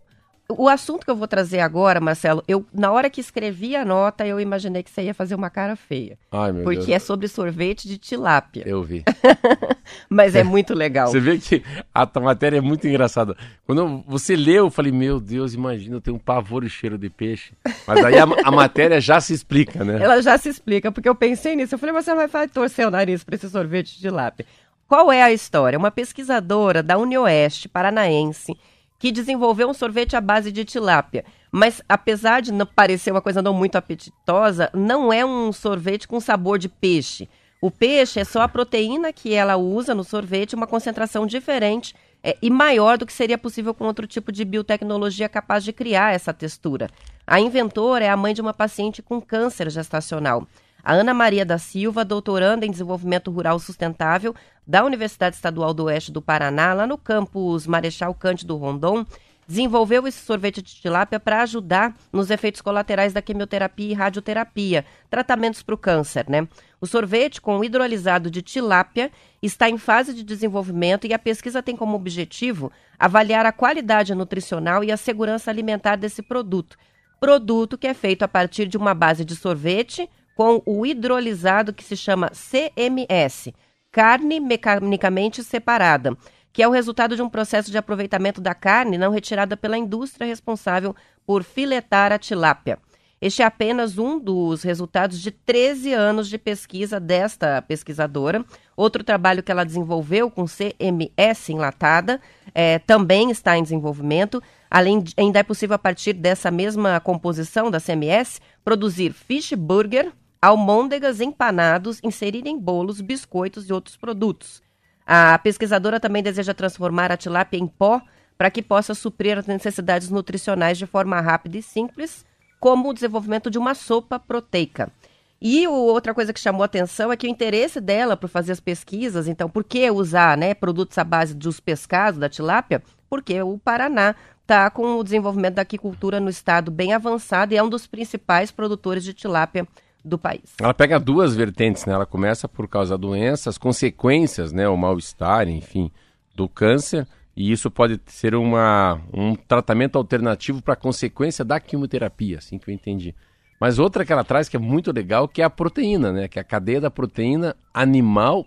O 0.51 0.67
assunto 0.67 1.05
que 1.05 1.11
eu 1.11 1.15
vou 1.17 1.29
trazer 1.29 1.61
agora, 1.61 2.01
Marcelo, 2.01 2.43
eu 2.49 2.65
na 2.73 2.91
hora 2.91 3.11
que 3.11 3.21
escrevi 3.21 3.77
a 3.77 3.85
nota, 3.85 4.27
eu 4.27 4.41
imaginei 4.41 4.83
que 4.83 4.91
você 4.91 5.03
ia 5.03 5.13
fazer 5.13 5.35
uma 5.35 5.51
cara 5.51 5.77
feia. 5.77 6.19
Ai, 6.33 6.53
meu 6.53 6.65
porque 6.65 6.87
Deus. 6.87 6.89
é 6.89 6.99
sobre 6.99 7.29
sorvete 7.29 7.87
de 7.87 7.99
tilápia. 7.99 8.63
Eu 8.67 8.83
vi. 8.83 9.05
Mas 10.09 10.35
é 10.35 10.43
muito 10.43 10.73
legal. 10.73 11.09
Você 11.09 11.21
vê 11.21 11.37
que 11.37 11.63
a 11.95 12.09
matéria 12.19 12.57
é 12.57 12.61
muito 12.63 12.89
engraçada. 12.89 13.37
Quando 13.67 13.83
eu- 13.83 14.05
você 14.07 14.35
leu, 14.37 14.65
eu 14.65 14.71
falei, 14.71 14.91
meu 14.91 15.21
Deus, 15.21 15.53
imagina, 15.53 15.97
eu 15.97 16.01
tenho 16.01 16.17
um 16.17 16.21
pavor 16.21 16.65
e 16.65 16.71
cheiro 16.71 16.97
de 16.97 17.11
peixe. 17.11 17.53
Mas 17.87 18.03
aí 18.03 18.19
a, 18.19 18.25
a 18.45 18.51
matéria 18.51 19.03
já 19.03 19.21
se 19.21 19.35
explica, 19.35 19.85
né? 19.85 20.03
Ela 20.03 20.23
já 20.23 20.39
se 20.39 20.49
explica, 20.49 20.91
porque 20.91 21.09
eu 21.11 21.15
pensei 21.15 21.57
nisso. 21.57 21.75
Eu 21.75 21.79
falei, 21.79 21.95
você 21.95 22.15
vai 22.15 22.27
vai 22.27 22.49
torcer 22.49 22.87
o 22.87 22.91
nariz 22.91 23.23
para 23.23 23.35
esse 23.35 23.51
sorvete 23.51 23.95
de 23.97 24.01
tilápia. 24.01 24.47
Qual 24.89 25.13
é 25.13 25.23
a 25.23 25.31
história? 25.31 25.79
Uma 25.79 25.91
pesquisadora 25.91 26.83
da 26.83 26.97
Unioeste 26.97 27.69
paranaense 27.69 28.57
que 28.99 29.13
desenvolveu 29.13 29.69
um 29.69 29.75
sorvete 29.75 30.17
à 30.17 30.21
base 30.21 30.51
de 30.51 30.65
tilápia. 30.65 31.27
Mas 31.53 31.83
apesar 31.87 32.41
de 32.41 32.51
parecer 32.75 33.11
uma 33.11 33.21
coisa 33.21 33.43
não 33.43 33.53
muito 33.53 33.77
apetitosa, 33.77 34.71
não 34.73 35.13
é 35.13 35.23
um 35.27 35.53
sorvete 35.53 36.09
com 36.09 36.19
sabor 36.19 36.59
de 36.59 36.71
peixe. 36.71 37.29
O 37.61 37.71
peixe 37.71 38.19
é 38.19 38.25
só 38.25 38.41
a 38.41 38.49
proteína 38.49 39.13
que 39.13 39.35
ela 39.35 39.59
usa 39.59 39.95
no 39.95 40.03
sorvete, 40.03 40.55
uma 40.55 40.67
concentração 40.67 41.27
diferente 41.27 41.95
é, 42.25 42.39
e 42.41 42.49
maior 42.49 42.97
do 42.97 43.05
que 43.05 43.13
seria 43.13 43.37
possível 43.37 43.75
com 43.75 43.85
outro 43.85 44.07
tipo 44.07 44.33
de 44.33 44.43
biotecnologia 44.43 45.29
capaz 45.29 45.65
de 45.65 45.73
criar 45.73 46.15
essa 46.15 46.33
textura. 46.33 46.89
A 47.27 47.39
inventora 47.39 48.07
é 48.07 48.09
a 48.09 48.17
mãe 48.17 48.33
de 48.33 48.41
uma 48.41 48.55
paciente 48.55 49.03
com 49.03 49.21
câncer 49.21 49.69
gestacional. 49.71 50.47
A 50.89 50.95
Ana 50.95 51.13
Maria 51.13 51.45
da 51.45 51.59
Silva, 51.59 52.03
doutoranda 52.03 52.65
em 52.65 52.71
desenvolvimento 52.71 53.31
rural 53.31 53.59
sustentável 53.59 54.35
da 54.67 54.83
Universidade 54.83 55.37
Estadual 55.37 55.75
do 55.75 55.85
Oeste 55.85 56.11
do 56.11 56.23
Paraná, 56.23 56.73
lá 56.73 56.87
no 56.87 56.97
campus 56.97 57.67
Marechal 57.67 58.15
Cândido 58.15 58.57
Rondon, 58.57 59.05
desenvolveu 59.47 60.07
esse 60.07 60.25
sorvete 60.25 60.63
de 60.63 60.75
tilápia 60.77 61.21
para 61.21 61.43
ajudar 61.43 61.95
nos 62.11 62.31
efeitos 62.31 62.63
colaterais 62.63 63.13
da 63.13 63.21
quimioterapia 63.21 63.91
e 63.91 63.93
radioterapia, 63.93 64.83
tratamentos 65.11 65.63
para 65.63 65.75
o 65.75 65.79
câncer, 65.79 66.25
né? 66.27 66.49
O 66.81 66.87
sorvete 66.87 67.39
com 67.39 67.63
hidrolisado 67.63 68.31
de 68.31 68.41
tilápia 68.41 69.13
está 69.43 69.69
em 69.69 69.77
fase 69.77 70.15
de 70.15 70.23
desenvolvimento 70.23 71.07
e 71.07 71.13
a 71.13 71.19
pesquisa 71.19 71.63
tem 71.63 71.77
como 71.77 71.97
objetivo 71.97 72.73
avaliar 72.99 73.45
a 73.45 73.53
qualidade 73.53 74.15
nutricional 74.15 74.83
e 74.83 74.91
a 74.91 74.97
segurança 74.97 75.51
alimentar 75.51 75.97
desse 75.97 76.23
produto. 76.23 76.79
Produto 77.21 77.77
que 77.77 77.87
é 77.87 77.93
feito 77.93 78.23
a 78.23 78.29
partir 78.29 78.67
de 78.67 78.79
uma 78.79 78.95
base 78.95 79.23
de 79.23 79.37
sorvete 79.37 80.09
com 80.39 80.63
o 80.65 80.87
hidrolisado 80.87 81.73
que 81.73 81.83
se 81.83 81.97
chama 81.97 82.31
CMS, 82.31 83.53
carne 83.91 84.39
mecanicamente 84.39 85.43
separada, 85.43 86.17
que 86.53 86.63
é 86.63 86.69
o 86.69 86.71
resultado 86.71 87.17
de 87.17 87.23
um 87.23 87.29
processo 87.29 87.73
de 87.73 87.77
aproveitamento 87.77 88.41
da 88.41 88.55
carne 88.55 88.97
não 88.97 89.11
retirada 89.11 89.57
pela 89.57 89.77
indústria 89.77 90.29
responsável 90.29 90.95
por 91.27 91.43
filetar 91.43 92.13
a 92.13 92.21
tilápia. 92.21 92.79
Este 93.21 93.43
é 93.43 93.45
apenas 93.45 93.99
um 93.99 94.17
dos 94.17 94.63
resultados 94.63 95.19
de 95.21 95.33
13 95.33 95.93
anos 95.93 96.29
de 96.29 96.39
pesquisa 96.39 97.01
desta 97.01 97.61
pesquisadora. 97.61 98.45
Outro 98.77 99.03
trabalho 99.03 99.43
que 99.43 99.51
ela 99.51 99.65
desenvolveu 99.65 100.31
com 100.31 100.45
CMS 100.45 101.49
enlatada 101.49 102.21
eh, 102.55 102.79
também 102.79 103.33
está 103.33 103.59
em 103.59 103.63
desenvolvimento. 103.65 104.41
Além 104.71 105.01
de, 105.01 105.15
ainda 105.17 105.41
é 105.41 105.43
possível, 105.43 105.75
a 105.75 105.81
partir 105.81 106.13
dessa 106.13 106.49
mesma 106.49 107.01
composição 107.01 107.73
da 107.73 107.81
CMS, 107.81 108.41
produzir 108.65 109.13
fish 109.13 109.53
burger, 109.55 110.13
almôndegas 110.41 111.21
empanados, 111.21 112.01
inserir 112.03 112.47
em 112.47 112.59
bolos, 112.59 113.01
biscoitos 113.01 113.69
e 113.69 113.73
outros 113.73 113.97
produtos. 113.97 114.63
A 115.07 115.39
pesquisadora 115.39 115.99
também 115.99 116.23
deseja 116.23 116.55
transformar 116.55 117.11
a 117.11 117.17
tilápia 117.17 117.59
em 117.59 117.67
pó 117.67 118.01
para 118.37 118.51
que 118.51 118.63
possa 118.63 118.95
suprir 118.95 119.37
as 119.37 119.47
necessidades 119.47 120.11
nutricionais 120.11 120.79
de 120.79 120.87
forma 120.87 121.21
rápida 121.21 121.59
e 121.59 121.63
simples, 121.63 122.25
como 122.61 122.89
o 122.89 122.95
desenvolvimento 122.95 123.51
de 123.51 123.59
uma 123.59 123.75
sopa 123.75 124.19
proteica. 124.19 124.93
E 125.41 125.67
outra 125.69 126.13
coisa 126.13 126.33
que 126.33 126.41
chamou 126.41 126.63
atenção 126.63 127.13
é 127.13 127.17
que 127.17 127.27
o 127.27 127.31
interesse 127.31 127.81
dela 127.81 128.17
por 128.17 128.29
fazer 128.29 128.53
as 128.53 128.61
pesquisas, 128.61 129.29
então, 129.29 129.49
por 129.49 129.63
que 129.63 129.89
usar 129.91 130.37
né, 130.37 130.53
produtos 130.53 130.99
à 130.99 131.05
base 131.05 131.35
dos 131.35 131.61
pescados, 131.61 132.19
da 132.19 132.29
tilápia? 132.29 132.83
Porque 133.09 133.41
o 133.41 133.57
Paraná 133.59 134.17
está 134.43 134.69
com 134.69 134.97
o 134.97 135.05
desenvolvimento 135.05 135.55
da 135.55 135.63
aquicultura 135.63 136.19
no 136.19 136.29
estado 136.29 136.71
bem 136.71 136.93
avançado 136.93 137.55
e 137.55 137.57
é 137.57 137.63
um 137.63 137.69
dos 137.69 137.87
principais 137.87 138.51
produtores 138.51 139.05
de 139.05 139.15
tilápia 139.15 139.67
do 140.05 140.19
país. 140.19 140.55
Ela 140.61 140.75
pega 140.75 140.99
duas 140.99 141.35
vertentes, 141.35 141.85
né? 141.85 141.93
Ela 141.93 142.07
começa 142.07 142.49
por 142.49 142.69
causa 142.69 142.97
da 142.97 142.97
doença, 142.97 143.51
as 143.51 143.59
consequências, 143.59 144.53
né? 144.53 144.69
O 144.69 144.77
mal-estar, 144.77 145.49
enfim, 145.49 145.91
do 146.35 146.49
câncer. 146.49 147.07
E 147.37 147.53
isso 147.53 147.71
pode 147.71 148.01
ser 148.07 148.35
uma, 148.35 149.01
um 149.13 149.35
tratamento 149.35 149.97
alternativo 149.97 150.61
para 150.61 150.75
a 150.75 150.77
consequência 150.77 151.45
da 151.45 151.61
quimioterapia, 151.61 152.39
assim 152.39 152.59
que 152.59 152.71
eu 152.71 152.75
entendi. 152.75 153.15
Mas 153.61 153.79
outra 153.79 154.05
que 154.05 154.13
ela 154.13 154.25
traz 154.25 154.49
que 154.49 154.57
é 154.57 154.61
muito 154.61 154.93
legal, 154.93 155.29
que 155.29 155.43
é 155.43 155.45
a 155.45 155.51
proteína, 155.51 156.13
né? 156.13 156.29
Que 156.29 156.39
é 156.39 156.43
a 156.43 156.45
cadeia 156.45 156.81
da 156.81 156.91
proteína 156.91 157.57
animal 157.73 158.47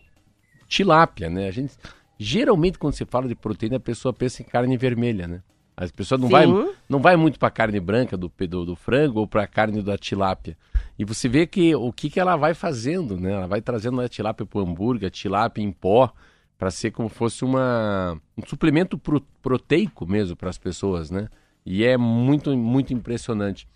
tilápia, 0.67 1.29
né? 1.29 1.47
A 1.47 1.51
gente 1.51 1.73
geralmente 2.17 2.77
quando 2.77 2.93
se 2.93 3.05
fala 3.05 3.27
de 3.27 3.35
proteína 3.35 3.77
a 3.77 3.79
pessoa 3.79 4.13
pensa 4.13 4.41
em 4.41 4.45
carne 4.45 4.77
vermelha, 4.77 5.27
né? 5.27 5.41
As 5.83 5.91
pessoas 5.91 6.21
não 6.21 6.27
Sim. 6.27 6.33
vai 6.33 6.45
não 6.87 6.99
vai 6.99 7.15
muito 7.15 7.39
para 7.39 7.49
carne 7.49 7.79
branca 7.79 8.15
do, 8.15 8.31
do, 8.47 8.65
do 8.65 8.75
frango 8.75 9.19
ou 9.21 9.27
para 9.27 9.47
carne 9.47 9.81
da 9.81 9.97
tilápia. 9.97 10.55
E 10.99 11.03
você 11.03 11.27
vê 11.27 11.47
que 11.47 11.73
o 11.73 11.91
que, 11.91 12.07
que 12.09 12.19
ela 12.19 12.35
vai 12.35 12.53
fazendo, 12.53 13.19
né? 13.19 13.31
Ela 13.31 13.47
vai 13.47 13.61
trazendo 13.61 13.99
a 13.99 14.07
tilápia 14.07 14.45
para 14.45 14.59
o 14.59 14.61
hambúrguer, 14.61 15.07
a 15.07 15.09
tilápia 15.11 15.63
em 15.63 15.71
pó, 15.71 16.13
para 16.55 16.69
ser 16.69 16.91
como 16.91 17.09
fosse 17.09 17.43
uma, 17.43 18.15
um 18.37 18.45
suplemento 18.45 18.95
pro- 18.95 19.25
proteico 19.41 20.05
mesmo 20.05 20.35
para 20.35 20.49
as 20.51 20.57
pessoas, 20.59 21.09
né? 21.09 21.27
E 21.65 21.83
é 21.83 21.97
muito, 21.97 22.55
muito 22.55 22.93
impressionante. 22.93 23.67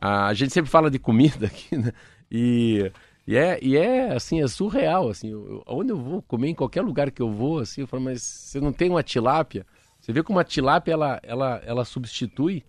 A 0.00 0.34
gente 0.34 0.52
sempre 0.52 0.70
fala 0.70 0.90
de 0.90 0.98
comida 0.98 1.46
aqui, 1.48 1.76
né? 1.76 1.92
E, 2.28 2.90
e, 3.24 3.36
é, 3.36 3.58
e 3.62 3.76
é, 3.76 4.12
assim, 4.12 4.42
é 4.42 4.48
surreal, 4.48 5.08
assim. 5.10 5.30
Eu- 5.30 5.62
onde 5.68 5.92
eu 5.92 5.96
vou 5.96 6.22
comer, 6.22 6.48
em 6.48 6.54
qualquer 6.56 6.82
lugar 6.82 7.12
que 7.12 7.22
eu 7.22 7.30
vou, 7.30 7.60
assim, 7.60 7.82
eu 7.82 7.86
falo, 7.86 8.02
mas 8.02 8.20
você 8.22 8.60
não 8.60 8.72
tem 8.72 8.90
uma 8.90 9.02
tilápia? 9.04 9.64
Você 10.02 10.12
vê 10.12 10.20
como 10.20 10.40
a 10.40 10.44
tilápia, 10.44 10.92
ela, 10.92 11.20
ela, 11.22 11.62
ela 11.64 11.84
substitui 11.84 12.64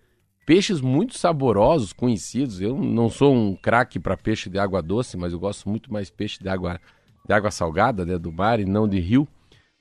peixes 0.46 0.80
muito 0.80 1.18
saborosos, 1.18 1.92
conhecidos. 1.92 2.62
Eu 2.62 2.78
não 2.78 3.10
sou 3.10 3.34
um 3.34 3.56
craque 3.56 4.00
para 4.00 4.16
peixe 4.16 4.52
de 4.52 4.60
água 4.60 4.84
doce, 4.84 5.18
mas 5.18 5.34
eu 5.34 5.40
gosto 5.40 5.68
muito 5.68 5.92
mais 5.92 6.12
peixe 6.12 6.40
de 6.40 6.48
água, 6.48 6.80
de 7.28 7.34
água 7.34 7.50
salgada, 7.50 8.06
né, 8.06 8.20
do 8.20 8.32
mar 8.32 8.60
e 8.60 8.66
não 8.66 8.88
de 8.88 9.00
rio. 9.00 9.28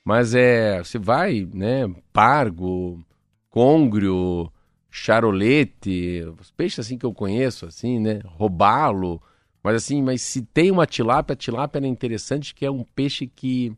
Mas 0.03 0.33
é, 0.33 0.79
você 0.79 0.97
vai, 0.97 1.47
né, 1.53 1.87
pargo, 2.11 3.05
côngrio, 3.51 4.51
charolete, 4.89 6.23
os 6.41 6.49
peixes 6.49 6.79
assim 6.79 6.97
que 6.97 7.05
eu 7.05 7.13
conheço, 7.13 7.67
assim, 7.67 7.99
né, 7.99 8.19
robalo. 8.25 9.21
Mas 9.63 9.75
assim, 9.75 10.01
mas 10.01 10.23
se 10.23 10.41
tem 10.41 10.71
uma 10.71 10.87
tilápia, 10.87 11.33
a 11.33 11.37
tilápia 11.37 11.79
é 11.79 11.87
interessante 11.87 12.55
que 12.55 12.65
é 12.65 12.71
um 12.71 12.83
peixe 12.83 13.27
que 13.27 13.71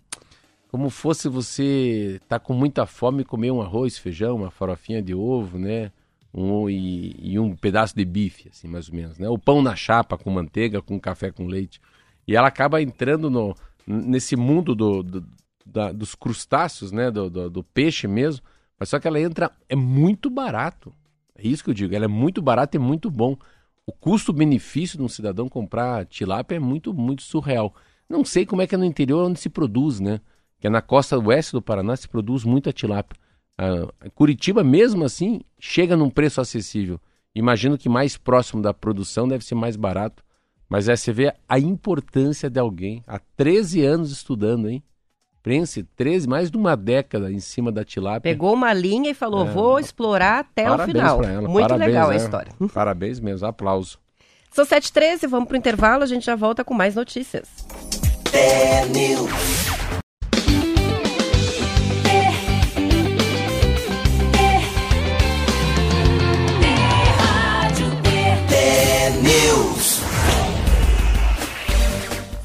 como 0.75 0.89
fosse 0.89 1.29
você 1.29 2.19
tá 2.27 2.37
com 2.37 2.53
muita 2.53 2.85
fome 2.85 3.21
e 3.21 3.25
comer 3.25 3.49
um 3.49 3.61
arroz, 3.61 3.97
feijão, 3.97 4.35
uma 4.35 4.51
farofinha 4.51 5.01
de 5.01 5.15
ovo, 5.15 5.57
né? 5.57 5.89
Um, 6.33 6.69
e, 6.69 7.15
e 7.17 7.39
um 7.39 7.55
pedaço 7.55 7.95
de 7.95 8.03
bife, 8.03 8.49
assim, 8.49 8.67
mais 8.67 8.89
ou 8.89 8.95
menos, 8.95 9.17
né? 9.17 9.29
O 9.29 9.37
pão 9.37 9.61
na 9.61 9.73
chapa 9.73 10.17
com 10.17 10.29
manteiga, 10.29 10.81
com 10.81 10.99
café 10.99 11.31
com 11.31 11.47
leite. 11.47 11.79
E 12.27 12.35
ela 12.35 12.49
acaba 12.49 12.81
entrando 12.81 13.29
no, 13.29 13.55
nesse 13.87 14.35
mundo 14.35 14.75
do, 14.75 15.01
do- 15.01 15.25
da- 15.65 15.93
dos 15.93 16.13
crustáceos, 16.13 16.91
né? 16.91 17.09
Do, 17.09 17.29
do, 17.29 17.49
do 17.49 17.63
peixe 17.63 18.05
mesmo. 18.05 18.43
Mas 18.77 18.89
só 18.89 18.99
que 18.99 19.07
ela 19.07 19.17
entra, 19.21 19.49
é 19.69 19.77
muito 19.77 20.29
barato. 20.29 20.93
É 21.37 21.47
isso 21.47 21.63
que 21.63 21.69
eu 21.69 21.73
digo, 21.73 21.95
ela 21.95 22.03
é 22.03 22.09
muito 22.09 22.41
barata 22.41 22.75
e 22.75 22.79
muito 22.81 23.09
bom. 23.09 23.37
O 23.85 23.93
custo-benefício 23.93 24.97
de 24.97 25.03
um 25.05 25.07
cidadão 25.07 25.47
comprar 25.47 26.05
tilápia 26.05 26.57
é 26.57 26.59
muito, 26.59 26.93
muito 26.93 27.21
surreal. 27.23 27.73
Não 28.09 28.25
sei 28.25 28.45
como 28.45 28.61
é 28.61 28.67
que 28.67 28.75
é 28.75 28.77
no 28.77 28.83
interior 28.83 29.25
onde 29.25 29.39
se 29.39 29.49
produz, 29.49 30.01
né? 30.01 30.19
Que 30.59 30.67
é 30.67 30.69
na 30.69 30.81
costa 30.81 31.17
oeste 31.17 31.53
do 31.53 31.61
Paraná 31.61 31.95
se 31.95 32.07
produz 32.07 32.43
muita 32.43 32.71
tilápia. 32.71 33.19
Uh, 33.59 34.11
Curitiba, 34.11 34.63
mesmo 34.63 35.03
assim, 35.03 35.41
chega 35.59 35.95
num 35.95 36.09
preço 36.09 36.41
acessível. 36.41 36.99
Imagino 37.33 37.77
que 37.77 37.89
mais 37.89 38.17
próximo 38.17 38.61
da 38.61 38.73
produção 38.73 39.27
deve 39.27 39.43
ser 39.43 39.55
mais 39.55 39.75
barato. 39.75 40.23
Mas 40.69 40.89
aí 40.89 40.97
você 40.97 41.11
vê 41.13 41.33
a 41.47 41.59
importância 41.59 42.49
de 42.49 42.59
alguém 42.59 43.03
há 43.05 43.19
13 43.35 43.83
anos 43.85 44.11
estudando, 44.11 44.69
hein? 44.69 44.83
Pense, 45.43 45.83
13, 45.95 46.27
mais 46.27 46.49
de 46.49 46.57
uma 46.57 46.75
década 46.75 47.31
em 47.31 47.39
cima 47.39 47.71
da 47.71 47.85
tilápia. 47.85 48.31
Pegou 48.31 48.51
uma 48.51 48.73
linha 48.73 49.11
e 49.11 49.13
falou: 49.13 49.45
é, 49.45 49.51
vou 49.51 49.79
explorar 49.79 50.39
até 50.39 50.71
o 50.71 50.79
final. 50.79 51.23
Ela. 51.23 51.47
Muito 51.47 51.67
Parabéns, 51.67 51.87
legal 51.87 52.09
a 52.09 52.13
é. 52.13 52.17
história. 52.17 52.51
Parabéns 52.73 53.19
mesmo, 53.19 53.45
aplauso. 53.45 53.99
São 54.49 54.65
7h13, 54.65 55.27
vamos 55.27 55.47
para 55.47 55.55
o 55.55 55.57
intervalo, 55.57 56.01
a 56.01 56.07
gente 56.07 56.25
já 56.25 56.35
volta 56.35 56.63
com 56.63 56.73
mais 56.73 56.95
notícias. 56.95 57.47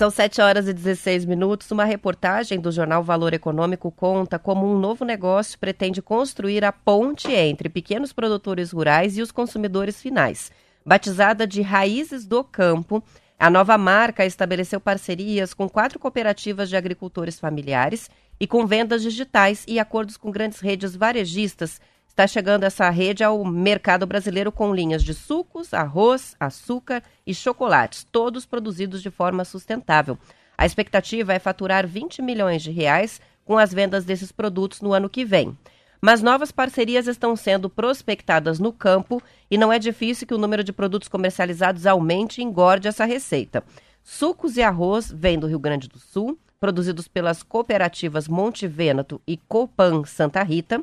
São 0.01 0.09
7 0.09 0.41
horas 0.41 0.67
e 0.67 0.73
16 0.73 1.27
minutos. 1.27 1.71
Uma 1.71 1.85
reportagem 1.85 2.59
do 2.59 2.73
jornal 2.73 3.05
Valor 3.05 3.35
Econômico 3.35 3.91
conta 3.91 4.39
como 4.39 4.67
um 4.67 4.79
novo 4.79 5.05
negócio 5.05 5.59
pretende 5.59 6.01
construir 6.01 6.65
a 6.65 6.73
ponte 6.73 7.31
entre 7.31 7.69
pequenos 7.69 8.11
produtores 8.11 8.71
rurais 8.71 9.19
e 9.19 9.21
os 9.21 9.31
consumidores 9.31 10.01
finais. 10.01 10.51
Batizada 10.87 11.47
de 11.47 11.61
Raízes 11.61 12.25
do 12.25 12.43
Campo, 12.43 13.05
a 13.39 13.51
nova 13.51 13.77
marca 13.77 14.25
estabeleceu 14.25 14.81
parcerias 14.81 15.53
com 15.53 15.69
quatro 15.69 15.99
cooperativas 15.99 16.71
de 16.71 16.79
agricultores 16.79 17.39
familiares 17.39 18.09
e 18.41 18.47
com 18.47 18.67
vendas 18.67 19.03
digitais 19.03 19.67
e 19.69 19.79
acordos 19.79 20.17
com 20.17 20.31
grandes 20.31 20.61
redes 20.61 20.97
varejistas 20.97 21.79
Está 22.11 22.27
chegando 22.27 22.65
essa 22.65 22.91
rede 22.91 23.25
ao 23.25 23.43
mercado 23.45 24.07
brasileiro 24.07 24.53
com 24.53 24.75
linhas 24.75 25.03
de 25.03 25.15
sucos, 25.15 25.73
arroz, 25.73 26.37
açúcar 26.39 27.03
e 27.27 27.33
chocolates, 27.33 28.05
todos 28.13 28.45
produzidos 28.45 29.01
de 29.01 29.11
forma 29.11 29.45
sustentável. 29.45 30.19
A 30.59 30.67
expectativa 30.67 31.33
é 31.33 31.39
faturar 31.39 31.87
20 31.87 32.21
milhões 32.21 32.63
de 32.63 32.71
reais 32.71 33.21
com 33.47 33.57
as 33.57 33.73
vendas 33.73 34.05
desses 34.05 34.31
produtos 34.31 34.83
no 34.83 34.93
ano 34.93 35.09
que 35.09 35.25
vem. 35.25 35.57
Mas 35.99 36.21
novas 36.21 36.51
parcerias 36.53 37.07
estão 37.07 37.35
sendo 37.37 37.71
prospectadas 37.71 38.59
no 38.59 38.73
campo 38.73 39.23
e 39.51 39.57
não 39.57 39.73
é 39.73 39.79
difícil 39.79 40.27
que 40.27 40.35
o 40.35 40.39
número 40.39 40.65
de 40.65 40.73
produtos 40.73 41.09
comercializados 41.09 41.87
aumente 41.87 42.41
e 42.41 42.45
engorde 42.45 42.89
essa 42.89 43.05
receita. 43.05 43.63
Sucos 44.03 44.57
e 44.57 44.63
arroz 44.63 45.11
vêm 45.11 45.39
do 45.39 45.47
Rio 45.47 45.59
Grande 45.59 45.89
do 45.89 45.99
Sul, 45.99 46.39
produzidos 46.59 47.07
pelas 47.07 47.43
cooperativas 47.43 48.29
Monte 48.29 48.67
Vêneto 48.67 49.23
e 49.27 49.37
Copan 49.37 50.05
Santa 50.05 50.43
Rita. 50.43 50.83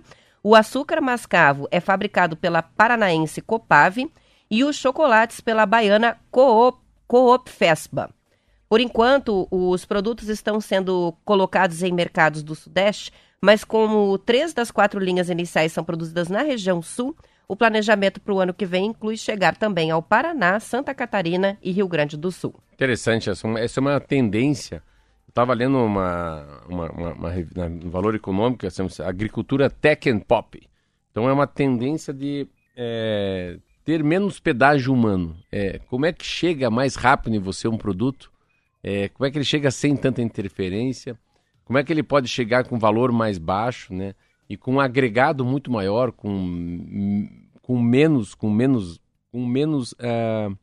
O 0.49 0.55
açúcar 0.55 1.01
mascavo 1.01 1.67
é 1.69 1.81
fabricado 1.81 2.37
pela 2.37 2.61
paranaense 2.61 3.41
Copave 3.41 4.09
e 4.49 4.63
os 4.63 4.77
chocolates 4.77 5.41
pela 5.41 5.65
baiana 5.65 6.17
Coop, 6.31 6.79
Coop 7.05 7.49
Fesba. 7.49 8.09
Por 8.69 8.79
enquanto, 8.79 9.45
os 9.51 9.83
produtos 9.83 10.29
estão 10.29 10.61
sendo 10.61 11.13
colocados 11.25 11.83
em 11.83 11.91
mercados 11.91 12.43
do 12.43 12.55
Sudeste, 12.55 13.11
mas 13.41 13.65
como 13.65 14.17
três 14.19 14.53
das 14.53 14.71
quatro 14.71 15.01
linhas 15.01 15.29
iniciais 15.29 15.73
são 15.73 15.83
produzidas 15.83 16.29
na 16.29 16.43
região 16.43 16.81
Sul, 16.81 17.13
o 17.45 17.53
planejamento 17.53 18.21
para 18.21 18.33
o 18.33 18.39
ano 18.39 18.53
que 18.53 18.65
vem 18.65 18.85
inclui 18.85 19.17
chegar 19.17 19.57
também 19.57 19.91
ao 19.91 20.01
Paraná, 20.01 20.61
Santa 20.61 20.95
Catarina 20.95 21.57
e 21.61 21.73
Rio 21.73 21.89
Grande 21.89 22.15
do 22.15 22.31
Sul. 22.31 22.55
Interessante, 22.71 23.29
essa 23.29 23.45
é 23.45 23.81
uma 23.81 23.95
é 23.95 23.99
tendência 23.99 24.81
estava 25.37 25.53
lendo 25.53 25.77
uma, 25.77 26.63
uma, 26.67 26.91
uma, 26.91 27.13
uma, 27.13 27.69
no 27.69 27.91
Valor 27.91 28.15
Econômico, 28.15 28.65
assim, 28.65 28.83
agricultura 29.03 29.69
tech 29.69 30.09
and 30.09 30.19
pop. 30.19 30.59
Então 31.11 31.29
é 31.29 31.33
uma 31.33 31.45
tendência 31.45 32.11
de 32.11 32.47
é, 32.75 33.59
ter 33.85 34.03
menos 34.03 34.39
pedágio 34.39 34.91
humano. 34.91 35.37
É, 35.51 35.79
como 35.89 36.07
é 36.07 36.11
que 36.11 36.25
chega 36.25 36.71
mais 36.71 36.95
rápido 36.95 37.35
em 37.35 37.39
você 37.39 37.67
um 37.67 37.77
produto? 37.77 38.31
É, 38.83 39.09
como 39.09 39.27
é 39.27 39.31
que 39.31 39.37
ele 39.37 39.45
chega 39.45 39.69
sem 39.69 39.95
tanta 39.95 40.23
interferência? 40.23 41.15
Como 41.65 41.77
é 41.77 41.83
que 41.83 41.93
ele 41.93 42.03
pode 42.03 42.27
chegar 42.27 42.63
com 42.63 42.79
valor 42.79 43.11
mais 43.11 43.37
baixo, 43.37 43.93
né? 43.93 44.15
E 44.49 44.57
com 44.57 44.75
um 44.75 44.79
agregado 44.79 45.45
muito 45.45 45.71
maior, 45.71 46.11
com, 46.11 47.29
com 47.61 47.79
menos, 47.79 48.33
com 48.33 48.49
menos, 48.49 48.99
com 49.31 49.45
menos, 49.45 49.91
uh, 49.91 50.57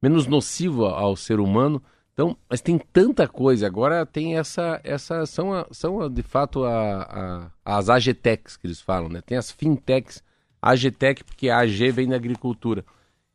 menos 0.00 0.28
nocivo 0.28 0.84
ao 0.84 1.16
ser 1.16 1.40
humano 1.40 1.82
então, 2.16 2.34
mas 2.48 2.62
tem 2.62 2.78
tanta 2.78 3.28
coisa. 3.28 3.66
Agora 3.66 4.06
tem 4.06 4.38
essa, 4.38 4.80
essa 4.82 5.26
são, 5.26 5.52
a, 5.52 5.66
são 5.70 6.08
de 6.08 6.22
fato 6.22 6.64
a, 6.64 7.50
a, 7.62 7.76
as 7.78 7.90
AGTECs 7.90 8.56
que 8.56 8.66
eles 8.66 8.80
falam, 8.80 9.10
né? 9.10 9.20
Tem 9.20 9.36
as 9.36 9.50
fintechs, 9.50 10.24
AGTEC 10.62 11.22
porque 11.22 11.50
a 11.50 11.58
AG 11.58 11.90
vem 11.90 12.08
da 12.08 12.16
agricultura. 12.16 12.82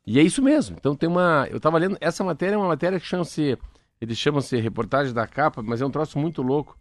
E 0.04 0.18
é 0.18 0.22
isso 0.22 0.42
mesmo. 0.42 0.74
Então 0.76 0.96
tem 0.96 1.08
uma, 1.08 1.46
eu 1.48 1.58
estava 1.58 1.78
lendo 1.78 1.96
essa 2.00 2.24
matéria 2.24 2.56
é 2.56 2.58
uma 2.58 2.66
matéria 2.66 2.98
que 2.98 3.06
chama-se, 3.06 3.56
eles 4.00 4.18
chamam-se 4.18 4.56
reportagem 4.56 5.14
da 5.14 5.28
capa, 5.28 5.62
mas 5.62 5.80
é 5.80 5.86
um 5.86 5.90
troço 5.90 6.18
muito 6.18 6.42
louco 6.42 6.76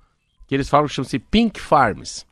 que 0.47 0.55
eles 0.55 0.67
falam 0.67 0.87
que 0.87 0.95
chama-se 0.95 1.19
Pink 1.19 1.61
Farms. 1.61 2.25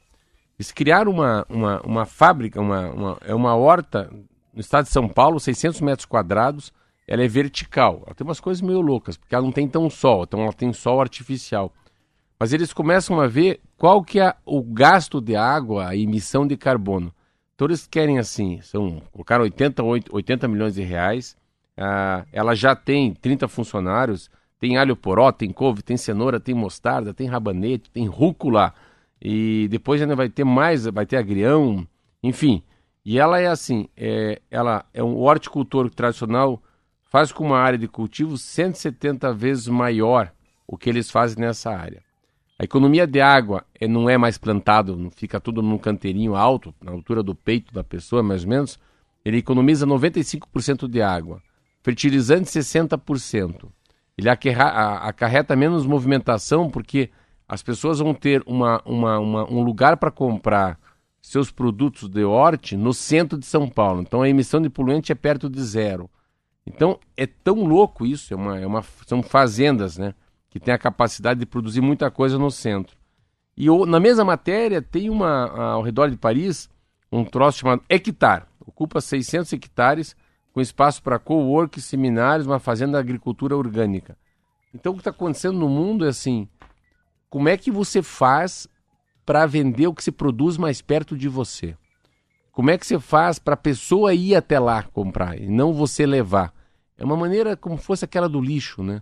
Eles 0.58 0.72
criaram 0.72 1.12
uma, 1.12 1.46
uma, 1.48 1.82
uma 1.82 2.06
fábrica, 2.08 2.60
uma, 2.60 2.90
uma, 2.90 3.18
é 3.22 3.36
uma 3.36 3.56
horta 3.56 4.12
no 4.52 4.62
estado 4.62 4.86
de 4.86 4.92
São 4.92 5.08
Paulo, 5.08 5.40
600 5.40 5.80
metros 5.82 6.08
quadrados 6.08 6.74
ela 7.10 7.24
é 7.24 7.28
vertical. 7.28 8.04
Ela 8.06 8.14
tem 8.14 8.26
umas 8.26 8.40
coisas 8.40 8.62
meio 8.62 8.82
loucas, 8.82 9.18
porque 9.18 9.34
ela 9.34 9.44
não 9.44 9.52
tem 9.52 9.68
tão 9.68 9.90
sol, 9.90 10.24
então 10.24 10.42
ela 10.42 10.54
tem 10.54 10.72
sol 10.72 11.02
artificial. 11.02 11.74
Mas 12.40 12.54
eles 12.54 12.72
começam 12.72 13.20
a 13.20 13.26
ver 13.26 13.60
qual 13.76 14.04
que 14.04 14.20
é 14.20 14.36
o 14.46 14.62
gasto 14.62 15.20
de 15.20 15.36
água, 15.36 15.88
a 15.88 15.96
emissão 15.96 16.46
de 16.46 16.56
carbono. 16.56 17.12
Então 17.56 17.68
eles 17.68 17.88
querem 17.88 18.20
assim, 18.20 18.62
são, 18.62 19.02
colocaram 19.12 19.44
80, 19.44 19.84
80 20.12 20.48
milhões 20.48 20.76
de 20.76 20.84
reais, 20.84 21.36
ah, 21.76 22.26
ela 22.32 22.54
já 22.54 22.76
tem 22.76 23.12
30 23.12 23.48
funcionários, 23.48 24.30
tem 24.60 24.78
alho 24.78 24.96
poró, 24.96 25.32
tem 25.32 25.52
couve, 25.52 25.82
tem 25.82 25.98
cenoura, 25.98 26.40
tem 26.40 26.54
mostarda, 26.54 27.12
tem 27.12 27.28
rabanete, 27.28 27.90
tem 27.90 28.06
rúcula, 28.06 28.72
e 29.20 29.68
depois 29.72 30.00
ainda 30.00 30.16
vai 30.16 30.30
ter 30.30 30.44
mais, 30.44 30.86
vai 30.86 31.08
ter 31.08 31.18
agrião, 31.18 31.88
enfim. 32.22 32.62
E 33.04 33.18
ela 33.18 33.40
é 33.40 33.48
assim, 33.48 33.90
é, 33.98 34.40
ela 34.52 34.86
é 34.94 35.04
um 35.04 35.18
horticultor 35.18 35.90
tradicional 35.90 36.62
faz 37.10 37.32
com 37.32 37.46
uma 37.46 37.58
área 37.58 37.78
de 37.78 37.88
cultivo 37.88 38.38
170 38.38 39.34
vezes 39.34 39.68
maior 39.68 40.32
o 40.66 40.78
que 40.78 40.90
eles 40.90 41.10
fazem 41.10 41.40
nessa 41.40 41.72
área. 41.72 42.02
A 42.58 42.64
economia 42.64 43.08
de 43.08 43.20
água 43.20 43.66
é, 43.80 43.88
não 43.88 44.10
é 44.10 44.18
mais 44.18 44.38
plantado, 44.38 45.10
fica 45.16 45.40
tudo 45.40 45.62
num 45.62 45.78
canteirinho 45.78 46.36
alto, 46.36 46.74
na 46.82 46.92
altura 46.92 47.24
do 47.24 47.34
peito 47.34 47.74
da 47.74 47.84
pessoa, 47.84 48.22
mais 48.22 48.44
ou 48.44 48.50
menos. 48.50 48.80
Ele 49.26 49.38
economiza 49.38 49.88
95% 49.88 50.88
de 50.88 51.02
água, 51.02 51.42
fertilizante 51.82 52.50
60%. 52.50 53.70
Ele 54.18 54.30
acarreta 54.30 55.56
menos 55.56 55.86
movimentação 55.86 56.70
porque 56.70 57.10
as 57.48 57.64
pessoas 57.64 58.00
vão 58.00 58.14
ter 58.14 58.44
uma, 58.46 58.82
uma, 58.86 59.18
uma, 59.18 59.52
um 59.52 59.62
lugar 59.62 59.98
para 59.98 60.12
comprar 60.12 60.78
seus 61.22 61.50
produtos 61.50 62.10
de 62.10 62.24
horte 62.24 62.76
no 62.76 62.94
centro 62.94 63.38
de 63.38 63.46
São 63.46 63.68
Paulo. 63.68 64.02
Então 64.02 64.22
a 64.22 64.30
emissão 64.30 64.62
de 64.62 64.70
poluente 64.70 65.12
é 65.12 65.16
perto 65.16 65.50
de 65.50 65.64
zero. 65.64 66.10
Então 66.70 67.00
é 67.18 67.26
tão 67.26 67.64
louco 67.64 68.06
isso, 68.06 68.34
é 68.34 68.38
uma, 68.38 68.60
é 68.60 68.66
uma, 68.66 68.84
são 69.06 69.24
fazendas, 69.24 69.98
né? 69.98 70.14
Que 70.50 70.60
tem 70.60 70.74
a 70.74 70.78
capacidade 70.78 71.40
de 71.40 71.46
produzir 71.46 71.82
muita 71.82 72.10
coisa 72.10 72.38
no 72.38 72.50
centro. 72.50 72.98
E 73.58 73.68
na 73.86 74.00
mesma 74.00 74.24
matéria 74.24 74.82
tem 74.82 75.10
uma, 75.10 75.74
ao 75.74 75.82
redor 75.82 76.10
de 76.10 76.16
Paris, 76.16 76.70
um 77.12 77.26
troço 77.26 77.60
chamado 77.60 77.84
Hectare. 77.90 78.46
Ocupa 78.66 79.02
600 79.02 79.52
hectares, 79.52 80.16
com 80.54 80.62
espaço 80.62 81.04
para 81.04 81.20
co-work, 81.20 81.82
seminários, 81.82 82.48
uma 82.48 82.60
fazenda 82.60 82.94
de 82.94 83.00
agricultura 83.00 83.58
orgânica. 83.58 84.18
Então 84.74 84.94
o 84.94 84.96
que 84.96 85.02
está 85.02 85.10
acontecendo 85.10 85.58
no 85.58 85.68
mundo 85.68 86.06
é 86.06 86.10
assim, 86.10 86.48
como 87.30 87.50
é 87.50 87.58
que 87.58 87.72
você 87.72 88.02
faz 88.02 88.68
para 89.26 89.46
vender 89.46 89.88
o 89.88 89.94
que 89.94 90.04
se 90.04 90.12
produz 90.12 90.58
mais 90.58 90.82
perto 90.82 91.18
de 91.18 91.28
você? 91.28 91.76
Como 92.52 92.70
é 92.70 92.78
que 92.78 92.86
você 92.86 93.00
faz 93.00 93.40
para 93.40 93.54
a 93.54 93.58
pessoa 93.58 94.14
ir 94.14 94.36
até 94.36 94.60
lá 94.60 94.84
comprar 94.84 95.40
e 95.40 95.50
não 95.50 95.74
você 95.74 96.06
levar? 96.06 96.54
É 97.00 97.06
uma 97.06 97.16
maneira 97.16 97.56
como 97.56 97.78
fosse 97.78 98.04
aquela 98.04 98.28
do 98.28 98.42
lixo, 98.42 98.84
né? 98.84 99.02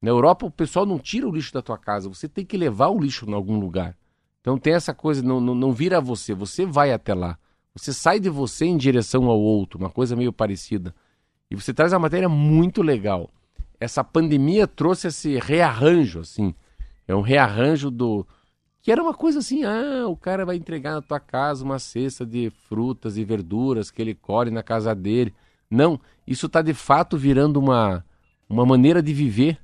Na 0.00 0.08
Europa 0.08 0.46
o 0.46 0.50
pessoal 0.50 0.86
não 0.86 0.98
tira 0.98 1.28
o 1.28 1.32
lixo 1.32 1.52
da 1.52 1.60
tua 1.60 1.76
casa, 1.76 2.08
você 2.08 2.26
tem 2.26 2.46
que 2.46 2.56
levar 2.56 2.88
o 2.88 2.98
lixo 2.98 3.28
em 3.28 3.34
algum 3.34 3.60
lugar. 3.60 3.94
Então 4.40 4.56
tem 4.56 4.72
essa 4.72 4.94
coisa, 4.94 5.22
não, 5.22 5.38
não, 5.38 5.54
não 5.54 5.72
vira 5.72 6.00
você, 6.00 6.32
você 6.32 6.64
vai 6.64 6.92
até 6.92 7.12
lá. 7.12 7.38
Você 7.74 7.92
sai 7.92 8.18
de 8.18 8.30
você 8.30 8.64
em 8.64 8.76
direção 8.76 9.26
ao 9.26 9.38
outro, 9.38 9.78
uma 9.78 9.90
coisa 9.90 10.16
meio 10.16 10.32
parecida. 10.32 10.94
E 11.50 11.54
você 11.54 11.74
traz 11.74 11.92
uma 11.92 11.98
matéria 11.98 12.28
muito 12.28 12.80
legal. 12.80 13.28
Essa 13.78 14.02
pandemia 14.02 14.66
trouxe 14.66 15.08
esse 15.08 15.38
rearranjo, 15.38 16.20
assim. 16.20 16.54
É 17.06 17.14
um 17.14 17.20
rearranjo 17.20 17.90
do, 17.90 18.26
que 18.80 18.92
era 18.92 19.02
uma 19.02 19.12
coisa 19.12 19.40
assim, 19.40 19.64
ah, 19.64 20.06
o 20.08 20.16
cara 20.16 20.46
vai 20.46 20.54
entregar 20.54 20.92
na 20.92 21.02
tua 21.02 21.18
casa 21.20 21.64
uma 21.64 21.78
cesta 21.78 22.24
de 22.24 22.50
frutas 22.68 23.18
e 23.18 23.24
verduras 23.24 23.90
que 23.90 24.00
ele 24.00 24.14
colhe 24.14 24.48
na 24.48 24.62
casa 24.62 24.94
dele. 24.94 25.34
Não, 25.70 26.00
isso 26.26 26.46
está 26.46 26.62
de 26.62 26.74
fato 26.74 27.16
virando 27.16 27.58
uma, 27.58 28.04
uma 28.48 28.64
maneira 28.64 29.02
de 29.02 29.12
viver. 29.12 29.58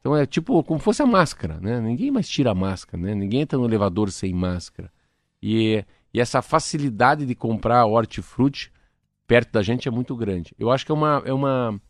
Então 0.00 0.16
é 0.16 0.26
tipo 0.26 0.62
como 0.64 0.80
fosse 0.80 1.02
a 1.02 1.06
máscara, 1.06 1.58
né? 1.60 1.80
Ninguém 1.80 2.10
mais 2.10 2.28
tira 2.28 2.50
a 2.50 2.54
máscara, 2.54 3.02
né? 3.02 3.14
Ninguém 3.14 3.42
entra 3.42 3.58
no 3.58 3.64
elevador 3.64 4.10
sem 4.10 4.32
máscara. 4.34 4.90
E, 5.42 5.84
E 6.12 6.20
essa 6.20 6.42
facilidade 6.42 7.24
de 7.24 7.34
comprar 7.34 7.86
hortifruti 7.86 8.70
perto 9.26 9.52
da 9.52 9.62
gente 9.62 9.88
é 9.88 9.90
muito 9.90 10.14
grande. 10.14 10.54
Eu 10.58 10.70
acho 10.70 10.84
que 10.84 10.92
é 10.92 10.94
uma, 10.94 11.22
é 11.24 11.32
uma, 11.32 11.80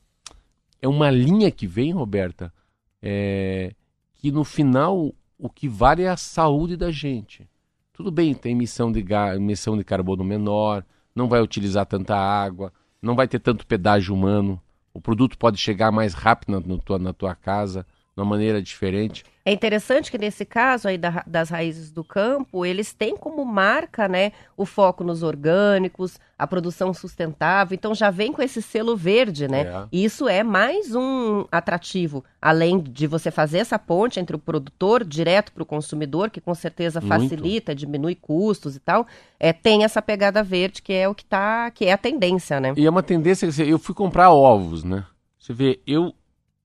é 0.81 0.87
uma 0.87 1.11
linha 1.11 1.51
que 1.51 1.67
vem, 1.67 1.93
Roberta, 1.93 2.53
é, 3.01 3.75
que 4.15 4.31
no 4.31 4.45
final 4.45 5.13
o 5.37 5.51
que 5.51 5.69
vale 5.69 6.03
é 6.05 6.09
a 6.09 6.17
saúde 6.17 6.77
da 6.77 6.91
gente. 6.93 7.49
Tudo 7.93 8.13
bem, 8.13 8.33
tem 8.33 8.53
emissão 8.53 8.93
de, 8.93 9.05
emissão 9.35 9.77
de 9.77 9.83
carbono 9.83 10.23
menor, 10.23 10.85
não 11.15 11.29
vai 11.29 11.41
utilizar 11.41 11.85
tanta 11.85 12.17
água, 12.17 12.73
não 13.03 13.17
vai 13.17 13.27
ter 13.27 13.41
tanto 13.41 13.67
pedágio 13.67 14.15
humano, 14.15 14.61
o 14.95 15.01
produto 15.01 15.37
pode 15.37 15.59
chegar 15.59 15.91
mais 15.91 16.15
rápido 16.15 16.61
na, 16.61 16.79
tua, 16.79 16.99
na 16.99 17.13
tua 17.13 17.35
casa, 17.35 17.85
de 18.15 18.21
uma 18.21 18.27
maneira 18.27 18.61
diferente. 18.61 19.25
É 19.45 19.53
interessante 19.53 20.11
que 20.11 20.19
nesse 20.19 20.45
caso 20.45 20.87
aí 20.87 20.99
da, 20.99 21.25
das 21.27 21.49
raízes 21.49 21.91
do 21.91 22.05
campo, 22.05 22.65
eles 22.65 22.93
têm 22.93 23.17
como 23.17 23.45
marca, 23.45 24.07
né, 24.07 24.33
o 24.57 24.65
foco 24.65 25.03
nos 25.03 25.23
orgânicos, 25.23 26.21
a 26.39 26.47
produção 26.47 26.93
sustentável, 26.93 27.75
então 27.75 27.95
já 27.95 28.11
vem 28.11 28.33
com 28.33 28.43
esse 28.43 28.61
selo 28.61 28.97
verde, 28.97 29.49
né? 29.49 29.63
É. 29.63 29.87
E 29.91 30.05
isso 30.05 30.29
é 30.29 30.45
mais 30.45 30.95
um 30.95 31.45
atrativo, 31.51 32.23
além 32.41 32.79
de 32.79 33.07
você 33.07 33.31
fazer 33.31 33.59
essa 33.59 33.79
ponte 33.79 34.21
entre 34.21 34.37
o 34.37 34.39
produtor 34.39 35.03
direto 35.05 35.51
para 35.51 35.63
o 35.63 35.67
consumidor, 35.67 36.31
que 36.31 36.41
com 36.41 36.55
certeza 36.55 37.01
facilita, 37.01 37.73
Muito. 37.73 37.79
diminui 37.79 38.15
custos 38.15 38.77
e 38.77 38.81
tal, 38.81 39.07
é, 39.41 39.53
tem 39.53 39.85
essa 39.85 40.03
pegada 40.03 40.43
verde 40.43 40.83
que 40.83 40.93
é 40.93 41.09
o 41.09 41.15
que 41.15 41.25
tá, 41.25 41.71
que 41.71 41.87
é 41.87 41.93
a 41.93 41.99
tendência, 41.99 42.61
né? 42.61 42.75
E 42.77 42.87
é 42.87 42.91
uma 42.91 43.03
tendência, 43.03 43.49
eu 43.65 43.79
fui 43.79 43.95
comprar 43.95 44.31
ovos, 44.31 44.85
né? 44.85 45.05
Você 45.39 45.53
vê, 45.53 45.81
eu 45.87 46.15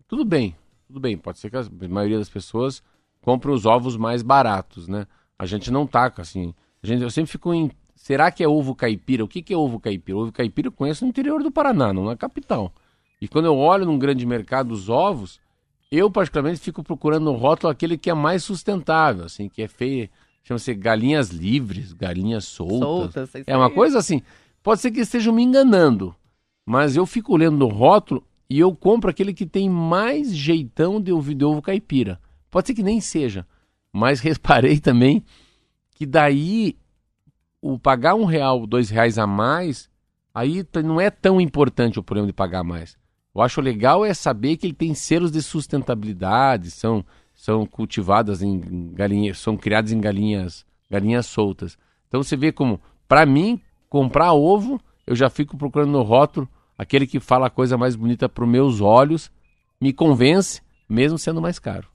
tudo 0.07 0.23
bem, 0.23 0.55
tudo 0.88 1.00
bem, 1.00 1.17
pode 1.17 1.38
ser 1.38 1.50
que 1.50 1.58
a 1.58 1.65
maioria 1.89 2.17
das 2.17 2.30
pessoas 2.30 2.82
compre 3.21 3.52
os 3.52 3.65
ovos 3.65 3.97
mais 3.97 4.21
baratos, 4.21 4.88
né? 4.88 5.06
A 5.38 5.45
gente 5.45 5.69
não 5.69 5.86
taca 5.86 6.21
assim. 6.21 6.54
A 6.82 6.88
gente, 6.88 7.04
eu 7.04 7.12
sempre 7.12 7.32
fico 7.32 7.54
em. 7.54 7.69
Será 7.95 8.32
que 8.32 8.43
é 8.43 8.47
ovo 8.47 8.73
caipira? 8.73 9.23
O 9.23 9.28
que, 9.28 9.41
que 9.41 9.54
é 9.54 9.58
ovo 9.58 9.80
caipira? 9.80 10.17
Ovo 10.17 10.32
caipira 10.32 10.69
eu 10.69 10.71
conheço 10.71 11.04
no 11.04 11.10
interior 11.10 11.43
do 11.43 11.52
Paraná, 11.52 11.91
não 11.91 12.06
na 12.06 12.15
capital. 12.15 12.71
E 13.21 13.28
quando 13.28 13.45
eu 13.45 13.58
olho 13.58 13.86
num 13.86 14.00
grande 14.00 14.26
mercado 14.26 14.71
os 14.71 14.88
ovos, 14.88 15.39
eu 15.91 16.10
particularmente 16.10 16.60
fico 16.60 16.84
procurando 16.84 17.26
no 17.26 17.34
rótulo 17.34 17.71
aquele 17.71 17.97
que 17.97 18.10
é 18.10 18.13
mais 18.13 18.43
sustentável, 18.43 19.26
assim, 19.26 19.50
que 19.50 19.62
é 19.62 19.67
feio. 19.67 20.10
Chama-se 20.43 20.73
galinhas 20.73 21.30
livres, 21.30 21.91
galinhas 21.91 22.45
soltas. 22.45 23.13
Soltas, 23.13 23.43
é 23.45 23.58
uma 23.58 23.69
coisa 23.69 23.97
assim. 24.00 24.21
Pode 24.63 24.80
ser 24.80 24.91
que 24.91 25.02
estejam 25.02 25.34
me 25.34 25.43
enganando, 25.43 26.15
mas 26.65 26.95
eu 26.95 27.06
fico 27.06 27.34
olhando 27.34 27.58
no 27.58 27.67
rótulo 27.67 28.23
e 28.49 28.60
eu 28.60 28.73
compro 28.75 29.10
aquele 29.10 29.33
que 29.33 29.45
tem 29.45 29.69
mais 29.69 30.36
jeitão 30.36 31.01
de 31.01 31.12
ovo, 31.12 31.33
de 31.33 31.43
ovo 31.43 31.62
caipira. 31.62 32.19
Pode 32.49 32.67
ser 32.67 32.73
que 32.73 32.83
nem 32.83 33.01
seja, 33.01 33.45
mas 33.91 34.19
reparei 34.21 34.79
também 34.79 35.23
que 35.95 36.05
daí 36.05 36.77
o 37.62 37.77
pagar 37.77 38.15
um 38.15 38.25
real, 38.25 38.65
dois 38.65 38.89
reais 38.89 39.17
a 39.17 39.27
mais, 39.27 39.89
aí 40.33 40.65
não 40.83 41.01
é 41.01 41.10
tão 41.10 41.41
importante 41.41 41.99
o 41.99 42.03
problema 42.03 42.27
de 42.27 42.33
pagar 42.33 42.63
mais. 42.63 42.95
Eu 43.33 43.41
acho 43.41 43.62
legal 43.62 44.05
é 44.05 44.13
saber 44.13 44.57
que 44.57 44.67
ele 44.67 44.73
tem 44.73 44.93
selos 44.93 45.31
de 45.31 45.41
sustentabilidade, 45.41 46.71
são, 46.71 47.03
são 47.36 47.65
cultivadas 47.65 48.41
em 48.41 48.91
galinhas, 48.93 49.39
são 49.39 49.57
criadas 49.57 49.91
em 49.91 49.99
galinhas, 49.99 50.65
galinhas 50.89 51.25
soltas. 51.25 51.77
Então 52.07 52.23
você 52.23 52.38
vê 52.38 52.51
como, 52.51 52.79
para 53.07 53.25
mim, 53.25 53.62
comprar 53.89 54.33
ovo, 54.33 54.79
eu 55.05 55.15
já 55.15 55.29
fico 55.29 55.57
procurando 55.57 55.91
no 55.91 56.01
rótulo 56.01 56.47
aquele 56.77 57.07
que 57.07 57.19
fala 57.19 57.47
a 57.47 57.49
coisa 57.49 57.77
mais 57.77 57.95
bonita 57.95 58.29
para 58.29 58.43
os 58.43 58.49
meus 58.49 58.81
olhos, 58.81 59.31
me 59.79 59.91
convence, 59.91 60.61
mesmo 60.87 61.17
sendo 61.17 61.41
mais 61.41 61.59
caro. 61.59 61.87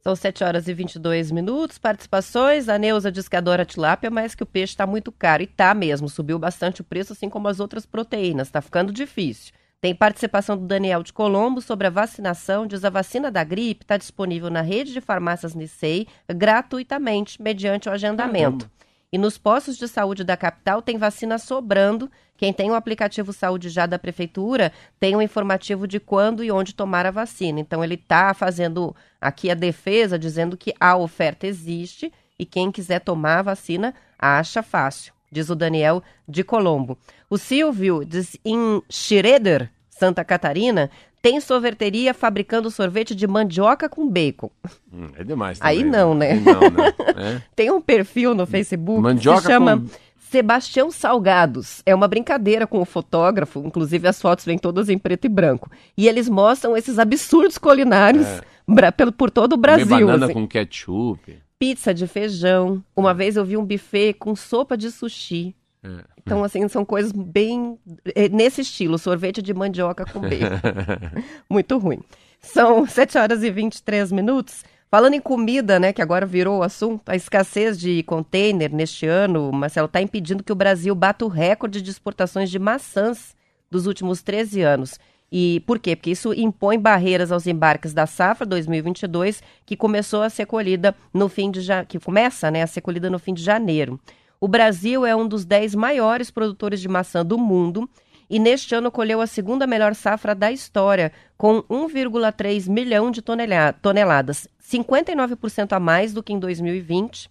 São 0.00 0.14
7 0.14 0.44
horas 0.44 0.68
e 0.68 0.72
22 0.72 1.30
minutos. 1.30 1.76
Participações. 1.76 2.68
A 2.68 2.78
Neuza 2.78 3.10
diz 3.10 3.28
que 3.28 3.36
adora 3.36 3.64
tilápia, 3.64 4.10
mas 4.10 4.34
que 4.34 4.42
o 4.42 4.46
peixe 4.46 4.72
está 4.72 4.86
muito 4.86 5.10
caro. 5.12 5.42
E 5.42 5.46
tá 5.46 5.74
mesmo, 5.74 6.08
subiu 6.08 6.38
bastante 6.38 6.80
o 6.80 6.84
preço, 6.84 7.12
assim 7.12 7.28
como 7.28 7.48
as 7.48 7.60
outras 7.60 7.84
proteínas. 7.84 8.48
Está 8.48 8.60
ficando 8.60 8.92
difícil. 8.92 9.52
Tem 9.80 9.94
participação 9.94 10.56
do 10.56 10.66
Daniel 10.66 11.02
de 11.02 11.12
Colombo 11.12 11.60
sobre 11.60 11.86
a 11.86 11.90
vacinação. 11.90 12.66
Diz 12.66 12.84
a 12.84 12.90
vacina 12.90 13.30
da 13.30 13.44
gripe 13.44 13.84
está 13.84 13.96
disponível 13.96 14.50
na 14.50 14.60
rede 14.60 14.92
de 14.92 15.00
farmácias 15.00 15.54
Nicei 15.54 16.06
gratuitamente, 16.28 17.40
mediante 17.40 17.88
o 17.88 17.92
agendamento. 17.92 18.66
Caramba. 18.66 18.78
E 19.12 19.16
nos 19.16 19.38
postos 19.38 19.78
de 19.78 19.88
saúde 19.88 20.22
da 20.22 20.36
capital 20.36 20.82
tem 20.82 20.98
vacina 20.98 21.38
sobrando. 21.38 22.10
Quem 22.38 22.52
tem 22.52 22.70
o 22.70 22.74
aplicativo 22.74 23.32
Saúde 23.32 23.68
Já 23.68 23.84
da 23.84 23.98
Prefeitura 23.98 24.72
tem 24.98 25.16
um 25.16 25.20
informativo 25.20 25.88
de 25.88 25.98
quando 25.98 26.44
e 26.44 26.52
onde 26.52 26.72
tomar 26.72 27.04
a 27.04 27.10
vacina. 27.10 27.58
Então, 27.58 27.82
ele 27.82 27.94
está 27.94 28.32
fazendo 28.32 28.94
aqui 29.20 29.50
a 29.50 29.54
defesa, 29.54 30.16
dizendo 30.16 30.56
que 30.56 30.72
a 30.78 30.96
oferta 30.96 31.48
existe 31.48 32.12
e 32.38 32.46
quem 32.46 32.70
quiser 32.70 33.00
tomar 33.00 33.40
a 33.40 33.42
vacina 33.42 33.92
acha 34.16 34.62
fácil, 34.62 35.12
diz 35.30 35.50
o 35.50 35.56
Daniel 35.56 36.00
de 36.28 36.44
Colombo. 36.44 36.96
O 37.28 37.36
Silvio 37.36 38.04
diz 38.04 38.36
em 38.44 38.80
Schroeder, 38.88 39.68
Santa 39.90 40.24
Catarina, 40.24 40.88
tem 41.20 41.40
sorveteria 41.40 42.14
fabricando 42.14 42.70
sorvete 42.70 43.14
de 43.14 43.26
mandioca 43.26 43.88
com 43.88 44.08
bacon. 44.08 44.50
Hum, 44.92 45.08
é 45.16 45.24
demais 45.24 45.58
também, 45.58 45.78
Aí 45.78 45.84
não, 45.84 46.14
né? 46.14 46.34
né? 46.34 46.52
Não, 46.52 46.60
né? 46.70 46.94
É. 47.16 47.42
Tem 47.56 47.70
um 47.72 47.80
perfil 47.80 48.34
no 48.34 48.46
Facebook 48.46 49.02
mandioca 49.02 49.40
que 49.40 49.46
chama 49.48 49.78
com... 49.78 49.86
Sebastião 50.30 50.90
Salgados. 50.90 51.82
É 51.86 51.94
uma 51.94 52.06
brincadeira 52.06 52.66
com 52.66 52.80
o 52.80 52.84
fotógrafo, 52.84 53.62
inclusive 53.64 54.06
as 54.06 54.20
fotos 54.20 54.44
vêm 54.44 54.58
todas 54.58 54.90
em 54.90 54.98
preto 54.98 55.24
e 55.24 55.28
branco. 55.28 55.70
E 55.96 56.06
eles 56.06 56.28
mostram 56.28 56.76
esses 56.76 56.98
absurdos 56.98 57.56
culinários 57.56 58.26
é. 58.26 59.10
por 59.16 59.30
todo 59.30 59.54
o 59.54 59.56
Brasil. 59.56 59.86
banana 59.86 60.26
assim. 60.26 60.34
com 60.34 60.46
ketchup. 60.46 61.38
Pizza 61.58 61.94
de 61.94 62.06
feijão. 62.06 62.84
Uma 62.94 63.12
é. 63.12 63.14
vez 63.14 63.36
eu 63.36 63.44
vi 63.44 63.56
um 63.56 63.64
buffet 63.64 64.12
com 64.14 64.36
sopa 64.36 64.76
de 64.76 64.90
sushi. 64.90 65.56
É. 65.82 66.04
Então, 66.18 66.44
assim, 66.44 66.68
são 66.68 66.84
coisas 66.84 67.10
bem 67.10 67.78
é, 68.14 68.28
nesse 68.28 68.60
estilo, 68.60 68.98
sorvete 68.98 69.40
de 69.40 69.54
mandioca 69.54 70.04
com 70.04 70.20
bacon. 70.20 70.60
Muito 71.48 71.78
ruim. 71.78 72.00
São 72.38 72.86
7 72.86 73.16
horas 73.16 73.42
e 73.42 73.50
23 73.50 74.12
minutos. 74.12 74.62
Falando 74.90 75.12
em 75.12 75.20
comida, 75.20 75.78
né, 75.78 75.92
que 75.92 76.00
agora 76.00 76.24
virou 76.24 76.60
o 76.60 76.62
assunto, 76.62 77.02
a 77.10 77.14
escassez 77.14 77.78
de 77.78 78.02
container 78.04 78.72
neste 78.72 79.06
ano, 79.06 79.52
Marcelo, 79.52 79.84
está 79.84 80.00
impedindo 80.00 80.42
que 80.42 80.50
o 80.50 80.54
Brasil 80.56 80.94
bata 80.94 81.26
o 81.26 81.28
recorde 81.28 81.82
de 81.82 81.90
exportações 81.90 82.50
de 82.50 82.58
maçãs 82.58 83.36
dos 83.70 83.86
últimos 83.86 84.22
13 84.22 84.62
anos. 84.62 84.98
E 85.30 85.62
por 85.66 85.78
quê? 85.78 85.94
Porque 85.94 86.12
isso 86.12 86.32
impõe 86.32 86.78
barreiras 86.78 87.30
aos 87.30 87.46
embarques 87.46 87.92
da 87.92 88.06
safra 88.06 88.46
2022, 88.46 89.42
que 89.66 89.76
começou 89.76 90.22
a 90.22 90.30
ser 90.30 90.46
colhida 90.46 90.94
no 91.12 91.28
fim 91.28 91.50
de 91.50 91.60
ja... 91.60 91.84
que 91.84 91.98
começa, 91.98 92.50
né, 92.50 92.62
a 92.62 92.66
ser 92.66 92.80
colhida 92.80 93.10
no 93.10 93.18
fim 93.18 93.34
de 93.34 93.42
janeiro. 93.42 94.00
O 94.40 94.48
Brasil 94.48 95.04
é 95.04 95.14
um 95.14 95.28
dos 95.28 95.44
10 95.44 95.74
maiores 95.74 96.30
produtores 96.30 96.80
de 96.80 96.88
maçã 96.88 97.22
do 97.22 97.36
mundo 97.36 97.90
e 98.28 98.38
neste 98.38 98.74
ano 98.74 98.90
colheu 98.90 99.20
a 99.20 99.26
segunda 99.26 99.66
melhor 99.66 99.94
safra 99.94 100.34
da 100.34 100.52
história, 100.52 101.12
com 101.36 101.62
1,3 101.62 102.68
milhão 102.68 103.10
de 103.10 103.22
toneladas, 103.22 104.48
59% 104.62 105.72
a 105.72 105.80
mais 105.80 106.12
do 106.12 106.22
que 106.22 106.32
em 106.32 106.38
2020. 106.38 107.30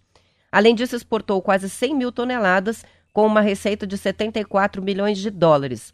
Além 0.51 0.73
disso, 0.73 0.95
exportou 0.95 1.41
quase 1.41 1.69
100 1.69 1.95
mil 1.95 2.11
toneladas, 2.11 2.83
com 3.13 3.25
uma 3.25 3.41
receita 3.41 3.85
de 3.85 3.97
74 3.97 4.81
milhões 4.81 5.17
de 5.17 5.29
dólares. 5.29 5.91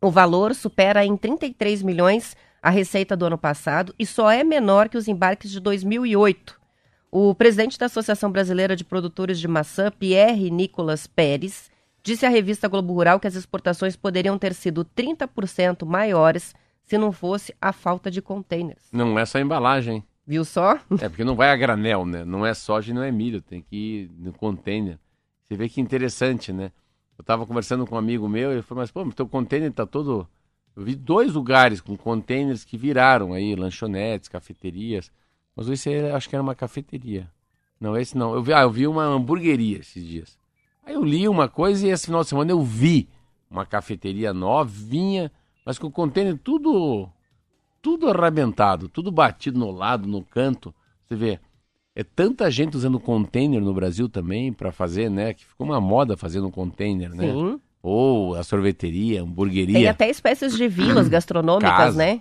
O 0.00 0.10
valor 0.10 0.54
supera 0.54 1.04
em 1.04 1.16
33 1.16 1.82
milhões 1.82 2.36
a 2.62 2.70
receita 2.70 3.16
do 3.16 3.26
ano 3.26 3.38
passado 3.38 3.94
e 3.98 4.04
só 4.04 4.30
é 4.30 4.44
menor 4.44 4.88
que 4.88 4.98
os 4.98 5.08
embarques 5.08 5.50
de 5.50 5.60
2008, 5.60 6.60
o 7.10 7.34
presidente 7.34 7.78
da 7.78 7.86
Associação 7.86 8.30
Brasileira 8.30 8.76
de 8.76 8.84
Produtores 8.84 9.40
de 9.40 9.48
Maçã, 9.48 9.90
Pierre 9.90 10.50
Nicolas 10.50 11.06
Pérez, 11.06 11.69
disse 12.02 12.26
à 12.26 12.28
revista 12.28 12.68
Globo 12.68 12.92
Rural 12.92 13.20
que 13.20 13.26
as 13.26 13.34
exportações 13.34 13.96
poderiam 13.96 14.38
ter 14.38 14.54
sido 14.54 14.84
30% 14.84 15.84
maiores 15.86 16.54
se 16.84 16.98
não 16.98 17.12
fosse 17.12 17.54
a 17.60 17.72
falta 17.72 18.10
de 18.10 18.20
containers. 18.20 18.88
Não 18.92 19.18
é 19.18 19.24
só 19.24 19.38
a 19.38 19.40
embalagem. 19.40 20.04
Viu 20.26 20.44
só? 20.44 20.78
É, 21.00 21.08
porque 21.08 21.24
não 21.24 21.34
vai 21.34 21.50
a 21.50 21.56
granel, 21.56 22.04
né? 22.04 22.24
Não 22.24 22.44
é 22.44 22.54
soja 22.54 22.90
e 22.90 22.94
não 22.94 23.02
é 23.02 23.10
milho, 23.10 23.40
tem 23.40 23.62
que 23.62 23.76
ir 23.76 24.10
no 24.18 24.32
container. 24.32 24.98
Você 25.42 25.56
vê 25.56 25.68
que 25.68 25.80
interessante, 25.80 26.52
né? 26.52 26.72
Eu 27.18 27.22
estava 27.22 27.46
conversando 27.46 27.86
com 27.86 27.94
um 27.94 27.98
amigo 27.98 28.28
meu 28.28 28.50
e 28.50 28.54
ele 28.54 28.62
falou, 28.62 28.82
mas 28.82 28.90
pô, 28.90 29.04
teu 29.12 29.28
container 29.28 29.72
tá 29.72 29.84
todo... 29.84 30.26
Eu 30.76 30.84
vi 30.84 30.94
dois 30.94 31.34
lugares 31.34 31.80
com 31.80 31.96
containers 31.96 32.64
que 32.64 32.76
viraram 32.76 33.32
aí, 33.32 33.54
lanchonetes, 33.54 34.28
cafeterias. 34.28 35.10
Mas 35.54 35.68
esse 35.68 35.92
acho 36.10 36.28
que 36.28 36.34
era 36.34 36.42
uma 36.42 36.54
cafeteria. 36.54 37.30
Não, 37.80 37.96
esse 37.96 38.16
não. 38.16 38.34
Eu 38.34 38.42
vi, 38.42 38.52
ah, 38.52 38.62
eu 38.62 38.70
vi 38.70 38.86
uma 38.86 39.04
hamburgueria 39.04 39.78
esses 39.78 40.04
dias. 40.04 40.38
Aí 40.90 40.96
eu 40.96 41.04
li 41.04 41.28
uma 41.28 41.48
coisa 41.48 41.86
e 41.86 41.90
esse 41.90 42.06
final 42.06 42.22
de 42.22 42.28
semana 42.28 42.50
eu 42.50 42.60
vi 42.60 43.08
uma 43.48 43.64
cafeteria 43.64 44.34
novinha, 44.34 45.30
mas 45.64 45.78
com 45.78 45.86
o 45.86 45.90
container 45.90 46.36
tudo 46.36 47.08
tudo 47.80 48.08
arrebentado, 48.10 48.88
tudo 48.88 49.12
batido 49.12 49.56
no 49.56 49.70
lado, 49.70 50.08
no 50.08 50.20
canto. 50.24 50.74
Você 51.06 51.14
vê, 51.14 51.38
é 51.94 52.02
tanta 52.02 52.50
gente 52.50 52.76
usando 52.76 52.98
container 52.98 53.62
no 53.62 53.72
Brasil 53.72 54.08
também 54.08 54.52
para 54.52 54.72
fazer, 54.72 55.08
né? 55.08 55.32
Que 55.32 55.46
ficou 55.46 55.64
uma 55.64 55.80
moda 55.80 56.16
fazendo 56.16 56.50
container, 56.50 57.14
né? 57.14 57.32
Sim. 57.32 57.60
Ou 57.80 58.34
a 58.34 58.42
sorveteria, 58.42 59.20
a 59.20 59.22
hamburgueria. 59.22 59.78
Tem 59.78 59.88
até 59.88 60.10
espécies 60.10 60.56
de 60.56 60.66
vilas 60.66 61.06
gastronômicas, 61.08 61.70
Casa. 61.70 61.96
né? 61.96 62.20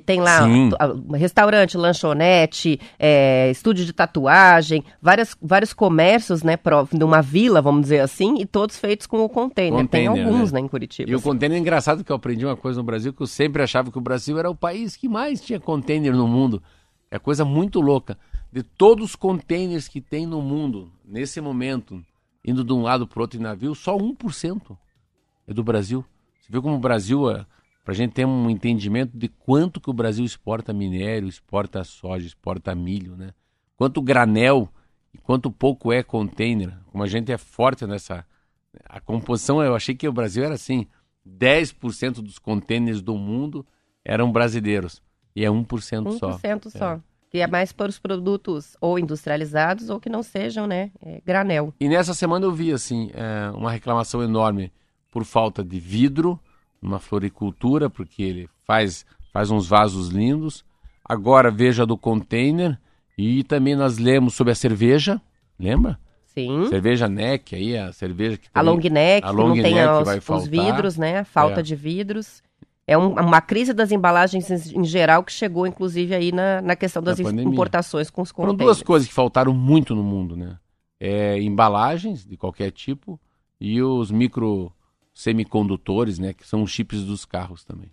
Que 0.00 0.06
tem 0.06 0.20
lá 0.20 0.40
a- 0.78 1.16
restaurante, 1.16 1.76
lanchonete, 1.76 2.80
é, 2.98 3.50
estúdio 3.50 3.84
de 3.84 3.92
tatuagem, 3.92 4.84
várias, 5.00 5.36
vários 5.40 5.72
comércios, 5.72 6.42
né, 6.42 6.56
pró- 6.56 6.86
numa 6.92 7.20
vila, 7.22 7.60
vamos 7.60 7.82
dizer 7.82 8.00
assim, 8.00 8.38
e 8.40 8.46
todos 8.46 8.76
feitos 8.78 9.06
com 9.06 9.20
o 9.24 9.28
container. 9.28 9.86
tem 9.88 10.06
Container, 10.06 10.26
alguns, 10.26 10.52
né? 10.52 10.60
né, 10.60 10.66
em 10.66 10.68
Curitiba. 10.68 11.10
E 11.10 11.14
o 11.14 11.16
assim. 11.16 11.24
container 11.28 11.56
é 11.58 11.60
engraçado 11.60 12.02
que 12.04 12.10
eu 12.12 12.16
aprendi 12.16 12.44
uma 12.44 12.56
coisa 12.56 12.78
no 12.80 12.84
Brasil 12.84 13.12
que 13.12 13.22
eu 13.22 13.26
sempre 13.26 13.62
achava 13.62 13.90
que 13.90 13.98
o 13.98 14.00
Brasil 14.00 14.38
era 14.38 14.50
o 14.50 14.54
país 14.54 14.96
que 14.96 15.08
mais 15.08 15.40
tinha 15.40 15.58
container 15.60 16.12
no 16.14 16.26
mundo. 16.28 16.62
É 17.10 17.18
coisa 17.18 17.44
muito 17.44 17.80
louca. 17.80 18.16
De 18.52 18.62
todos 18.62 19.04
os 19.10 19.16
containers 19.16 19.88
que 19.88 20.00
tem 20.00 20.26
no 20.26 20.40
mundo, 20.40 20.90
nesse 21.04 21.40
momento, 21.40 22.02
indo 22.44 22.64
de 22.64 22.72
um 22.72 22.82
lado 22.82 23.06
para 23.06 23.20
outro 23.22 23.38
em 23.38 23.42
navio, 23.42 23.74
só 23.74 23.96
1% 23.96 24.76
é 25.46 25.52
do 25.52 25.62
Brasil. 25.62 26.04
Você 26.40 26.48
viu 26.52 26.62
como 26.62 26.76
o 26.76 26.78
Brasil, 26.78 27.24
para 27.88 27.94
a 27.94 27.96
gente 27.96 28.12
ter 28.12 28.26
um 28.26 28.50
entendimento 28.50 29.16
de 29.16 29.28
quanto 29.28 29.80
que 29.80 29.88
o 29.88 29.94
Brasil 29.94 30.22
exporta 30.22 30.74
minério, 30.74 31.26
exporta 31.26 31.82
soja, 31.84 32.26
exporta 32.26 32.74
milho, 32.74 33.16
né? 33.16 33.30
Quanto 33.78 34.02
granel 34.02 34.68
e 35.14 35.16
quanto 35.16 35.50
pouco 35.50 35.90
é 35.90 36.02
container. 36.02 36.76
Como 36.92 37.02
a 37.02 37.06
gente 37.06 37.32
é 37.32 37.38
forte 37.38 37.86
nessa, 37.86 38.26
a 38.84 39.00
composição, 39.00 39.62
eu 39.62 39.74
achei 39.74 39.94
que 39.94 40.06
o 40.06 40.12
Brasil 40.12 40.44
era 40.44 40.52
assim: 40.52 40.86
10% 41.26 42.20
dos 42.20 42.38
contêineres 42.38 43.00
do 43.00 43.16
mundo 43.16 43.64
eram 44.04 44.30
brasileiros. 44.30 45.00
E 45.34 45.42
é 45.42 45.48
1% 45.48 46.18
só. 46.18 46.32
1% 46.32 46.68
só. 46.68 47.00
Que 47.30 47.38
é 47.38 47.46
mais 47.46 47.72
para 47.72 47.88
os 47.88 47.98
produtos 47.98 48.76
ou 48.82 48.98
industrializados 48.98 49.88
ou 49.88 49.98
que 49.98 50.10
não 50.10 50.22
sejam, 50.22 50.66
né, 50.66 50.90
é, 51.00 51.22
granel. 51.24 51.72
E 51.80 51.88
nessa 51.88 52.12
semana 52.12 52.44
eu 52.44 52.52
vi 52.52 52.70
assim 52.70 53.10
é, 53.14 53.50
uma 53.52 53.72
reclamação 53.72 54.22
enorme 54.22 54.70
por 55.10 55.24
falta 55.24 55.64
de 55.64 55.80
vidro 55.80 56.38
numa 56.80 56.98
floricultura, 56.98 57.88
porque 57.90 58.22
ele 58.22 58.48
faz, 58.66 59.04
faz 59.32 59.50
uns 59.50 59.66
vasos 59.68 60.08
lindos. 60.08 60.64
Agora 61.04 61.50
veja 61.50 61.84
do 61.86 61.96
container 61.96 62.78
e 63.16 63.42
também 63.44 63.74
nós 63.74 63.98
lemos 63.98 64.34
sobre 64.34 64.52
a 64.52 64.56
cerveja, 64.56 65.20
lembra? 65.58 65.98
Sim. 66.26 66.66
Cerveja 66.68 67.08
neck 67.08 67.54
aí, 67.56 67.76
a 67.76 67.92
cerveja 67.92 68.36
que 68.36 68.48
A 68.54 68.60
tem- 68.60 68.68
long 68.70 68.76
neck, 68.78 69.26
a 69.26 69.30
que 69.30 69.34
long 69.36 69.48
não 69.48 69.54
tem 69.62 69.74
neck 69.74 69.88
os, 69.92 70.04
vai 70.04 70.18
os 70.18 70.24
faltar. 70.24 70.48
vidros, 70.48 70.96
né? 70.96 71.18
A 71.20 71.24
falta 71.24 71.60
É. 71.60 71.62
de 71.62 71.74
vidros. 71.74 72.42
É 72.86 72.96
um- 72.96 73.14
uma 73.14 73.40
crise 73.40 73.74
das 73.74 73.90
embalagens 73.90 74.48
em, 74.72 74.84
geral 74.84 75.22
que 75.24 75.32
chegou, 75.32 75.66
inclusive, 75.66 76.14
aí 76.14 76.30
na, 76.32 76.62
na 76.62 76.76
questão 76.76 77.02
das 77.02 77.18
Da 77.18 77.24
pandemia. 77.24 77.52
importações 77.52 78.08
com 78.08 78.22
os 78.22 78.30
Foram 78.30 78.52
containers. 78.52 78.76
duas 78.78 78.82
coisas 78.86 79.08
que 79.08 79.12
faltaram 79.14 79.52
muito 79.52 79.94
no 79.94 80.02
mundo, 80.02 80.36
né? 80.36 80.56
É, 81.00 81.40
embalagens 81.40 82.24
de 82.24 82.36
qualquer 82.36 82.70
tipo 82.70 83.20
e 83.60 83.82
os 83.82 84.10
micro 84.10 84.72
semicondutores, 85.18 86.16
né? 86.16 86.32
Que 86.32 86.46
são 86.46 86.62
os 86.62 86.70
chips 86.70 87.02
dos 87.02 87.24
carros 87.24 87.64
também. 87.64 87.90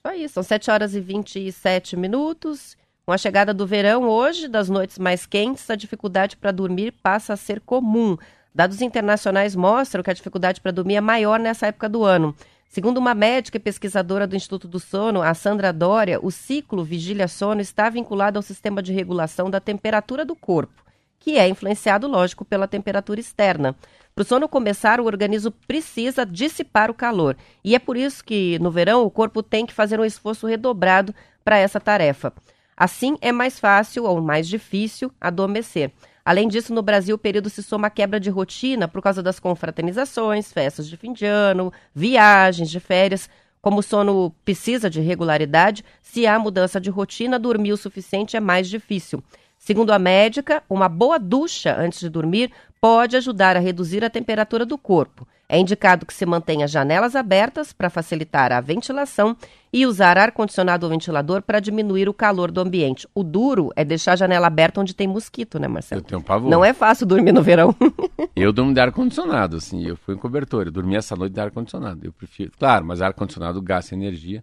Só 0.00 0.14
isso, 0.14 0.34
são 0.34 0.42
7 0.42 0.70
horas 0.70 0.94
e 0.94 1.00
27 1.00 1.94
minutos. 1.94 2.74
Com 3.04 3.12
a 3.12 3.18
chegada 3.18 3.52
do 3.52 3.66
verão 3.66 4.08
hoje, 4.08 4.48
das 4.48 4.70
noites 4.70 4.98
mais 4.98 5.26
quentes, 5.26 5.68
a 5.68 5.76
dificuldade 5.76 6.38
para 6.38 6.50
dormir 6.50 6.92
passa 7.02 7.34
a 7.34 7.36
ser 7.36 7.60
comum. 7.60 8.16
Dados 8.54 8.80
internacionais 8.80 9.54
mostram 9.54 10.02
que 10.02 10.10
a 10.10 10.14
dificuldade 10.14 10.62
para 10.62 10.72
dormir 10.72 10.94
é 10.94 11.02
maior 11.02 11.38
nessa 11.38 11.66
época 11.66 11.86
do 11.86 12.02
ano. 12.02 12.34
Segundo 12.66 12.96
uma 12.96 13.14
médica 13.14 13.58
e 13.58 13.60
pesquisadora 13.60 14.26
do 14.26 14.34
Instituto 14.34 14.66
do 14.66 14.80
Sono, 14.80 15.20
a 15.20 15.34
Sandra 15.34 15.70
Dória, 15.70 16.18
o 16.22 16.30
ciclo 16.30 16.82
vigília-sono 16.82 17.60
está 17.60 17.90
vinculado 17.90 18.38
ao 18.38 18.42
sistema 18.42 18.82
de 18.82 18.92
regulação 18.94 19.50
da 19.50 19.60
temperatura 19.60 20.24
do 20.24 20.34
corpo, 20.34 20.82
que 21.18 21.36
é 21.36 21.46
influenciado, 21.46 22.08
lógico, 22.08 22.42
pela 22.42 22.66
temperatura 22.66 23.20
externa. 23.20 23.76
Para 24.18 24.24
o 24.24 24.26
sono 24.26 24.48
começar, 24.48 25.00
o 25.00 25.04
organismo 25.04 25.52
precisa 25.52 26.26
dissipar 26.26 26.90
o 26.90 26.94
calor. 26.94 27.36
E 27.62 27.76
é 27.76 27.78
por 27.78 27.96
isso 27.96 28.24
que, 28.24 28.58
no 28.58 28.68
verão, 28.68 29.04
o 29.04 29.10
corpo 29.12 29.44
tem 29.44 29.64
que 29.64 29.72
fazer 29.72 30.00
um 30.00 30.04
esforço 30.04 30.44
redobrado 30.44 31.14
para 31.44 31.56
essa 31.56 31.78
tarefa. 31.78 32.32
Assim, 32.76 33.16
é 33.20 33.30
mais 33.30 33.60
fácil 33.60 34.02
ou 34.02 34.20
mais 34.20 34.48
difícil 34.48 35.12
adormecer. 35.20 35.92
Além 36.24 36.48
disso, 36.48 36.74
no 36.74 36.82
Brasil, 36.82 37.14
o 37.14 37.18
período 37.18 37.48
se 37.48 37.62
soma 37.62 37.86
à 37.86 37.90
quebra 37.90 38.18
de 38.18 38.28
rotina 38.28 38.88
por 38.88 39.00
causa 39.00 39.22
das 39.22 39.38
confraternizações, 39.38 40.52
festas 40.52 40.88
de 40.88 40.96
fim 40.96 41.12
de 41.12 41.24
ano, 41.24 41.72
viagens 41.94 42.70
de 42.70 42.80
férias. 42.80 43.30
Como 43.62 43.78
o 43.78 43.82
sono 43.84 44.34
precisa 44.44 44.90
de 44.90 45.00
regularidade, 45.00 45.84
se 46.02 46.26
há 46.26 46.40
mudança 46.40 46.80
de 46.80 46.90
rotina, 46.90 47.38
dormir 47.38 47.72
o 47.72 47.76
suficiente 47.76 48.36
é 48.36 48.40
mais 48.40 48.68
difícil. 48.68 49.22
Segundo 49.68 49.90
a 49.90 49.98
médica, 49.98 50.62
uma 50.66 50.88
boa 50.88 51.18
ducha 51.18 51.76
antes 51.78 52.00
de 52.00 52.08
dormir 52.08 52.50
pode 52.80 53.18
ajudar 53.18 53.54
a 53.54 53.60
reduzir 53.60 54.02
a 54.02 54.08
temperatura 54.08 54.64
do 54.64 54.78
corpo. 54.78 55.28
É 55.46 55.58
indicado 55.58 56.06
que 56.06 56.14
se 56.14 56.24
mantenha 56.24 56.66
janelas 56.66 57.14
abertas 57.14 57.70
para 57.70 57.90
facilitar 57.90 58.50
a 58.50 58.62
ventilação 58.62 59.36
e 59.70 59.84
usar 59.84 60.16
ar-condicionado 60.16 60.86
ou 60.86 60.90
ventilador 60.90 61.42
para 61.42 61.60
diminuir 61.60 62.08
o 62.08 62.14
calor 62.14 62.50
do 62.50 62.62
ambiente. 62.62 63.06
O 63.14 63.22
duro 63.22 63.70
é 63.76 63.84
deixar 63.84 64.12
a 64.12 64.16
janela 64.16 64.46
aberta 64.46 64.80
onde 64.80 64.94
tem 64.94 65.06
mosquito, 65.06 65.58
né, 65.58 65.68
Marcelo? 65.68 66.00
Eu 66.00 66.04
tenho 66.06 66.22
pavor. 66.22 66.48
Não 66.48 66.64
é 66.64 66.72
fácil 66.72 67.04
dormir 67.04 67.32
no 67.32 67.42
verão. 67.42 67.76
Eu 68.34 68.54
durmo 68.54 68.72
de 68.72 68.80
ar-condicionado, 68.80 69.58
assim, 69.58 69.84
eu 69.84 69.96
fui 69.96 70.14
em 70.14 70.18
cobertor, 70.18 70.66
eu 70.66 70.72
dormi 70.72 70.96
essa 70.96 71.16
noite 71.16 71.32
de 71.32 71.40
ar-condicionado. 71.40 72.00
Eu 72.04 72.12
prefiro, 72.12 72.52
claro, 72.56 72.86
mas 72.86 73.02
ar-condicionado 73.02 73.60
gasta 73.60 73.94
energia. 73.94 74.42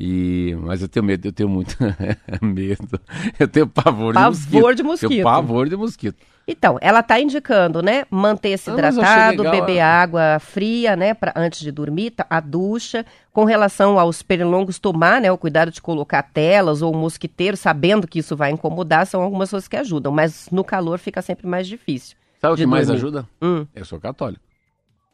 E, 0.00 0.56
mas 0.60 0.80
eu 0.80 0.88
tenho 0.88 1.04
medo, 1.04 1.26
eu 1.26 1.32
tenho 1.32 1.48
muito 1.48 1.76
medo. 2.40 3.00
Eu 3.38 3.48
tenho 3.48 3.66
pavor, 3.66 4.14
Pavor 4.14 4.30
de 4.74 4.76
de 4.76 4.82
mosquito. 4.82 4.84
mosquito. 4.84 5.08
Tenho 5.10 5.24
pavor 5.24 5.68
de 5.68 5.76
mosquito. 5.76 6.16
Então, 6.46 6.78
ela 6.80 7.00
está 7.00 7.20
indicando, 7.20 7.82
né? 7.82 8.04
Manter-se 8.08 8.70
Ah, 8.70 8.72
hidratado, 8.72 9.42
legal, 9.42 9.52
beber 9.60 9.76
é. 9.78 9.82
água 9.82 10.38
fria, 10.40 10.94
né? 10.96 11.12
Pra, 11.14 11.32
antes 11.36 11.60
de 11.60 11.70
dormir, 11.72 12.12
tá, 12.12 12.24
a 12.30 12.40
ducha. 12.40 13.04
Com 13.32 13.44
relação 13.44 13.98
aos 13.98 14.22
pernilongos, 14.22 14.78
tomar, 14.78 15.20
né? 15.20 15.30
O 15.32 15.36
cuidado 15.36 15.70
de 15.72 15.82
colocar 15.82 16.22
telas 16.22 16.80
ou 16.80 16.94
um 16.94 16.98
mosquiteiro, 16.98 17.56
sabendo 17.56 18.06
que 18.06 18.20
isso 18.20 18.34
vai 18.36 18.50
incomodar, 18.52 19.04
são 19.06 19.20
algumas 19.20 19.50
coisas 19.50 19.68
que 19.68 19.76
ajudam. 19.76 20.10
Mas 20.12 20.48
no 20.50 20.62
calor 20.64 20.98
fica 20.98 21.20
sempre 21.20 21.46
mais 21.46 21.66
difícil. 21.66 22.16
Sabe 22.40 22.54
o 22.54 22.56
que 22.56 22.64
mais 22.66 22.86
dormir. 22.86 23.00
ajuda? 23.02 23.28
Hum. 23.42 23.66
Eu 23.74 23.84
sou 23.84 23.98
católico. 24.00 24.42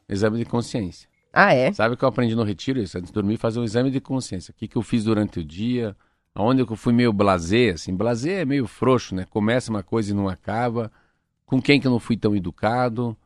Exame 0.07 0.37
de 0.37 0.45
consciência. 0.45 1.09
Ah, 1.35 1.53
é? 1.53 1.73
Sabe 1.73 1.95
o 1.95 1.97
que 1.97 2.05
eu 2.05 2.07
aprendi 2.07 2.33
no 2.33 2.43
retiro? 2.43 2.79
Isso, 2.79 2.97
antes 2.97 3.09
de 3.09 3.13
dormir, 3.13 3.35
fazer 3.35 3.59
um 3.59 3.65
exame 3.65 3.91
de 3.91 3.99
consciência. 3.99 4.53
O 4.53 4.55
que, 4.55 4.69
que 4.69 4.77
eu 4.77 4.81
fiz 4.81 5.03
durante 5.03 5.41
o 5.41 5.43
dia, 5.43 5.93
aonde 6.33 6.61
eu 6.61 6.75
fui 6.77 6.93
meio 6.93 7.11
blasé, 7.11 7.71
assim. 7.71 7.93
Blasé 7.93 8.41
é 8.41 8.45
meio 8.45 8.65
frouxo, 8.65 9.13
né? 9.13 9.25
Começa 9.29 9.69
uma 9.69 9.83
coisa 9.83 10.11
e 10.11 10.15
não 10.15 10.29
acaba. 10.29 10.89
Com 11.45 11.61
quem 11.61 11.77
que 11.77 11.85
eu 11.85 11.91
não 11.91 11.99
fui 11.99 12.15
tão 12.15 12.33
educado? 12.33 13.17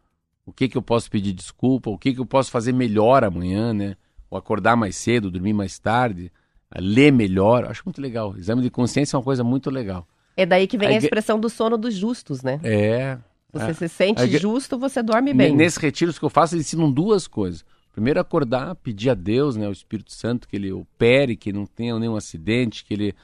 O 0.43 0.51
que 0.51 0.67
que 0.67 0.75
eu 0.75 0.81
posso 0.81 1.07
pedir 1.11 1.33
desculpa? 1.33 1.91
O 1.91 1.99
que 1.99 2.11
que 2.11 2.19
eu 2.19 2.25
posso 2.25 2.49
fazer 2.49 2.73
melhor 2.73 3.23
amanhã, 3.23 3.75
né? 3.75 3.95
Ou 4.27 4.39
acordar 4.39 4.75
mais 4.75 4.95
cedo, 4.95 5.29
dormir 5.29 5.53
mais 5.53 5.77
tarde, 5.77 6.31
ler 6.79 7.11
melhor. 7.11 7.65
Acho 7.65 7.83
muito 7.85 8.01
legal. 8.01 8.35
Exame 8.35 8.63
de 8.63 8.71
consciência 8.71 9.15
é 9.15 9.17
uma 9.17 9.23
coisa 9.23 9.43
muito 9.43 9.69
legal. 9.69 10.07
É 10.35 10.47
daí 10.47 10.65
que 10.65 10.79
vem 10.79 10.87
A 10.87 10.91
a 10.93 10.95
expressão 10.95 11.39
do 11.39 11.47
sono 11.47 11.77
dos 11.77 11.93
justos, 11.93 12.41
né? 12.41 12.59
É. 12.63 13.19
Você 13.53 13.69
é. 13.69 13.73
se 13.73 13.87
sente 13.87 14.21
A 14.21 14.25
justo, 14.25 14.79
você 14.79 15.03
dorme 15.03 15.31
bem. 15.31 15.55
Nesses 15.55 15.77
retiros 15.77 16.17
que 16.17 16.25
eu 16.25 16.29
faço, 16.29 16.55
eles 16.55 16.65
ensinam 16.65 16.91
duas 16.91 17.27
coisas. 17.27 17.63
Primeiro, 17.91 18.19
acordar, 18.19 18.75
pedir 18.75 19.09
a 19.09 19.13
Deus, 19.13 19.55
né, 19.55 19.67
o 19.67 19.71
Espírito 19.71 20.13
Santo, 20.13 20.47
que 20.47 20.55
ele 20.55 20.71
opere, 20.71 21.35
que 21.35 21.51
não 21.51 21.65
tenha 21.65 21.97
nenhum 21.99 22.15
acidente, 22.15 22.85
que 22.85 22.93
ele 22.93 23.15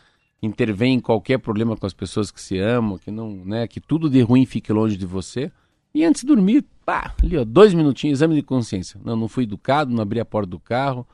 intervenha 0.42 0.96
em 0.96 1.00
qualquer 1.00 1.40
problema 1.40 1.78
com 1.78 1.86
as 1.86 1.94
pessoas 1.94 2.32
que 2.32 2.42
se 2.42 2.58
amam, 2.58 2.98
que 2.98 3.12
não, 3.12 3.46
né, 3.46 3.68
que 3.68 3.80
tudo 3.80 4.10
de 4.10 4.22
ruim 4.22 4.46
fique 4.46 4.72
longe 4.74 4.98
de 4.98 5.06
você. 5.06 5.52
E 5.94 6.04
antes 6.04 6.22
de 6.22 6.28
dormir, 6.28 6.66
pá, 6.86 7.16
ali, 7.24 7.38
ó, 7.38 7.46
dois 7.46 7.74
minutinhos, 7.74 8.20
exame 8.20 8.36
de 8.36 8.42
consciência. 8.42 9.00
Não, 9.04 9.16
não 9.16 9.28
fui 9.28 9.44
educado, 9.46 9.94
não 9.94 10.02
abri 10.02 10.20
a 10.20 10.26
porta 10.26 10.50
do 10.50 10.60
carro, 10.60 11.08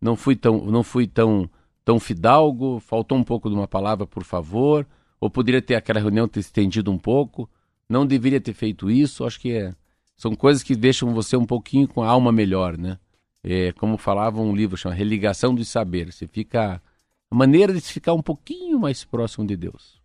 não 0.00 0.14
fui 0.14 0.36
tão, 0.36 0.64
não 0.66 0.82
fui 0.82 1.06
tão, 1.06 1.50
tão 1.84 1.98
fidalgo, 1.98 2.78
faltou 2.80 3.18
um 3.18 3.24
pouco 3.24 3.48
de 3.48 3.54
uma 3.56 3.66
palavra, 3.66 4.06
por 4.06 4.22
favor, 4.22 4.86
ou 5.20 5.28
poderia 5.28 5.60
ter 5.60 5.74
aquela 5.74 5.98
reunião 5.98 6.28
ter 6.28 6.40
estendido 6.40 6.90
um 6.90 6.98
pouco, 6.98 7.50
não 7.88 8.06
deveria 8.06 8.40
ter 8.40 8.52
feito 8.52 8.90
isso. 8.90 9.24
Acho 9.24 9.40
que 9.40 9.52
é, 9.52 9.74
são 10.18 10.34
coisas 10.34 10.64
que 10.64 10.74
deixam 10.74 11.14
você 11.14 11.36
um 11.36 11.46
pouquinho 11.46 11.86
com 11.86 12.02
a 12.02 12.08
alma 12.08 12.32
melhor, 12.32 12.76
né? 12.76 12.98
É, 13.42 13.72
como 13.72 13.96
falava 13.96 14.40
um 14.40 14.54
livro, 14.54 14.76
chama 14.76 14.94
Religação 14.94 15.54
dos 15.54 15.68
Saberes. 15.68 16.16
Você 16.16 16.26
fica. 16.26 16.82
A 17.30 17.34
maneira 17.34 17.72
de 17.72 17.80
ficar 17.80 18.14
um 18.14 18.22
pouquinho 18.22 18.80
mais 18.80 19.04
próximo 19.04 19.46
de 19.46 19.56
Deus. 19.56 19.97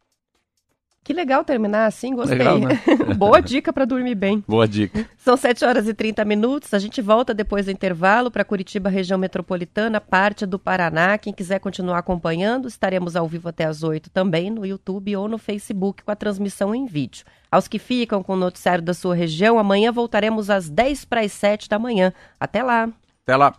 Que 1.04 1.12
legal 1.12 1.43
terminar 1.43 1.86
assim, 1.86 2.16
gostei. 2.16 2.38
Legal, 2.38 2.58
né? 2.60 2.80
Boa 3.18 3.41
dica 3.41 3.74
para 3.74 3.84
dormir 3.84 4.16
bem. 4.16 4.41
Boa 4.47 4.66
dica. 4.66 5.06
São 5.18 5.36
7 5.36 5.66
horas 5.66 5.88
e 5.88 5.93
30 5.93 6.24
minutos. 6.24 6.74
A 6.74 6.80
gente 6.80 7.01
volta 7.01 7.34
depois 7.34 7.66
do 7.66 7.72
intervalo 7.72 8.32
para 8.32 8.45
Curitiba, 8.45 8.89
região 8.89 9.20
metropolitana, 9.20 9.99
parte 9.99 10.45
do 10.45 10.58
Paraná. 10.58 11.18
Quem 11.18 11.34
quiser 11.34 11.60
continuar 11.60 11.97
acompanhando, 11.97 12.70
estaremos 12.70 13.18
ao 13.18 13.28
vivo 13.28 13.49
até 13.49 13.66
às 13.66 13.84
8 13.84 14.10
também 14.10 14.49
no 14.49 14.66
YouTube 14.66 15.14
ou 15.18 15.28
no 15.28 15.38
Facebook 15.38 16.04
com 16.04 16.12
a 16.12 16.16
transmissão 16.16 16.74
em 16.74 16.86
vídeo. 16.86 17.26
Aos 17.51 17.68
que 17.68 17.78
ficam 17.78 18.24
com 18.24 18.34
o 18.34 18.38
noticiário 18.38 18.84
da 18.84 18.93
sua 18.93 19.14
região, 19.14 19.60
amanhã 19.60 19.91
voltaremos 19.91 20.49
às 20.49 20.70
10 20.70 21.04
para 21.06 21.22
as 21.22 21.34
7 21.34 21.68
da 21.68 21.78
manhã. 21.78 22.14
Até 22.39 22.64
lá. 22.64 22.89
Até 23.24 23.36
lá. 23.36 23.54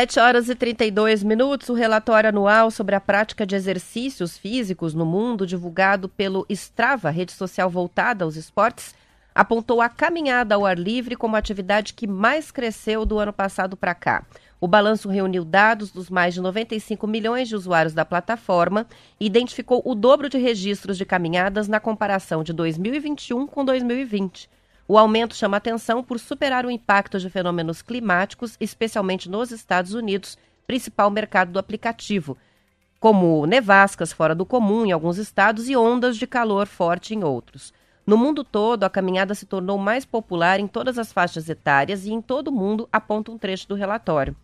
7 0.00 0.18
horas 0.18 0.48
e 0.48 0.54
32 0.54 1.22
minutos, 1.22 1.68
o 1.68 1.74
relatório 1.74 2.30
anual 2.30 2.70
sobre 2.70 2.94
a 2.94 3.00
prática 3.00 3.44
de 3.44 3.54
exercícios 3.54 4.38
físicos 4.38 4.94
no 4.94 5.04
mundo, 5.04 5.46
divulgado 5.46 6.08
pelo 6.08 6.46
Strava, 6.48 7.10
rede 7.10 7.32
social 7.32 7.68
voltada 7.68 8.24
aos 8.24 8.34
esportes, 8.34 8.94
apontou 9.34 9.82
a 9.82 9.90
caminhada 9.90 10.54
ao 10.54 10.64
ar 10.64 10.78
livre 10.78 11.16
como 11.16 11.36
a 11.36 11.38
atividade 11.38 11.92
que 11.92 12.06
mais 12.06 12.50
cresceu 12.50 13.04
do 13.04 13.18
ano 13.18 13.30
passado 13.30 13.76
para 13.76 13.94
cá. 13.94 14.24
O 14.58 14.66
balanço 14.66 15.06
reuniu 15.06 15.44
dados 15.44 15.90
dos 15.90 16.08
mais 16.08 16.32
de 16.32 16.40
95 16.40 17.06
milhões 17.06 17.46
de 17.46 17.54
usuários 17.54 17.92
da 17.92 18.06
plataforma 18.06 18.86
e 19.20 19.26
identificou 19.26 19.82
o 19.84 19.94
dobro 19.94 20.30
de 20.30 20.38
registros 20.38 20.96
de 20.96 21.04
caminhadas 21.04 21.68
na 21.68 21.78
comparação 21.78 22.42
de 22.42 22.54
2021 22.54 23.46
com 23.46 23.62
2020. 23.66 24.48
O 24.90 24.98
aumento 24.98 25.36
chama 25.36 25.56
atenção 25.56 26.02
por 26.02 26.18
superar 26.18 26.66
o 26.66 26.70
impacto 26.70 27.20
de 27.20 27.30
fenômenos 27.30 27.80
climáticos, 27.80 28.56
especialmente 28.58 29.30
nos 29.30 29.52
Estados 29.52 29.94
Unidos, 29.94 30.36
principal 30.66 31.08
mercado 31.12 31.52
do 31.52 31.60
aplicativo, 31.60 32.36
como 32.98 33.46
nevascas 33.46 34.12
fora 34.12 34.34
do 34.34 34.44
comum 34.44 34.84
em 34.84 34.90
alguns 34.90 35.16
estados 35.16 35.68
e 35.68 35.76
ondas 35.76 36.16
de 36.16 36.26
calor 36.26 36.66
forte 36.66 37.14
em 37.14 37.22
outros. 37.22 37.72
No 38.04 38.16
mundo 38.16 38.42
todo, 38.42 38.82
a 38.82 38.90
caminhada 38.90 39.32
se 39.32 39.46
tornou 39.46 39.78
mais 39.78 40.04
popular 40.04 40.58
em 40.58 40.66
todas 40.66 40.98
as 40.98 41.12
faixas 41.12 41.48
etárias 41.48 42.04
e 42.04 42.10
em 42.12 42.20
todo 42.20 42.48
o 42.48 42.52
mundo, 42.52 42.88
aponta 42.92 43.30
um 43.30 43.38
trecho 43.38 43.68
do 43.68 43.76
relatório, 43.76 44.34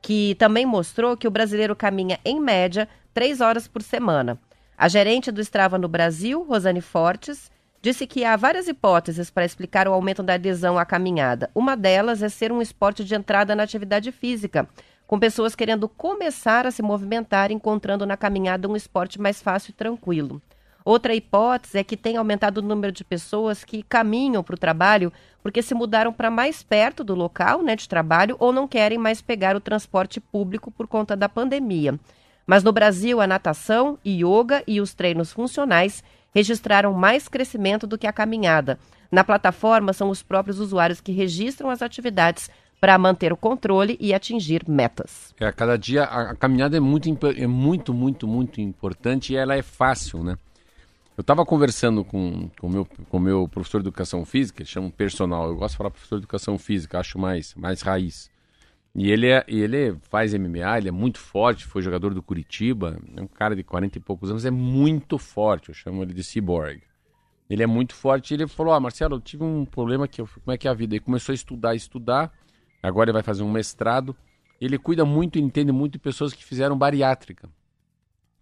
que 0.00 0.36
também 0.36 0.64
mostrou 0.64 1.16
que 1.16 1.26
o 1.26 1.32
brasileiro 1.32 1.74
caminha, 1.74 2.20
em 2.24 2.38
média, 2.38 2.88
três 3.12 3.40
horas 3.40 3.66
por 3.66 3.82
semana. 3.82 4.38
A 4.78 4.86
gerente 4.86 5.32
do 5.32 5.40
Strava 5.40 5.76
no 5.76 5.88
Brasil, 5.88 6.44
Rosane 6.44 6.80
Fortes, 6.80 7.50
disse 7.86 8.04
que 8.04 8.24
há 8.24 8.34
várias 8.34 8.66
hipóteses 8.66 9.30
para 9.30 9.44
explicar 9.44 9.86
o 9.86 9.92
aumento 9.92 10.20
da 10.20 10.34
adesão 10.34 10.76
à 10.76 10.84
caminhada. 10.84 11.48
Uma 11.54 11.76
delas 11.76 12.20
é 12.20 12.28
ser 12.28 12.50
um 12.50 12.60
esporte 12.60 13.04
de 13.04 13.14
entrada 13.14 13.54
na 13.54 13.62
atividade 13.62 14.10
física, 14.10 14.68
com 15.06 15.20
pessoas 15.20 15.54
querendo 15.54 15.88
começar 15.88 16.66
a 16.66 16.72
se 16.72 16.82
movimentar, 16.82 17.52
encontrando 17.52 18.04
na 18.04 18.16
caminhada 18.16 18.66
um 18.66 18.74
esporte 18.74 19.20
mais 19.20 19.40
fácil 19.40 19.70
e 19.70 19.72
tranquilo. 19.72 20.42
Outra 20.84 21.14
hipótese 21.14 21.78
é 21.78 21.84
que 21.84 21.96
tem 21.96 22.16
aumentado 22.16 22.58
o 22.58 22.62
número 22.62 22.92
de 22.92 23.04
pessoas 23.04 23.62
que 23.62 23.84
caminham 23.84 24.42
para 24.42 24.56
o 24.56 24.58
trabalho 24.58 25.12
porque 25.40 25.62
se 25.62 25.72
mudaram 25.72 26.12
para 26.12 26.28
mais 26.28 26.64
perto 26.64 27.04
do 27.04 27.14
local 27.14 27.62
né, 27.62 27.76
de 27.76 27.88
trabalho 27.88 28.34
ou 28.40 28.52
não 28.52 28.66
querem 28.66 28.98
mais 28.98 29.22
pegar 29.22 29.54
o 29.54 29.60
transporte 29.60 30.18
público 30.18 30.72
por 30.72 30.88
conta 30.88 31.14
da 31.14 31.28
pandemia. 31.28 31.96
Mas 32.44 32.64
no 32.64 32.72
Brasil, 32.72 33.20
a 33.20 33.28
natação, 33.28 33.96
yoga 34.04 34.64
e 34.66 34.80
os 34.80 34.92
treinos 34.92 35.32
funcionais 35.32 36.02
registraram 36.36 36.92
mais 36.92 37.28
crescimento 37.28 37.86
do 37.86 37.96
que 37.96 38.06
a 38.06 38.12
caminhada. 38.12 38.78
Na 39.10 39.24
plataforma, 39.24 39.94
são 39.94 40.10
os 40.10 40.22
próprios 40.22 40.60
usuários 40.60 41.00
que 41.00 41.10
registram 41.10 41.70
as 41.70 41.80
atividades 41.80 42.50
para 42.78 42.98
manter 42.98 43.32
o 43.32 43.38
controle 43.38 43.96
e 43.98 44.12
atingir 44.12 44.68
metas. 44.68 45.34
É, 45.40 45.50
cada 45.50 45.78
dia 45.78 46.04
a, 46.04 46.32
a 46.32 46.36
caminhada 46.36 46.76
é 46.76 46.80
muito, 46.80 47.08
é 47.26 47.46
muito, 47.46 47.94
muito, 47.94 48.28
muito 48.28 48.60
importante 48.60 49.32
e 49.32 49.36
ela 49.36 49.54
é 49.54 49.62
fácil, 49.62 50.22
né? 50.22 50.36
Eu 51.16 51.22
estava 51.22 51.46
conversando 51.46 52.04
com 52.04 52.50
o 52.60 52.68
meu, 52.68 52.86
com 53.08 53.18
meu 53.18 53.48
professor 53.48 53.80
de 53.80 53.88
educação 53.88 54.22
física, 54.26 54.62
chama 54.62 54.90
personal. 54.90 55.48
Eu 55.48 55.56
gosto 55.56 55.72
de 55.72 55.78
falar 55.78 55.90
professor 55.90 56.16
de 56.16 56.24
educação 56.24 56.58
física, 56.58 57.00
acho 57.00 57.18
mais, 57.18 57.54
mais 57.54 57.80
raiz. 57.80 58.30
E 58.98 59.10
ele, 59.10 59.26
é, 59.26 59.44
e 59.46 59.60
ele 59.60 59.94
faz 60.08 60.32
MMA, 60.32 60.78
ele 60.78 60.88
é 60.88 60.90
muito 60.90 61.18
forte, 61.18 61.66
foi 61.66 61.82
jogador 61.82 62.14
do 62.14 62.22
Curitiba, 62.22 62.98
é 63.14 63.20
um 63.20 63.26
cara 63.26 63.54
de 63.54 63.62
40 63.62 63.98
e 63.98 64.00
poucos 64.00 64.30
anos, 64.30 64.46
é 64.46 64.50
muito 64.50 65.18
forte, 65.18 65.68
eu 65.68 65.74
chamo 65.74 66.02
ele 66.02 66.14
de 66.14 66.24
cyborg. 66.24 66.80
Ele 67.48 67.62
é 67.62 67.66
muito 67.66 67.94
forte 67.94 68.32
ele 68.32 68.46
falou, 68.46 68.72
ah, 68.72 68.80
Marcelo, 68.80 69.16
eu 69.16 69.20
tive 69.20 69.44
um 69.44 69.66
problema, 69.66 70.08
que 70.08 70.22
eu, 70.22 70.26
como 70.26 70.50
é 70.50 70.56
que 70.56 70.66
é 70.66 70.70
a 70.70 70.74
vida? 70.74 70.94
Ele 70.94 71.04
começou 71.04 71.34
a 71.34 71.34
estudar, 71.34 71.74
estudar, 71.74 72.32
agora 72.82 73.10
ele 73.10 73.12
vai 73.12 73.22
fazer 73.22 73.42
um 73.42 73.52
mestrado. 73.52 74.16
Ele 74.58 74.78
cuida 74.78 75.04
muito 75.04 75.38
entende 75.38 75.70
muito 75.70 75.92
de 75.92 75.98
pessoas 75.98 76.32
que 76.32 76.42
fizeram 76.42 76.76
bariátrica. 76.78 77.50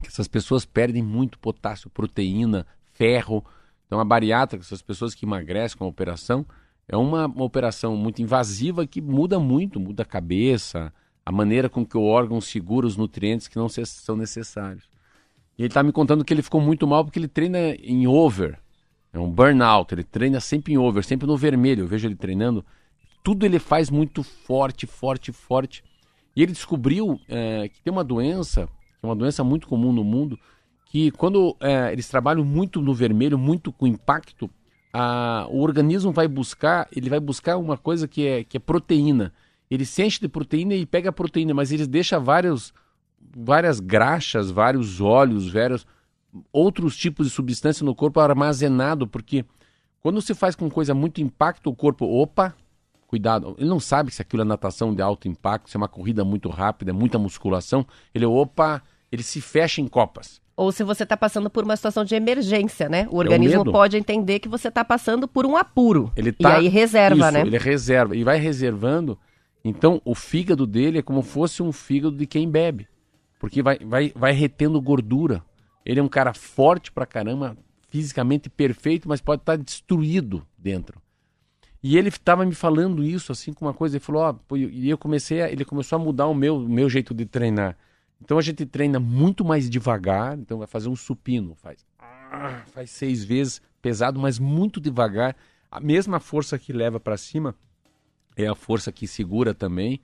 Essas 0.06 0.28
pessoas 0.28 0.64
perdem 0.64 1.02
muito 1.02 1.36
potássio, 1.36 1.90
proteína, 1.90 2.64
ferro. 2.92 3.44
Então 3.86 3.98
a 3.98 4.04
bariátrica, 4.04 4.64
essas 4.64 4.82
pessoas 4.82 5.16
que 5.16 5.26
emagrecem 5.26 5.76
com 5.76 5.84
a 5.84 5.88
operação, 5.88 6.46
é 6.88 6.96
uma, 6.96 7.26
uma 7.26 7.44
operação 7.44 7.96
muito 7.96 8.20
invasiva 8.20 8.86
que 8.86 9.00
muda 9.00 9.38
muito, 9.38 9.80
muda 9.80 10.02
a 10.02 10.06
cabeça, 10.06 10.92
a 11.24 11.32
maneira 11.32 11.68
com 11.68 11.84
que 11.84 11.96
o 11.96 12.02
órgão 12.02 12.40
segura 12.40 12.86
os 12.86 12.96
nutrientes 12.96 13.48
que 13.48 13.56
não 13.56 13.68
são 13.68 14.16
necessários. 14.16 14.84
E 15.56 15.62
ele 15.62 15.68
está 15.68 15.82
me 15.82 15.92
contando 15.92 16.24
que 16.24 16.34
ele 16.34 16.42
ficou 16.42 16.60
muito 16.60 16.86
mal 16.86 17.04
porque 17.04 17.18
ele 17.18 17.28
treina 17.28 17.74
em 17.76 18.06
over. 18.06 18.58
É 19.12 19.18
um 19.18 19.30
burnout, 19.30 19.94
ele 19.94 20.02
treina 20.02 20.40
sempre 20.40 20.74
em 20.74 20.76
over, 20.76 21.04
sempre 21.04 21.26
no 21.26 21.36
vermelho. 21.36 21.84
Eu 21.84 21.86
vejo 21.86 22.08
ele 22.08 22.16
treinando. 22.16 22.64
Tudo 23.22 23.46
ele 23.46 23.58
faz 23.58 23.88
muito 23.88 24.22
forte, 24.22 24.86
forte, 24.86 25.32
forte. 25.32 25.84
E 26.36 26.42
ele 26.42 26.52
descobriu 26.52 27.20
eh, 27.28 27.68
que 27.72 27.80
tem 27.80 27.92
uma 27.92 28.02
doença, 28.02 28.68
é 29.02 29.06
uma 29.06 29.14
doença 29.14 29.44
muito 29.44 29.68
comum 29.68 29.92
no 29.92 30.02
mundo, 30.02 30.38
que 30.86 31.12
quando 31.12 31.56
eh, 31.60 31.92
eles 31.92 32.08
trabalham 32.08 32.44
muito 32.44 32.82
no 32.82 32.92
vermelho, 32.92 33.38
muito 33.38 33.72
com 33.72 33.86
impacto, 33.86 34.50
a- 34.96 35.48
o 35.50 35.60
organismo 35.60 36.12
vai 36.12 36.28
buscar, 36.28 36.86
ele 36.94 37.10
vai 37.10 37.18
buscar 37.18 37.56
uma 37.56 37.76
coisa 37.76 38.06
que 38.06 38.24
é, 38.24 38.44
que 38.44 38.56
é 38.56 38.60
proteína. 38.60 39.32
Ele 39.68 39.84
se 39.84 40.04
enche 40.04 40.20
de 40.20 40.28
proteína 40.28 40.72
e 40.74 40.86
pega 40.86 41.08
a 41.08 41.12
proteína, 41.12 41.52
mas 41.52 41.72
eles 41.72 41.88
deixam 41.88 42.22
vários, 42.22 42.72
várias 43.36 43.80
graxas, 43.80 44.52
vários 44.52 45.00
óleos, 45.00 45.50
vários 45.50 45.84
outros 46.52 46.96
tipos 46.96 47.26
de 47.26 47.32
substância 47.32 47.84
no 47.84 47.92
corpo 47.92 48.20
armazenado, 48.20 49.04
porque 49.08 49.44
quando 50.00 50.22
se 50.22 50.32
faz 50.32 50.54
com 50.54 50.70
coisa 50.70 50.94
muito 50.94 51.20
impacto, 51.20 51.68
o 51.70 51.74
corpo, 51.74 52.06
opa, 52.06 52.54
cuidado, 53.08 53.56
ele 53.58 53.68
não 53.68 53.80
sabe 53.80 54.12
se 54.12 54.22
aquilo 54.22 54.42
é 54.42 54.44
natação 54.44 54.94
de 54.94 55.02
alto 55.02 55.26
impacto, 55.26 55.70
se 55.70 55.76
é 55.76 55.78
uma 55.78 55.88
corrida 55.88 56.24
muito 56.24 56.48
rápida, 56.48 56.92
é 56.92 56.94
muita 56.94 57.18
musculação, 57.18 57.84
ele, 58.14 58.26
opa, 58.26 58.80
ele 59.10 59.24
se 59.24 59.40
fecha 59.40 59.80
em 59.80 59.88
copas. 59.88 60.40
Ou 60.56 60.70
se 60.70 60.84
você 60.84 61.02
está 61.02 61.16
passando 61.16 61.50
por 61.50 61.64
uma 61.64 61.76
situação 61.76 62.04
de 62.04 62.14
emergência, 62.14 62.88
né? 62.88 63.08
O 63.10 63.16
organismo 63.16 63.64
medo. 63.64 63.72
pode 63.72 63.96
entender 63.96 64.38
que 64.38 64.48
você 64.48 64.68
está 64.68 64.84
passando 64.84 65.26
por 65.26 65.44
um 65.44 65.56
apuro. 65.56 66.12
Ele 66.16 66.30
tá, 66.30 66.50
E 66.50 66.56
aí 66.56 66.68
reserva, 66.68 67.24
Isso, 67.24 67.32
né? 67.32 67.40
Ele 67.40 67.58
reserva 67.58 68.16
e 68.16 68.22
vai 68.22 68.38
reservando. 68.38 69.18
Então, 69.64 70.00
o 70.04 70.14
fígado 70.14 70.66
dele 70.66 70.98
é 70.98 71.02
como 71.02 71.22
fosse 71.22 71.62
um 71.62 71.72
fígado 71.72 72.16
de 72.16 72.26
quem 72.26 72.48
bebe, 72.48 72.86
porque 73.40 73.62
vai, 73.62 73.78
vai, 73.78 74.12
vai 74.14 74.32
retendo 74.32 74.80
gordura. 74.80 75.42
Ele 75.84 75.98
é 75.98 76.02
um 76.02 76.08
cara 76.08 76.32
forte 76.32 76.92
pra 76.92 77.06
caramba, 77.06 77.56
fisicamente 77.88 78.48
perfeito, 78.48 79.08
mas 79.08 79.20
pode 79.20 79.42
estar 79.42 79.56
destruído 79.56 80.46
dentro. 80.56 81.02
E 81.82 81.98
ele 81.98 82.08
estava 82.08 82.46
me 82.46 82.54
falando 82.54 83.04
isso 83.04 83.30
assim 83.30 83.52
com 83.52 83.66
uma 83.66 83.74
coisa, 83.74 83.96
ele 83.96 84.04
falou, 84.04 84.22
ó, 84.22 84.32
pô, 84.32 84.56
e 84.56 84.88
eu 84.88 84.96
comecei, 84.96 85.42
a, 85.42 85.50
ele 85.50 85.64
começou 85.64 85.96
a 85.96 85.98
mudar 85.98 86.26
o 86.26 86.34
meu, 86.34 86.56
o 86.56 86.68
meu 86.68 86.88
jeito 86.88 87.12
de 87.12 87.26
treinar. 87.26 87.76
Então 88.20 88.38
a 88.38 88.42
gente 88.42 88.64
treina 88.64 88.98
muito 88.98 89.44
mais 89.44 89.68
devagar, 89.68 90.38
então 90.38 90.58
vai 90.58 90.66
fazer 90.66 90.88
um 90.88 90.96
supino, 90.96 91.54
faz, 91.54 91.84
faz 92.72 92.90
seis 92.90 93.22
vezes, 93.24 93.60
pesado, 93.82 94.18
mas 94.18 94.38
muito 94.38 94.80
devagar. 94.80 95.36
A 95.70 95.78
mesma 95.80 96.20
força 96.20 96.58
que 96.58 96.72
leva 96.72 96.98
para 96.98 97.16
cima 97.16 97.54
é 98.36 98.46
a 98.46 98.54
força 98.54 98.90
que 98.90 99.06
segura 99.06 99.52
também. 99.52 100.00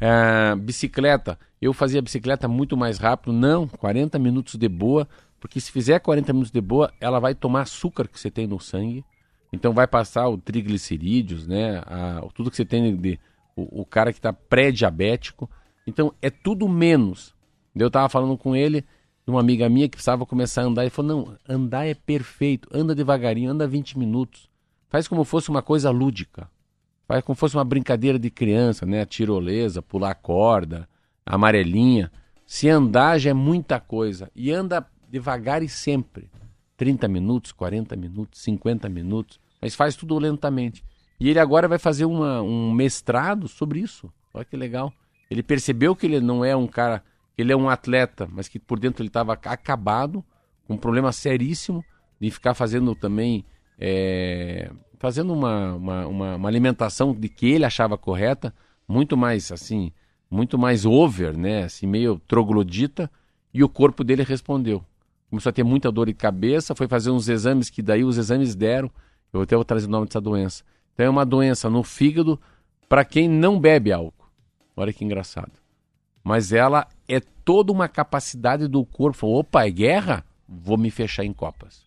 É, 0.00 0.56
bicicleta, 0.56 1.38
eu 1.60 1.72
fazia 1.72 2.02
bicicleta 2.02 2.48
muito 2.48 2.76
mais 2.76 2.98
rápido, 2.98 3.32
não, 3.32 3.68
40 3.68 4.18
minutos 4.18 4.56
de 4.56 4.68
boa, 4.68 5.06
porque 5.38 5.60
se 5.60 5.70
fizer 5.70 6.00
40 6.00 6.32
minutos 6.32 6.50
de 6.50 6.60
boa, 6.60 6.92
ela 7.00 7.20
vai 7.20 7.34
tomar 7.34 7.62
açúcar 7.62 8.08
que 8.08 8.18
você 8.18 8.30
tem 8.30 8.46
no 8.48 8.58
sangue, 8.58 9.04
então 9.52 9.72
vai 9.72 9.86
passar 9.86 10.28
o 10.28 10.36
triglicerídeos, 10.36 11.46
né, 11.46 11.82
a- 11.86 12.26
tudo 12.34 12.50
que 12.50 12.56
você 12.56 12.64
tem 12.64 12.96
de, 12.96 13.20
o, 13.54 13.82
o 13.82 13.86
cara 13.86 14.12
que 14.12 14.18
está 14.18 14.32
pré-diabético, 14.32 15.48
então 15.86 16.12
é 16.20 16.30
tudo 16.30 16.68
menos. 16.68 17.32
Eu 17.74 17.86
estava 17.88 18.08
falando 18.08 18.36
com 18.36 18.54
ele, 18.54 18.84
uma 19.26 19.40
amiga 19.40 19.68
minha 19.68 19.88
que 19.88 19.96
precisava 19.96 20.26
começar 20.26 20.62
a 20.62 20.64
andar, 20.66 20.82
ele 20.82 20.90
falou, 20.90 21.26
não, 21.26 21.36
andar 21.48 21.86
é 21.86 21.94
perfeito, 21.94 22.68
anda 22.72 22.94
devagarinho, 22.94 23.50
anda 23.50 23.66
20 23.66 23.98
minutos, 23.98 24.48
faz 24.88 25.08
como 25.08 25.24
fosse 25.24 25.48
uma 25.48 25.62
coisa 25.62 25.90
lúdica. 25.90 26.48
Faz 27.06 27.22
como 27.24 27.36
fosse 27.36 27.56
uma 27.56 27.64
brincadeira 27.64 28.18
de 28.18 28.30
criança, 28.30 28.86
né? 28.86 29.02
A 29.02 29.06
tirolesa, 29.06 29.82
pular 29.82 30.14
corda, 30.14 30.88
amarelinha. 31.26 32.10
Se 32.46 32.68
andar 32.68 33.18
já 33.18 33.30
é 33.30 33.34
muita 33.34 33.78
coisa. 33.80 34.30
E 34.34 34.50
anda 34.50 34.86
devagar 35.10 35.62
e 35.62 35.68
sempre. 35.68 36.30
30 36.76 37.08
minutos, 37.08 37.52
40 37.52 37.94
minutos, 37.96 38.40
50 38.40 38.88
minutos. 38.88 39.38
Mas 39.60 39.74
faz 39.74 39.94
tudo 39.94 40.18
lentamente. 40.18 40.82
E 41.20 41.28
ele 41.28 41.38
agora 41.38 41.68
vai 41.68 41.78
fazer 41.78 42.04
uma, 42.04 42.40
um 42.40 42.72
mestrado 42.72 43.46
sobre 43.46 43.80
isso. 43.80 44.12
Olha 44.32 44.44
que 44.44 44.56
legal. 44.56 44.92
Ele 45.30 45.42
percebeu 45.42 45.94
que 45.94 46.06
ele 46.06 46.20
não 46.20 46.44
é 46.44 46.56
um 46.56 46.66
cara, 46.66 47.02
ele 47.42 47.52
é 47.52 47.56
um 47.56 47.68
atleta, 47.68 48.28
mas 48.32 48.48
que 48.48 48.58
por 48.58 48.78
dentro 48.78 49.02
ele 49.02 49.08
estava 49.08 49.32
acabado, 49.32 50.24
com 50.66 50.74
um 50.74 50.78
problema 50.78 51.12
seríssimo 51.12 51.84
de 52.20 52.30
ficar 52.30 52.54
fazendo 52.54 52.94
também 52.94 53.44
é, 53.78 54.70
fazendo 54.98 55.32
uma, 55.32 55.74
uma, 55.74 56.06
uma, 56.06 56.36
uma 56.36 56.48
alimentação 56.48 57.12
de 57.12 57.28
que 57.28 57.50
ele 57.50 57.64
achava 57.64 57.98
correta, 57.98 58.54
muito 58.86 59.16
mais 59.16 59.50
assim, 59.50 59.92
muito 60.30 60.56
mais 60.56 60.86
over, 60.86 61.36
né? 61.36 61.64
Assim, 61.64 61.86
meio 61.86 62.20
troglodita, 62.26 63.10
e 63.52 63.64
o 63.64 63.68
corpo 63.68 64.04
dele 64.04 64.22
respondeu. 64.22 64.84
Começou 65.28 65.50
a 65.50 65.52
ter 65.52 65.64
muita 65.64 65.90
dor 65.90 66.06
de 66.06 66.14
cabeça, 66.14 66.74
foi 66.74 66.86
fazer 66.86 67.10
uns 67.10 67.28
exames 67.28 67.68
que 67.68 67.82
daí 67.82 68.04
os 68.04 68.16
exames 68.16 68.54
deram. 68.54 68.90
Eu 69.32 69.42
até 69.42 69.56
vou 69.56 69.64
trazer 69.64 69.86
o 69.86 69.90
nome 69.90 70.06
dessa 70.06 70.20
doença. 70.20 70.62
Então 70.94 71.06
é 71.06 71.10
uma 71.10 71.24
doença 71.24 71.68
no 71.68 71.82
fígado 71.82 72.38
para 72.88 73.04
quem 73.04 73.28
não 73.28 73.58
bebe 73.58 73.92
álcool. 73.92 74.26
Olha 74.76 74.92
que 74.92 75.04
engraçado. 75.04 75.61
Mas 76.22 76.52
ela 76.52 76.86
é 77.08 77.20
toda 77.20 77.72
uma 77.72 77.88
capacidade 77.88 78.68
do 78.68 78.84
corpo. 78.84 79.26
Opa, 79.26 79.66
é 79.66 79.70
guerra? 79.70 80.24
Vou 80.48 80.76
me 80.78 80.90
fechar 80.90 81.24
em 81.24 81.32
copas. 81.32 81.82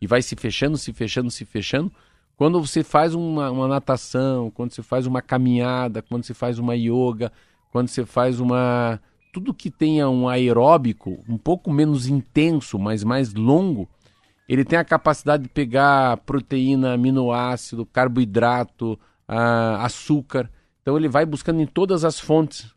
E 0.00 0.06
vai 0.06 0.22
se 0.22 0.36
fechando, 0.36 0.78
se 0.78 0.92
fechando, 0.92 1.30
se 1.30 1.44
fechando. 1.44 1.92
Quando 2.36 2.60
você 2.60 2.82
faz 2.82 3.14
uma, 3.14 3.50
uma 3.50 3.68
natação, 3.68 4.50
quando 4.50 4.72
você 4.72 4.82
faz 4.82 5.06
uma 5.06 5.20
caminhada, 5.20 6.00
quando 6.00 6.24
você 6.24 6.32
faz 6.32 6.58
uma 6.58 6.74
yoga, 6.74 7.30
quando 7.70 7.88
você 7.88 8.06
faz 8.06 8.40
uma. 8.40 9.00
Tudo 9.32 9.54
que 9.54 9.70
tenha 9.70 10.08
um 10.08 10.28
aeróbico 10.28 11.22
um 11.28 11.36
pouco 11.36 11.70
menos 11.70 12.08
intenso, 12.08 12.78
mas 12.78 13.04
mais 13.04 13.34
longo, 13.34 13.88
ele 14.48 14.64
tem 14.64 14.78
a 14.78 14.84
capacidade 14.84 15.44
de 15.44 15.48
pegar 15.48 16.16
proteína, 16.18 16.94
aminoácido, 16.94 17.86
carboidrato, 17.86 18.98
ah, 19.28 19.84
açúcar. 19.84 20.50
Então 20.82 20.96
ele 20.96 21.08
vai 21.08 21.26
buscando 21.26 21.60
em 21.60 21.66
todas 21.66 22.04
as 22.04 22.18
fontes. 22.18 22.74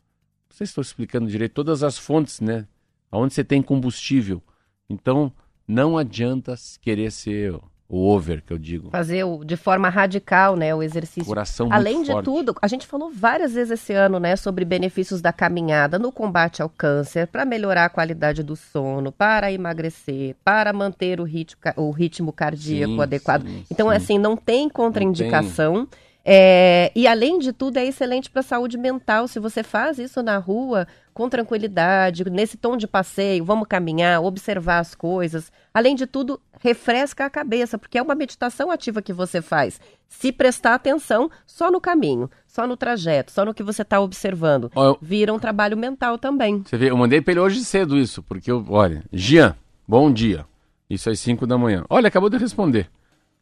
Não 0.54 0.58
sei 0.58 0.68
se 0.68 0.70
estou 0.70 0.82
explicando 0.82 1.26
direito, 1.28 1.50
todas 1.52 1.82
as 1.82 1.98
fontes, 1.98 2.40
né? 2.40 2.64
Onde 3.10 3.34
você 3.34 3.42
tem 3.42 3.60
combustível. 3.60 4.40
Então 4.88 5.32
não 5.66 5.98
adianta 5.98 6.54
querer 6.80 7.10
ser 7.10 7.52
o 7.88 7.98
over, 8.08 8.40
que 8.40 8.52
eu 8.52 8.58
digo. 8.58 8.88
Fazer 8.90 9.24
o- 9.24 9.42
de 9.44 9.56
forma 9.56 9.88
radical, 9.88 10.54
né, 10.54 10.72
o 10.72 10.80
exercício. 10.80 11.24
Coração 11.24 11.68
Além 11.72 12.04
de 12.04 12.12
forte. 12.12 12.24
tudo, 12.26 12.54
a 12.62 12.68
gente 12.68 12.86
falou 12.86 13.10
várias 13.12 13.54
vezes 13.54 13.72
esse 13.80 13.92
ano, 13.94 14.20
né, 14.20 14.36
sobre 14.36 14.64
benefícios 14.64 15.20
da 15.20 15.32
caminhada 15.32 15.98
no 15.98 16.12
combate 16.12 16.62
ao 16.62 16.68
câncer, 16.68 17.26
para 17.26 17.44
melhorar 17.44 17.86
a 17.86 17.88
qualidade 17.90 18.44
do 18.44 18.54
sono, 18.54 19.10
para 19.10 19.50
emagrecer, 19.52 20.36
para 20.44 20.72
manter 20.72 21.20
o 21.20 21.24
ritmo, 21.24 21.60
o 21.76 21.90
ritmo 21.90 22.32
cardíaco 22.32 22.94
Sim, 22.94 23.02
adequado. 23.02 23.42
sim, 23.42 23.64
então, 23.68 23.88
sim. 23.90 23.96
assim, 23.96 24.18
não 24.18 24.36
tem 24.36 24.68
contraindicação. 24.68 25.88
É, 26.24 26.90
e 26.94 27.06
além 27.06 27.38
de 27.38 27.52
tudo, 27.52 27.76
é 27.76 27.84
excelente 27.84 28.30
para 28.30 28.40
a 28.40 28.44
saúde 28.44 28.78
mental. 28.78 29.28
Se 29.28 29.38
você 29.38 29.62
faz 29.62 29.98
isso 29.98 30.22
na 30.22 30.38
rua, 30.38 30.86
com 31.12 31.28
tranquilidade, 31.28 32.24
nesse 32.30 32.56
tom 32.56 32.76
de 32.76 32.86
passeio, 32.86 33.44
vamos 33.44 33.68
caminhar, 33.68 34.22
observar 34.22 34.78
as 34.78 34.94
coisas. 34.94 35.52
Além 35.72 35.94
de 35.94 36.06
tudo, 36.06 36.40
refresca 36.60 37.26
a 37.26 37.30
cabeça, 37.30 37.76
porque 37.76 37.98
é 37.98 38.02
uma 38.02 38.14
meditação 38.14 38.70
ativa 38.70 39.02
que 39.02 39.12
você 39.12 39.42
faz. 39.42 39.78
Se 40.08 40.32
prestar 40.32 40.74
atenção 40.74 41.30
só 41.46 41.70
no 41.70 41.80
caminho, 41.80 42.30
só 42.46 42.66
no 42.66 42.76
trajeto, 42.76 43.30
só 43.32 43.44
no 43.44 43.52
que 43.52 43.62
você 43.62 43.82
está 43.82 44.00
observando. 44.00 44.70
Eu- 44.74 44.96
Vira 45.02 45.32
um 45.32 45.38
trabalho 45.38 45.76
mental 45.76 46.16
também. 46.16 46.62
Você 46.64 46.78
vê, 46.78 46.90
eu 46.90 46.96
mandei 46.96 47.20
pra 47.20 47.32
ele 47.32 47.40
hoje 47.40 47.64
cedo 47.64 47.98
isso, 47.98 48.22
porque 48.22 48.50
eu, 48.50 48.64
olha, 48.70 49.02
Gian, 49.12 49.54
bom 49.86 50.10
dia. 50.10 50.46
Isso 50.88 51.10
às 51.10 51.18
5 51.20 51.46
da 51.46 51.58
manhã. 51.58 51.84
Olha, 51.90 52.08
acabou 52.08 52.30
de 52.30 52.36
responder. 52.38 52.88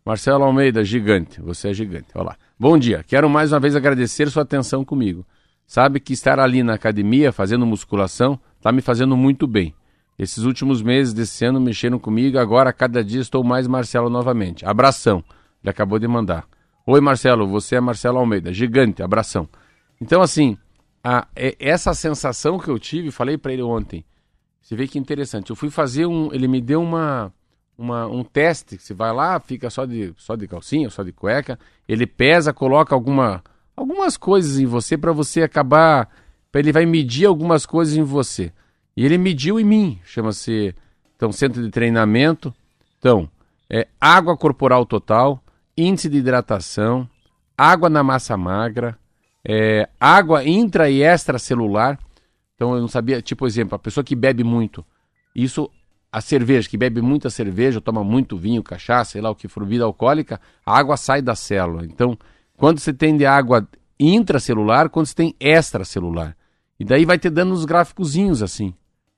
Marcelo 0.05 0.45
Almeida, 0.45 0.85
gigante. 0.85 1.41
Você 1.41 1.69
é 1.71 1.75
gigante. 1.75 2.09
Olha 2.15 2.25
lá. 2.31 2.37
Bom 2.59 2.77
dia. 2.77 3.05
Quero 3.07 3.29
mais 3.31 3.53
uma 3.53 3.61
vez 3.61 3.77
agradecer 3.77 4.29
sua 4.31 4.43
atenção 4.43 4.85
comigo. 4.85 5.25
Sabe 5.67 6.01
que 6.01 6.13
estar 6.13 6.41
ali 6.41 6.63
na 6.63 6.75
academia 6.75 7.33
fazendo 7.33 7.65
musculação 7.65 8.39
tá 8.61 8.73
me 8.73 8.81
fazendo 8.83 9.17
muito 9.17 9.47
bem. 9.47 9.75
Esses 10.19 10.45
últimos 10.45 10.83
meses 10.83 11.15
desse 11.15 11.45
ano 11.45 11.61
mexeram 11.61 11.99
comigo, 11.99 12.39
agora 12.39 12.73
cada 12.73 13.03
dia 13.03 13.21
estou 13.21 13.43
mais 13.43 13.67
Marcelo 13.67 14.11
novamente. 14.11 14.67
Abração. 14.67 15.23
Ele 15.63 15.71
acabou 15.71 15.99
de 15.99 16.07
mandar. 16.09 16.47
Oi, 16.87 17.01
Marcelo, 17.01 17.47
você 17.47 17.77
é 17.77 17.81
Marcelo 17.81 18.19
Almeida. 18.19 18.53
Gigante, 18.53 19.03
abração. 19.03 19.49
Então, 20.01 20.21
assim, 20.21 20.59
a- 21.03 21.27
é- 21.35 21.57
essa 21.61 21.95
sensação 21.95 22.59
que 22.59 22.69
eu 22.69 22.79
tive, 22.79 23.11
falei 23.13 23.39
pra 23.39 23.53
ele 23.53 23.63
ontem. 23.63 24.05
Você 24.61 24.75
vê 24.75 24.87
que 24.89 24.99
interessante. 24.99 25.51
Eu 25.51 25.57
fui 25.57 25.71
fazer 25.71 26.07
um. 26.07 26.33
Ele 26.33 26.47
me 26.49 26.61
deu 26.61 26.83
uma, 26.83 27.33
uma- 27.83 28.07
um 28.07 28.23
teste. 28.25 28.79
Você 28.79 28.95
vai 28.95 29.13
lá, 29.13 29.39
fica 29.41 29.69
só 29.69 29.85
de, 29.85 30.15
só 30.17 30.37
de 30.37 30.47
calcinha, 30.47 30.89
só 30.89 31.03
de 31.03 31.13
cueca. 31.13 31.59
Ele 31.89 32.07
pesa, 32.07 32.53
coloca 32.53 32.95
alguma, 32.95 33.43
algumas 33.77 34.17
coisas 34.17 34.59
em 34.59 34.67
você 34.67 34.97
para 34.97 35.13
você 35.13 35.43
acabar. 35.43 36.09
pra 36.51 36.61
Ele 36.61 36.73
vai 36.73 36.85
medir 36.87 37.27
algumas 37.27 37.65
coisas 37.67 37.97
em 37.97 38.03
você. 38.03 38.53
E 38.97 39.05
ele 39.05 39.17
mediu 39.19 39.59
em 39.59 39.65
mim. 39.65 39.99
Chama-se. 40.05 40.75
Então, 41.17 41.33
centro 41.33 41.63
de 41.63 41.71
treinamento. 41.71 42.55
Então, 42.99 43.29
é 43.71 43.89
água 44.01 44.37
corporal 44.37 44.85
total, 44.85 45.43
índice 45.77 46.09
de 46.09 46.19
hidratação, 46.19 47.09
água 47.57 47.89
na 47.89 48.03
massa 48.03 48.37
magra, 48.37 48.99
é, 49.45 49.89
água 49.99 50.45
intra 50.45 50.91
e 50.91 51.03
extracelular. 51.03 51.99
Então 52.55 52.75
eu 52.75 52.81
não 52.81 52.89
sabia, 52.89 53.21
tipo, 53.23 53.47
exemplo, 53.47 53.75
a 53.75 53.79
pessoa 53.79 54.05
que 54.05 54.15
bebe 54.15 54.45
muito, 54.45 54.85
isso, 55.35 55.71
a 56.13 56.21
cerveja, 56.21 56.69
que 56.69 56.77
bebe 56.77 57.01
muita 57.01 57.31
cerveja, 57.31 57.81
toma 57.81 58.05
muito 58.05 58.37
vinho, 58.37 58.63
cachaça, 58.63 59.13
sei 59.13 59.23
lá 59.23 59.31
o 59.31 59.35
que 59.35 59.49
for, 59.49 59.65
bebida 59.65 59.85
alcoólica, 59.85 60.39
a 60.65 60.79
água 60.79 60.97
sai 60.99 61.23
da 61.23 61.35
célula. 61.35 61.87
Então, 61.87 62.19
quando 62.55 62.79
você 62.79 62.93
tem 62.93 63.17
de 63.17 63.25
água 63.25 63.67
intracelular, 63.99 64.91
quando 64.91 65.07
você 65.07 65.15
tem 65.15 65.35
extracelular. 65.41 66.37
E 66.79 66.85
daí 66.85 67.07
vai 67.07 67.19
te 67.19 67.31
dando 67.31 67.55
uns 67.55 67.65
gráficozinhos 67.65 68.43
assim. 68.43 68.75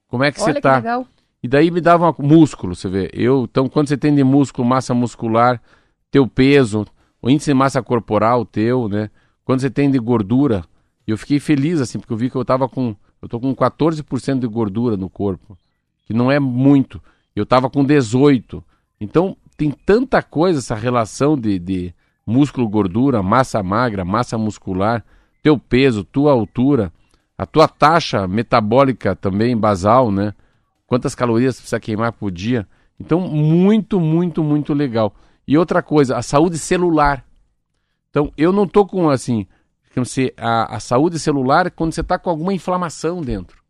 Como 0.06 0.22
é 0.22 0.30
que 0.30 0.40
Olha 0.40 0.52
você 0.52 0.54
que 0.54 0.60
tá? 0.60 0.76
legal. 0.76 1.06
E 1.42 1.48
daí 1.48 1.70
me 1.70 1.80
dava 1.80 2.14
um 2.18 2.26
músculo, 2.26 2.74
você 2.74 2.88
vê. 2.88 3.10
Eu, 3.12 3.44
então, 3.50 3.68
quando 3.68 3.88
você 3.88 3.96
tem 3.96 4.14
de 4.14 4.22
músculo, 4.22 4.66
massa 4.66 4.94
muscular, 4.94 5.60
teu 6.10 6.26
peso, 6.28 6.86
o 7.20 7.28
índice 7.28 7.50
de 7.50 7.54
massa 7.54 7.82
corporal 7.82 8.44
teu, 8.44 8.88
né? 8.88 9.10
Quando 9.44 9.60
você 9.60 9.68
tem 9.68 9.90
de 9.90 9.98
gordura, 9.98 10.64
eu 11.06 11.18
fiquei 11.18 11.40
feliz, 11.40 11.80
assim, 11.80 11.98
porque 11.98 12.12
eu 12.12 12.16
vi 12.16 12.30
que 12.30 12.36
eu 12.36 12.44
tava 12.44 12.68
com. 12.68 12.94
Eu 13.20 13.28
tô 13.28 13.40
com 13.40 13.54
14% 13.54 14.38
de 14.38 14.46
gordura 14.46 14.96
no 14.96 15.08
corpo, 15.10 15.58
que 16.04 16.12
não 16.12 16.30
é 16.30 16.38
muito. 16.38 17.02
Eu 17.34 17.44
tava 17.44 17.68
com 17.68 17.84
18%. 17.84 18.62
Então, 19.00 19.36
tem 19.56 19.70
tanta 19.70 20.22
coisa 20.22 20.58
essa 20.58 20.74
relação 20.74 21.36
de, 21.36 21.58
de 21.58 21.94
músculo-gordura, 22.26 23.22
massa 23.22 23.62
magra, 23.62 24.04
massa 24.04 24.38
muscular, 24.38 25.04
teu 25.42 25.58
peso, 25.58 26.04
tua 26.04 26.32
altura, 26.32 26.92
a 27.36 27.44
tua 27.44 27.68
taxa 27.68 28.26
metabólica 28.26 29.14
também 29.14 29.56
basal, 29.56 30.10
né? 30.10 30.32
quantas 30.86 31.14
calorias 31.14 31.56
você 31.56 31.62
precisa 31.62 31.80
queimar 31.80 32.12
por 32.12 32.30
dia. 32.30 32.68
Então, 33.00 33.20
muito, 33.20 33.98
muito, 33.98 34.44
muito 34.44 34.72
legal. 34.72 35.12
E 35.46 35.58
outra 35.58 35.82
coisa, 35.82 36.16
a 36.16 36.22
saúde 36.22 36.58
celular. 36.58 37.24
Então, 38.10 38.32
eu 38.36 38.52
não 38.52 38.66
tô 38.66 38.86
com 38.86 39.10
assim, 39.10 39.46
se 40.04 40.32
a, 40.36 40.76
a 40.76 40.80
saúde 40.80 41.18
celular 41.18 41.66
é 41.66 41.70
quando 41.70 41.92
você 41.92 42.02
tá 42.02 42.18
com 42.18 42.30
alguma 42.30 42.54
inflamação 42.54 43.20
dentro. 43.20 43.63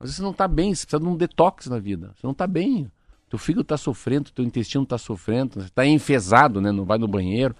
Às 0.00 0.08
vezes 0.08 0.16
você 0.16 0.22
não 0.22 0.32
tá 0.32 0.48
bem, 0.48 0.74
você 0.74 0.86
precisa 0.86 1.02
de 1.02 1.06
um 1.06 1.16
detox 1.16 1.66
na 1.66 1.78
vida. 1.78 2.12
Você 2.16 2.26
não 2.26 2.32
tá 2.32 2.46
bem. 2.46 2.90
Teu 3.28 3.38
fígado 3.38 3.62
tá 3.62 3.76
sofrendo, 3.76 4.30
teu 4.30 4.44
intestino 4.44 4.86
tá 4.86 4.96
sofrendo, 4.96 5.62
você 5.62 5.68
tá 5.68 5.86
enfesado, 5.86 6.60
né? 6.60 6.72
Não 6.72 6.86
vai 6.86 6.98
no 6.98 7.06
banheiro. 7.06 7.54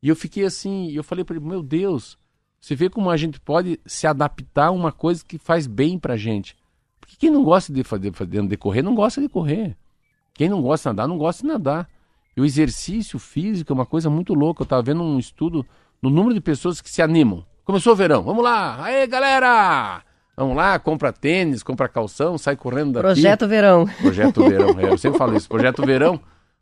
E 0.00 0.08
eu 0.08 0.16
fiquei 0.16 0.44
assim, 0.44 0.86
e 0.86 0.96
eu 0.96 1.04
falei 1.04 1.24
para 1.24 1.36
ele, 1.36 1.44
meu 1.44 1.62
Deus, 1.62 2.16
você 2.60 2.74
vê 2.74 2.88
como 2.88 3.10
a 3.10 3.16
gente 3.16 3.40
pode 3.40 3.78
se 3.84 4.06
adaptar 4.06 4.66
a 4.66 4.70
uma 4.70 4.92
coisa 4.92 5.22
que 5.24 5.36
faz 5.36 5.66
bem 5.66 5.98
pra 5.98 6.16
gente. 6.16 6.56
Porque 7.00 7.16
quem 7.18 7.28
não 7.28 7.42
gosta 7.42 7.72
de 7.72 7.82
fazer, 7.82 8.12
fazer 8.12 8.46
de 8.46 8.56
correr, 8.56 8.82
não 8.82 8.94
gosta 8.94 9.20
de 9.20 9.28
correr. 9.28 9.76
Quem 10.32 10.48
não 10.48 10.62
gosta 10.62 10.88
de 10.88 10.96
nadar, 10.96 11.08
não 11.08 11.18
gosta 11.18 11.42
de 11.42 11.48
nadar. 11.48 11.88
E 12.36 12.40
o 12.40 12.44
exercício 12.44 13.18
físico 13.18 13.72
é 13.72 13.74
uma 13.74 13.84
coisa 13.84 14.08
muito 14.08 14.32
louca. 14.32 14.62
Eu 14.62 14.64
estava 14.64 14.80
vendo 14.82 15.02
um 15.02 15.18
estudo 15.18 15.66
no 16.00 16.08
número 16.08 16.32
de 16.32 16.40
pessoas 16.40 16.80
que 16.80 16.88
se 16.88 17.02
animam. 17.02 17.44
Começou 17.64 17.92
o 17.92 17.96
verão, 17.96 18.22
vamos 18.22 18.42
lá! 18.42 18.82
Aê, 18.82 19.06
galera! 19.06 20.09
Vamos 20.40 20.56
lá, 20.56 20.78
compra 20.78 21.12
tênis, 21.12 21.62
compra 21.62 21.86
calção, 21.86 22.38
sai 22.38 22.56
correndo 22.56 22.92
daqui. 22.92 23.02
Projeto 23.02 23.46
Verão. 23.46 23.86
Projeto 24.00 24.42
Verão, 24.48 24.80
é, 24.80 24.90
eu 24.90 24.96
sempre 24.96 25.18
falo 25.18 25.36
isso, 25.36 25.46
Projeto 25.46 25.84
Verão. 25.84 26.18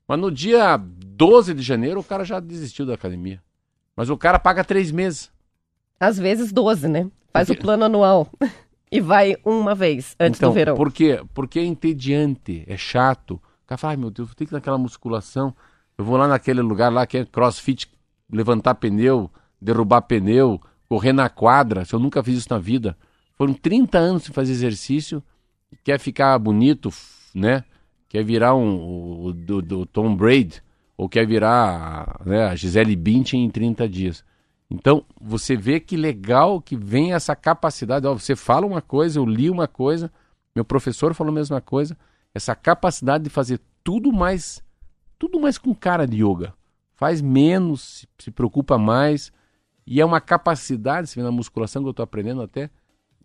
Mas 0.08 0.18
no 0.18 0.32
dia 0.32 0.76
12 0.76 1.54
de 1.54 1.62
janeiro 1.62 2.00
o 2.00 2.02
cara 2.02 2.24
já 2.24 2.40
desistiu 2.40 2.84
da 2.84 2.94
academia. 2.94 3.40
Mas 3.94 4.10
o 4.10 4.16
cara 4.16 4.36
paga 4.36 4.64
três 4.64 4.90
meses. 4.90 5.30
Às 6.00 6.18
vezes 6.18 6.50
12, 6.50 6.88
né? 6.88 7.08
Faz 7.32 7.46
Porque- 7.46 7.60
o 7.60 7.64
plano 7.64 7.84
anual. 7.84 8.28
E 8.90 9.02
vai 9.02 9.36
uma 9.44 9.74
vez 9.74 10.16
antes 10.18 10.40
então, 10.40 10.48
do 10.48 10.54
verão. 10.54 10.74
Por 10.74 10.90
quê? 10.90 11.22
Porque 11.34 11.58
é 11.58 11.62
entediante, 11.62 12.64
é 12.66 12.74
chato. 12.74 13.32
O 13.34 13.66
cara 13.66 13.76
fala, 13.76 13.92
ai 13.92 13.96
meu 13.98 14.10
Deus, 14.10 14.30
eu 14.30 14.34
tenho 14.34 14.48
que 14.48 14.54
ir 14.54 14.56
naquela 14.56 14.78
musculação. 14.78 15.54
Eu 15.98 16.06
vou 16.06 16.16
lá 16.16 16.26
naquele 16.26 16.62
lugar 16.62 16.90
lá 16.90 17.06
que 17.06 17.18
é 17.18 17.24
crossfit, 17.26 17.86
levantar 18.32 18.76
pneu, 18.76 19.30
derrubar 19.60 20.00
pneu, 20.00 20.58
correr 20.88 21.12
na 21.12 21.28
quadra. 21.28 21.84
Se 21.84 21.94
eu 21.94 22.00
nunca 22.00 22.22
fiz 22.22 22.38
isso 22.38 22.48
na 22.48 22.58
vida. 22.58 22.96
Foram 23.38 23.54
30 23.54 23.96
anos 23.96 24.24
sem 24.24 24.34
fazer 24.34 24.50
exercício. 24.52 25.22
Quer 25.84 26.00
ficar 26.00 26.36
bonito, 26.38 26.90
né? 27.32 27.62
Quer 28.08 28.24
virar 28.24 28.54
um, 28.56 28.76
o, 28.76 29.24
o- 29.26 29.32
do, 29.32 29.62
do 29.62 29.86
Tom 29.86 30.14
Brady. 30.16 30.60
Ou 30.96 31.08
quer 31.08 31.24
virar 31.24 32.20
né, 32.26 32.46
a 32.46 32.56
Gisele 32.56 32.96
Bündchen 32.96 33.44
em 33.44 33.48
30 33.50 33.88
dias. 33.88 34.24
Então, 34.68 35.04
você 35.20 35.56
vê 35.56 35.78
que 35.78 35.96
legal 35.96 36.60
que 36.60 36.76
vem 36.76 37.12
essa 37.14 37.36
capacidade. 37.36 38.06
Ó, 38.06 38.14
você 38.14 38.34
fala 38.34 38.66
uma 38.66 38.82
coisa, 38.82 39.20
eu 39.20 39.24
li 39.24 39.48
uma 39.48 39.68
coisa, 39.68 40.10
meu 40.54 40.64
professor 40.64 41.14
falou 41.14 41.30
a 41.30 41.34
mesma 41.34 41.60
coisa. 41.60 41.96
Essa 42.34 42.54
capacidade 42.56 43.24
de 43.24 43.30
fazer 43.30 43.60
tudo 43.84 44.12
mais, 44.12 44.60
tudo 45.18 45.38
mais 45.40 45.56
com 45.56 45.72
cara 45.72 46.04
de 46.06 46.16
yoga. 46.24 46.52
Faz 46.96 47.22
menos, 47.22 48.00
se, 48.00 48.08
se 48.18 48.30
preocupa 48.32 48.76
mais. 48.76 49.32
E 49.86 50.00
é 50.00 50.04
uma 50.04 50.20
capacidade, 50.20 51.06
se 51.08 51.14
vê 51.16 51.22
na 51.22 51.30
musculação 51.30 51.82
que 51.82 51.86
eu 51.86 51.92
estou 51.92 52.02
aprendendo 52.02 52.42
até, 52.42 52.68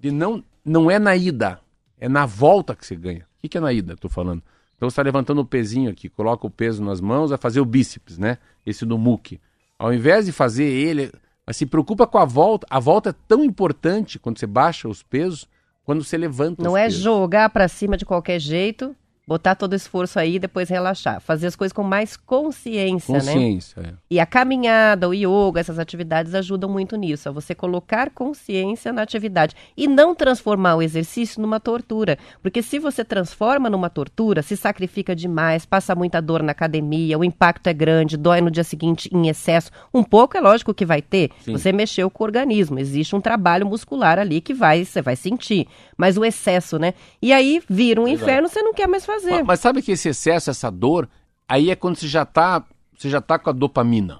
de 0.03 0.11
não, 0.11 0.43
não 0.65 0.91
é 0.91 0.99
na 0.99 1.15
ida, 1.15 1.61
é 1.97 2.09
na 2.09 2.25
volta 2.25 2.75
que 2.75 2.85
você 2.85 2.93
ganha. 2.93 3.21
O 3.37 3.41
que, 3.41 3.47
que 3.47 3.57
é 3.57 3.61
na 3.61 3.71
ida, 3.71 3.93
estou 3.93 4.11
falando? 4.11 4.43
Então 4.75 4.89
você 4.89 4.93
está 4.95 5.01
levantando 5.01 5.39
o 5.39 5.45
pezinho 5.45 5.89
aqui, 5.89 6.09
coloca 6.09 6.45
o 6.45 6.49
peso 6.49 6.83
nas 6.83 6.99
mãos, 6.99 7.29
vai 7.29 7.37
fazer 7.39 7.61
o 7.61 7.65
bíceps, 7.65 8.17
né? 8.17 8.37
Esse 8.65 8.85
do 8.85 8.97
muque. 8.97 9.39
Ao 9.79 9.93
invés 9.93 10.25
de 10.25 10.33
fazer 10.33 10.65
ele, 10.65 11.09
mas 11.47 11.55
se 11.55 11.65
preocupa 11.65 12.05
com 12.05 12.17
a 12.17 12.25
volta. 12.25 12.67
A 12.69 12.81
volta 12.81 13.11
é 13.11 13.15
tão 13.29 13.45
importante 13.45 14.19
quando 14.19 14.37
você 14.39 14.45
baixa 14.45 14.89
os 14.89 15.01
pesos. 15.01 15.47
quando 15.85 16.03
você 16.03 16.17
levanta 16.17 16.61
os 16.61 16.65
Não 16.65 16.75
é 16.77 16.83
pesos. 16.85 17.01
jogar 17.01 17.49
pra 17.49 17.67
cima 17.69 17.95
de 17.95 18.05
qualquer 18.05 18.39
jeito, 18.39 18.93
botar 19.25 19.55
todo 19.55 19.71
o 19.71 19.75
esforço 19.75 20.19
aí 20.19 20.35
e 20.35 20.39
depois 20.39 20.69
relaxar. 20.69 21.21
Fazer 21.21 21.47
as 21.47 21.55
coisas 21.55 21.71
com 21.71 21.83
mais 21.83 22.17
consciência, 22.17 23.13
né? 23.13 23.19
Consciência, 23.19 23.81
é. 23.81 23.93
E 24.09 24.19
a 24.19 24.25
caminhada, 24.25 25.07
o 25.07 25.13
yoga, 25.13 25.59
essas 25.59 25.79
atividades 25.79 26.35
ajudam 26.35 26.69
muito 26.69 26.95
nisso, 26.97 27.29
a 27.29 27.31
você 27.31 27.55
colocar 27.55 28.09
consciência 28.09 28.91
na 28.91 29.01
atividade 29.01 29.55
e 29.77 29.87
não 29.87 30.13
transformar 30.13 30.75
o 30.75 30.81
exercício 30.81 31.41
numa 31.41 31.59
tortura, 31.59 32.17
porque 32.41 32.61
se 32.61 32.79
você 32.79 33.03
transforma 33.03 33.69
numa 33.69 33.89
tortura, 33.89 34.41
se 34.41 34.57
sacrifica 34.57 35.15
demais, 35.15 35.65
passa 35.65 35.95
muita 35.95 36.21
dor 36.21 36.43
na 36.43 36.51
academia, 36.51 37.17
o 37.17 37.23
impacto 37.23 37.67
é 37.67 37.73
grande, 37.73 38.17
dói 38.17 38.41
no 38.41 38.51
dia 38.51 38.63
seguinte 38.63 39.09
em 39.13 39.29
excesso, 39.29 39.71
um 39.93 40.03
pouco 40.03 40.37
é 40.37 40.41
lógico 40.41 40.73
que 40.73 40.85
vai 40.85 41.01
ter. 41.01 41.31
Sim. 41.41 41.53
Você 41.53 41.71
mexeu 41.71 42.09
com 42.09 42.23
o 42.23 42.27
organismo, 42.27 42.77
existe 42.77 43.15
um 43.15 43.21
trabalho 43.21 43.65
muscular 43.65 44.19
ali 44.19 44.41
que 44.41 44.53
vai, 44.53 44.83
você 44.83 45.01
vai 45.01 45.15
sentir, 45.15 45.67
mas 45.97 46.17
o 46.17 46.25
excesso, 46.25 46.77
né? 46.77 46.93
E 47.21 47.31
aí 47.31 47.61
vira 47.69 48.01
um 48.01 48.07
Exato. 48.07 48.23
inferno, 48.23 48.49
você 48.49 48.61
não 48.61 48.73
quer 48.73 48.87
mais 48.87 49.05
fazer. 49.05 49.12
Mas, 49.21 49.45
mas 49.45 49.59
sabe 49.59 49.81
que 49.81 49.91
esse 49.91 50.09
excesso, 50.09 50.49
essa 50.49 50.71
dor, 50.71 51.09
aí 51.47 51.69
é 51.69 51.75
quando 51.75 51.95
você 51.95 52.07
já 52.07 52.25
tá, 52.25 52.63
você 52.97 53.09
já 53.09 53.21
tá 53.21 53.37
com 53.37 53.49
a 53.49 53.53
dopamina. 53.53 54.19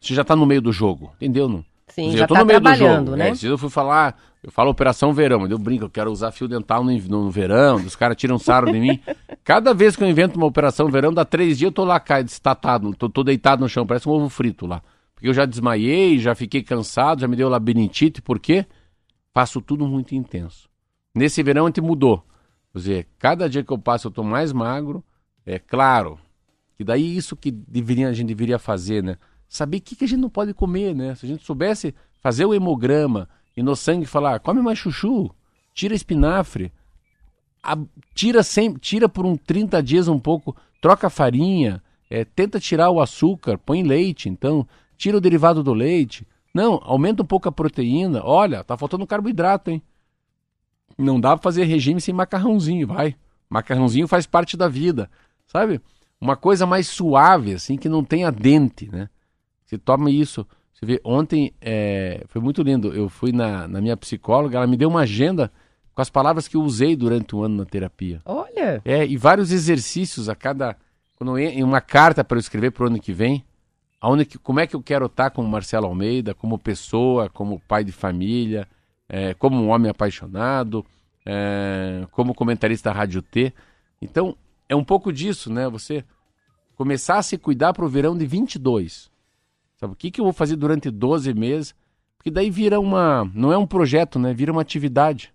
Você 0.00 0.14
já 0.14 0.24
tá 0.24 0.36
no 0.36 0.46
meio 0.46 0.62
do 0.62 0.72
jogo, 0.72 1.12
entendeu? 1.16 1.48
Não? 1.48 1.64
Sim, 1.88 2.06
dizer, 2.06 2.18
já 2.18 2.24
eu 2.24 2.28
tô 2.28 2.34
tá 2.34 2.40
no 2.40 2.46
meio 2.46 2.60
do 2.60 2.74
jogo. 2.74 3.16
né? 3.16 3.30
É, 3.30 3.46
eu 3.46 3.56
fui 3.56 3.70
falar, 3.70 4.20
eu 4.42 4.50
falo 4.50 4.70
operação 4.70 5.12
verão, 5.12 5.40
mas 5.40 5.50
eu 5.50 5.58
brinco, 5.58 5.84
eu 5.84 5.90
quero 5.90 6.10
usar 6.12 6.30
fio 6.30 6.46
dental 6.46 6.84
no, 6.84 6.92
no 6.92 7.30
verão, 7.30 7.76
os 7.76 7.96
caras 7.96 8.16
tiram 8.16 8.38
sarro 8.38 8.70
de 8.70 8.78
mim. 8.78 9.00
Cada 9.42 9.72
vez 9.72 9.96
que 9.96 10.04
eu 10.04 10.08
invento 10.08 10.36
uma 10.36 10.46
operação 10.46 10.90
verão, 10.90 11.12
dá 11.12 11.24
três 11.24 11.58
dias 11.58 11.68
eu 11.68 11.72
tô 11.72 11.84
lá 11.84 11.98
caído, 11.98 12.28
estatado, 12.28 12.94
tô, 12.94 13.08
tô 13.08 13.24
deitado 13.24 13.60
no 13.60 13.68
chão, 13.68 13.86
parece 13.86 14.08
um 14.08 14.12
ovo 14.12 14.28
frito 14.28 14.66
lá. 14.66 14.82
Porque 15.14 15.28
eu 15.28 15.34
já 15.34 15.46
desmaiei, 15.46 16.18
já 16.18 16.34
fiquei 16.34 16.62
cansado, 16.62 17.22
já 17.22 17.28
me 17.28 17.34
deu 17.34 17.48
labirintite, 17.48 18.20
por 18.20 18.38
quê? 18.38 18.66
Faço 19.32 19.60
tudo 19.62 19.86
muito 19.86 20.14
intenso. 20.14 20.68
Nesse 21.14 21.42
verão 21.42 21.64
a 21.64 21.68
gente 21.68 21.80
mudou. 21.80 22.22
Quer 22.76 22.80
dizer, 22.80 23.06
cada 23.18 23.48
dia 23.48 23.64
que 23.64 23.72
eu 23.72 23.78
passo 23.78 24.08
eu 24.08 24.10
tô 24.10 24.22
mais 24.22 24.52
magro, 24.52 25.02
é 25.46 25.58
claro. 25.58 26.18
Que 26.76 26.84
daí 26.84 27.16
isso 27.16 27.34
que 27.34 27.50
deveria, 27.50 28.06
a 28.06 28.12
gente 28.12 28.28
deveria 28.28 28.58
fazer, 28.58 29.02
né? 29.02 29.16
Saber 29.48 29.78
o 29.78 29.80
que, 29.80 29.96
que 29.96 30.04
a 30.04 30.06
gente 30.06 30.20
não 30.20 30.28
pode 30.28 30.52
comer, 30.52 30.94
né? 30.94 31.14
Se 31.14 31.24
a 31.24 31.28
gente 31.30 31.42
soubesse 31.42 31.94
fazer 32.22 32.44
o 32.44 32.52
hemograma 32.52 33.30
e 33.56 33.62
no 33.62 33.74
sangue 33.74 34.04
falar, 34.04 34.40
come 34.40 34.60
mais 34.60 34.78
chuchu, 34.78 35.30
tira 35.72 35.94
espinafre, 35.94 36.70
a- 37.62 37.78
tira 38.14 38.42
sem, 38.42 38.74
tira 38.74 39.08
por 39.08 39.24
um 39.24 39.38
30 39.38 39.82
dias 39.82 40.06
um 40.06 40.18
pouco, 40.18 40.54
troca 40.78 41.06
a 41.06 41.10
farinha, 41.10 41.82
é, 42.10 42.26
tenta 42.26 42.60
tirar 42.60 42.90
o 42.90 43.00
açúcar, 43.00 43.56
põe 43.56 43.82
leite, 43.82 44.28
então, 44.28 44.68
tira 44.98 45.16
o 45.16 45.20
derivado 45.20 45.62
do 45.62 45.72
leite. 45.72 46.26
Não, 46.52 46.78
aumenta 46.82 47.22
um 47.22 47.26
pouco 47.26 47.48
a 47.48 47.52
proteína. 47.52 48.20
Olha, 48.22 48.62
tá 48.62 48.76
faltando 48.76 49.06
carboidrato, 49.06 49.70
hein? 49.70 49.82
Não 50.98 51.20
dá 51.20 51.36
pra 51.36 51.42
fazer 51.42 51.64
regime 51.64 52.00
sem 52.00 52.14
macarrãozinho, 52.14 52.86
vai. 52.86 53.14
Macarrãozinho 53.48 54.08
faz 54.08 54.26
parte 54.26 54.56
da 54.56 54.68
vida, 54.68 55.10
sabe? 55.46 55.80
Uma 56.20 56.36
coisa 56.36 56.66
mais 56.66 56.88
suave, 56.88 57.52
assim, 57.52 57.76
que 57.76 57.88
não 57.88 58.02
tenha 58.02 58.30
dente, 58.32 58.90
né? 58.90 59.08
Você 59.64 59.76
toma 59.76 60.10
isso. 60.10 60.46
Você 60.72 60.86
vê, 60.86 61.00
ontem 61.04 61.52
é, 61.60 62.24
foi 62.28 62.40
muito 62.40 62.62
lindo. 62.62 62.92
Eu 62.92 63.08
fui 63.08 63.32
na, 63.32 63.66
na 63.68 63.80
minha 63.80 63.96
psicóloga, 63.96 64.58
ela 64.58 64.66
me 64.66 64.76
deu 64.76 64.88
uma 64.88 65.00
agenda 65.00 65.50
com 65.94 66.02
as 66.02 66.10
palavras 66.10 66.46
que 66.46 66.56
eu 66.56 66.62
usei 66.62 66.94
durante 66.94 67.34
um 67.34 67.42
ano 67.42 67.56
na 67.56 67.64
terapia. 67.64 68.20
Olha, 68.24 68.80
É, 68.84 69.06
e 69.06 69.16
vários 69.16 69.52
exercícios 69.52 70.28
a 70.28 70.34
cada. 70.34 70.76
Quando 71.16 71.38
eu, 71.38 71.48
em 71.48 71.64
uma 71.64 71.80
carta 71.80 72.22
para 72.22 72.36
eu 72.36 72.40
escrever 72.40 72.70
para 72.70 72.84
o 72.84 72.86
ano 72.88 73.00
que 73.00 73.12
vem, 73.12 73.42
aonde 74.00 74.26
que, 74.26 74.38
como 74.38 74.60
é 74.60 74.66
que 74.66 74.76
eu 74.76 74.82
quero 74.82 75.06
estar 75.06 75.30
como 75.30 75.48
Marcelo 75.48 75.86
Almeida, 75.86 76.34
como 76.34 76.58
pessoa, 76.58 77.30
como 77.30 77.60
pai 77.66 77.82
de 77.82 77.92
família, 77.92 78.68
é, 79.08 79.34
como 79.34 79.56
um 79.62 79.68
homem 79.70 79.90
apaixonado, 79.90 80.84
é, 81.24 82.06
como 82.10 82.34
comentarista 82.34 82.90
da 82.90 82.96
Rádio 82.96 83.22
T. 83.22 83.52
Então, 84.00 84.36
é 84.68 84.74
um 84.76 84.84
pouco 84.84 85.12
disso, 85.12 85.52
né? 85.52 85.68
Você 85.68 86.04
começar 86.74 87.18
a 87.18 87.22
se 87.22 87.36
cuidar 87.38 87.72
para 87.72 87.84
o 87.84 87.88
verão 87.88 88.16
de 88.16 88.26
22. 88.26 89.10
Sabe 89.78 89.92
o 89.92 89.96
que, 89.96 90.10
que 90.10 90.20
eu 90.20 90.24
vou 90.24 90.32
fazer 90.32 90.56
durante 90.56 90.90
12 90.90 91.34
meses? 91.34 91.74
Porque 92.16 92.30
daí 92.30 92.50
vira 92.50 92.80
uma. 92.80 93.30
Não 93.34 93.52
é 93.52 93.58
um 93.58 93.66
projeto, 93.66 94.18
né? 94.18 94.32
Vira 94.32 94.50
uma 94.52 94.62
atividade. 94.62 95.32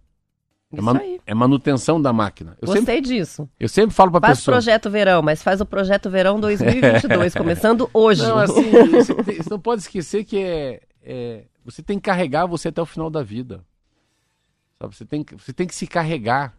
É, 0.74 0.98
aí. 1.00 1.20
é 1.28 1.34
manutenção 1.34 2.02
da 2.02 2.14
máquina. 2.14 2.58
Eu 2.62 2.68
sempre, 2.68 2.80
Gostei 2.80 3.02
disso. 3.02 3.50
eu 3.60 3.68
sempre 3.68 3.94
falo 3.94 4.10
para 4.10 4.22
Faz 4.28 4.38
o 4.38 4.42
pessoa. 4.42 4.56
projeto 4.56 4.90
verão, 4.90 5.22
mas 5.22 5.44
faz 5.44 5.60
o 5.60 5.66
projeto 5.66 6.10
verão 6.10 6.40
2022, 6.40 7.34
começando 7.36 7.90
hoje. 7.94 8.22
Não, 8.24 8.38
assim, 8.38 8.72
você, 8.90 9.14
tem- 9.16 9.36
você 9.36 9.50
não 9.50 9.60
pode 9.60 9.82
esquecer 9.82 10.24
que 10.24 10.38
é, 10.38 10.82
é- 11.04 11.44
você 11.64 11.82
tem 11.84 11.98
que 12.00 12.04
carregar 12.06 12.46
você 12.46 12.70
até 12.70 12.82
o 12.82 12.86
final 12.86 13.10
da 13.10 13.22
vida. 13.24 13.64
Sabe? 14.80 14.96
Você 14.96 15.06
tem, 15.06 15.24
que- 15.24 15.36
você 15.36 15.54
tem 15.54 15.68
que 15.68 15.76
se 15.76 15.88
carregar. 15.88 16.54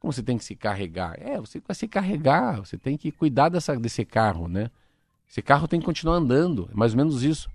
Como 0.00 0.12
você 0.12 0.22
tem 0.22 0.36
que 0.36 0.44
se 0.44 0.54
carregar? 0.54 1.14
É, 1.20 1.38
você 1.40 1.60
vai 1.66 1.74
se 1.74 1.88
carregar, 1.88 2.58
você 2.58 2.76
tem 2.76 2.96
que 2.96 3.10
cuidar 3.10 3.48
dessa, 3.48 3.76
desse 3.76 4.04
carro, 4.04 4.46
né? 4.48 4.70
Esse 5.28 5.42
carro 5.42 5.66
tem 5.66 5.80
que 5.80 5.86
continuar 5.86 6.16
andando, 6.16 6.68
é 6.72 6.74
mais 6.76 6.92
ou 6.92 6.98
menos 6.98 7.22
isso. 7.24 7.48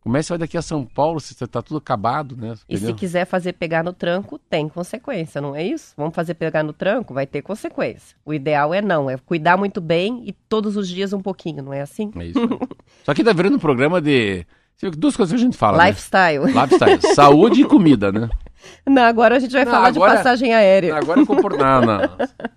Comece 0.00 0.28
vai 0.28 0.38
daqui 0.38 0.56
a 0.56 0.62
São 0.62 0.84
Paulo, 0.86 1.18
você 1.18 1.46
tá 1.46 1.60
tudo 1.60 1.78
acabado, 1.78 2.36
né? 2.36 2.54
E 2.68 2.76
se 2.76 2.84
Entendeu? 2.84 2.94
quiser 2.96 3.24
fazer 3.26 3.52
pegar 3.54 3.82
no 3.82 3.92
tranco, 3.92 4.38
tem 4.38 4.68
consequência, 4.68 5.40
não 5.40 5.56
é 5.56 5.64
isso? 5.64 5.92
Vamos 5.96 6.14
fazer 6.14 6.34
pegar 6.34 6.62
no 6.62 6.72
tranco, 6.72 7.12
vai 7.12 7.26
ter 7.26 7.42
consequência. 7.42 8.16
O 8.24 8.32
ideal 8.32 8.72
é 8.72 8.80
não, 8.80 9.10
é 9.10 9.16
cuidar 9.18 9.56
muito 9.56 9.80
bem 9.80 10.22
e 10.24 10.32
todos 10.32 10.76
os 10.76 10.88
dias 10.88 11.12
um 11.12 11.20
pouquinho, 11.20 11.62
não 11.64 11.72
é 11.72 11.80
assim? 11.80 12.12
É 12.16 12.26
isso. 12.26 12.38
Só 13.04 13.12
que 13.12 13.24
tá 13.24 13.32
virando 13.32 13.56
um 13.56 13.60
programa 13.60 14.00
de. 14.00 14.46
Duas 14.96 15.16
coisas 15.16 15.34
que 15.34 15.40
a 15.40 15.44
gente 15.44 15.56
fala. 15.56 15.78
né? 15.78 15.88
Lifestyle. 15.88 16.44
Lifestyle. 16.46 17.14
Saúde 17.14 17.62
e 17.62 17.64
comida, 17.64 18.12
né? 18.12 18.28
Não, 18.86 19.02
agora 19.02 19.36
a 19.36 19.38
gente 19.38 19.52
vai 19.52 19.64
Não, 19.64 19.72
falar 19.72 19.88
agora- 19.88 20.10
de 20.12 20.16
passagem 20.18 20.54
aérea. 20.54 20.96
Agora 20.96 21.20
eu 21.20 21.26
compor... 21.26 21.56
Não, 21.56 21.80
não. 21.80 22.00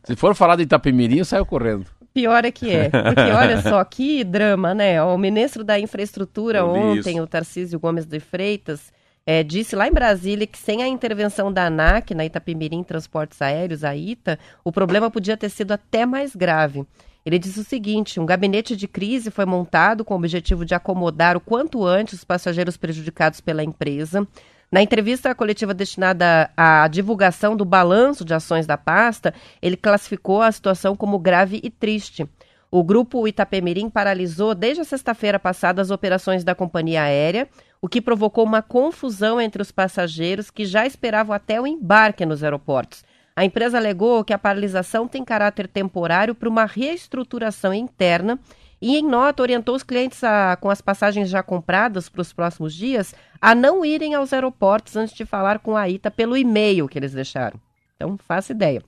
Se 0.03 0.15
for 0.15 0.35
falar 0.35 0.55
de 0.55 0.63
Itapemirim, 0.63 1.17
eu 1.17 1.25
saio 1.25 1.45
correndo. 1.45 1.85
Pior 2.13 2.43
é 2.43 2.51
que 2.51 2.69
é. 2.75 2.89
Porque 2.89 3.31
olha 3.31 3.61
só, 3.61 3.83
que 3.83 4.23
drama, 4.23 4.73
né? 4.73 5.01
O 5.01 5.17
ministro 5.17 5.63
da 5.63 5.79
Infraestrutura 5.79 6.59
Eu 6.59 6.69
ontem, 6.69 7.21
o 7.21 7.27
Tarcísio 7.27 7.79
Gomes 7.79 8.05
de 8.05 8.19
Freitas, 8.19 8.91
eh, 9.25 9.43
disse 9.43 9.75
lá 9.75 9.87
em 9.87 9.91
Brasília 9.91 10.47
que 10.47 10.57
sem 10.57 10.81
a 10.81 10.87
intervenção 10.87 11.51
da 11.51 11.65
ANAC, 11.65 12.13
na 12.13 12.25
Itapemirim 12.25 12.83
Transportes 12.83 13.41
Aéreos, 13.41 13.83
a 13.83 13.95
ITA, 13.95 14.39
o 14.63 14.71
problema 14.71 15.11
podia 15.11 15.37
ter 15.37 15.49
sido 15.49 15.71
até 15.71 16.05
mais 16.05 16.35
grave. 16.35 16.85
Ele 17.25 17.37
disse 17.37 17.59
o 17.59 17.63
seguinte: 17.63 18.19
um 18.19 18.25
gabinete 18.25 18.75
de 18.75 18.87
crise 18.87 19.29
foi 19.29 19.45
montado 19.45 20.03
com 20.03 20.13
o 20.13 20.17
objetivo 20.17 20.65
de 20.65 20.73
acomodar 20.73 21.37
o 21.37 21.41
quanto 21.41 21.85
antes 21.85 22.15
os 22.15 22.23
passageiros 22.23 22.77
prejudicados 22.77 23.39
pela 23.39 23.63
empresa. 23.63 24.27
Na 24.71 24.81
entrevista 24.81 25.35
coletiva 25.35 25.73
destinada 25.73 26.49
à 26.55 26.87
divulgação 26.87 27.57
do 27.57 27.65
balanço 27.65 28.23
de 28.23 28.33
ações 28.33 28.65
da 28.65 28.77
pasta, 28.77 29.33
ele 29.61 29.75
classificou 29.75 30.41
a 30.41 30.51
situação 30.51 30.95
como 30.95 31.19
grave 31.19 31.59
e 31.61 31.69
triste. 31.69 32.25
O 32.73 32.85
grupo 32.85 33.27
Itapemirim 33.27 33.89
paralisou 33.89 34.55
desde 34.55 34.79
a 34.79 34.85
sexta-feira 34.85 35.37
passada 35.37 35.81
as 35.81 35.91
operações 35.91 36.41
da 36.41 36.55
companhia 36.55 37.03
aérea, 37.03 37.49
o 37.81 37.89
que 37.89 37.99
provocou 37.99 38.45
uma 38.45 38.61
confusão 38.61 39.41
entre 39.41 39.61
os 39.61 39.73
passageiros 39.73 40.49
que 40.49 40.65
já 40.65 40.85
esperavam 40.85 41.35
até 41.35 41.59
o 41.59 41.67
embarque 41.67 42.25
nos 42.25 42.45
aeroportos. 42.45 43.03
A 43.35 43.43
empresa 43.43 43.77
alegou 43.77 44.23
que 44.23 44.31
a 44.31 44.37
paralisação 44.37 45.05
tem 45.05 45.25
caráter 45.25 45.67
temporário 45.67 46.33
para 46.33 46.47
uma 46.47 46.63
reestruturação 46.63 47.73
interna 47.73 48.39
e, 48.81 48.97
em 48.97 49.03
nota, 49.03 49.43
orientou 49.43 49.75
os 49.75 49.83
clientes 49.83 50.23
a- 50.23 50.55
com 50.55 50.69
as 50.69 50.79
passagens 50.79 51.29
já 51.29 51.43
compradas 51.43 52.07
para 52.07 52.21
os 52.21 52.31
próximos 52.31 52.73
dias 52.73 53.13
a 53.41 53.53
não 53.53 53.83
irem 53.83 54.15
aos 54.15 54.31
aeroportos 54.31 54.95
antes 54.95 55.13
de 55.13 55.25
falar 55.25 55.59
com 55.59 55.75
a 55.75 55.89
ITA 55.89 56.09
pelo 56.09 56.37
e-mail 56.37 56.87
que 56.87 56.97
eles 56.97 57.11
deixaram. 57.11 57.59
Então, 57.97 58.17
faça 58.17 58.53
ideia. 58.53 58.81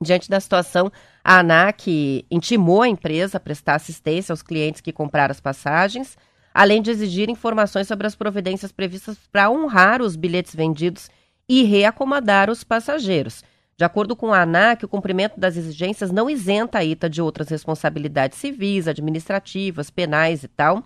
Diante 0.00 0.28
da 0.28 0.40
situação, 0.40 0.90
a 1.24 1.38
ANAC 1.38 2.26
intimou 2.30 2.82
a 2.82 2.88
empresa 2.88 3.38
a 3.38 3.40
prestar 3.40 3.76
assistência 3.76 4.30
aos 4.30 4.42
clientes 4.42 4.82
que 4.82 4.92
compraram 4.92 5.32
as 5.32 5.40
passagens, 5.40 6.18
além 6.52 6.82
de 6.82 6.90
exigir 6.90 7.30
informações 7.30 7.88
sobre 7.88 8.06
as 8.06 8.14
providências 8.14 8.70
previstas 8.70 9.16
para 9.32 9.50
honrar 9.50 10.02
os 10.02 10.16
bilhetes 10.16 10.54
vendidos 10.54 11.08
e 11.48 11.62
reacomodar 11.62 12.50
os 12.50 12.62
passageiros. 12.62 13.42
De 13.76 13.84
acordo 13.84 14.14
com 14.14 14.34
a 14.34 14.42
ANAC, 14.42 14.84
o 14.84 14.88
cumprimento 14.88 15.40
das 15.40 15.56
exigências 15.56 16.12
não 16.12 16.28
isenta 16.28 16.78
a 16.78 16.84
ITA 16.84 17.08
de 17.08 17.22
outras 17.22 17.48
responsabilidades 17.48 18.38
civis, 18.38 18.86
administrativas, 18.86 19.90
penais 19.90 20.44
e 20.44 20.48
tal, 20.48 20.84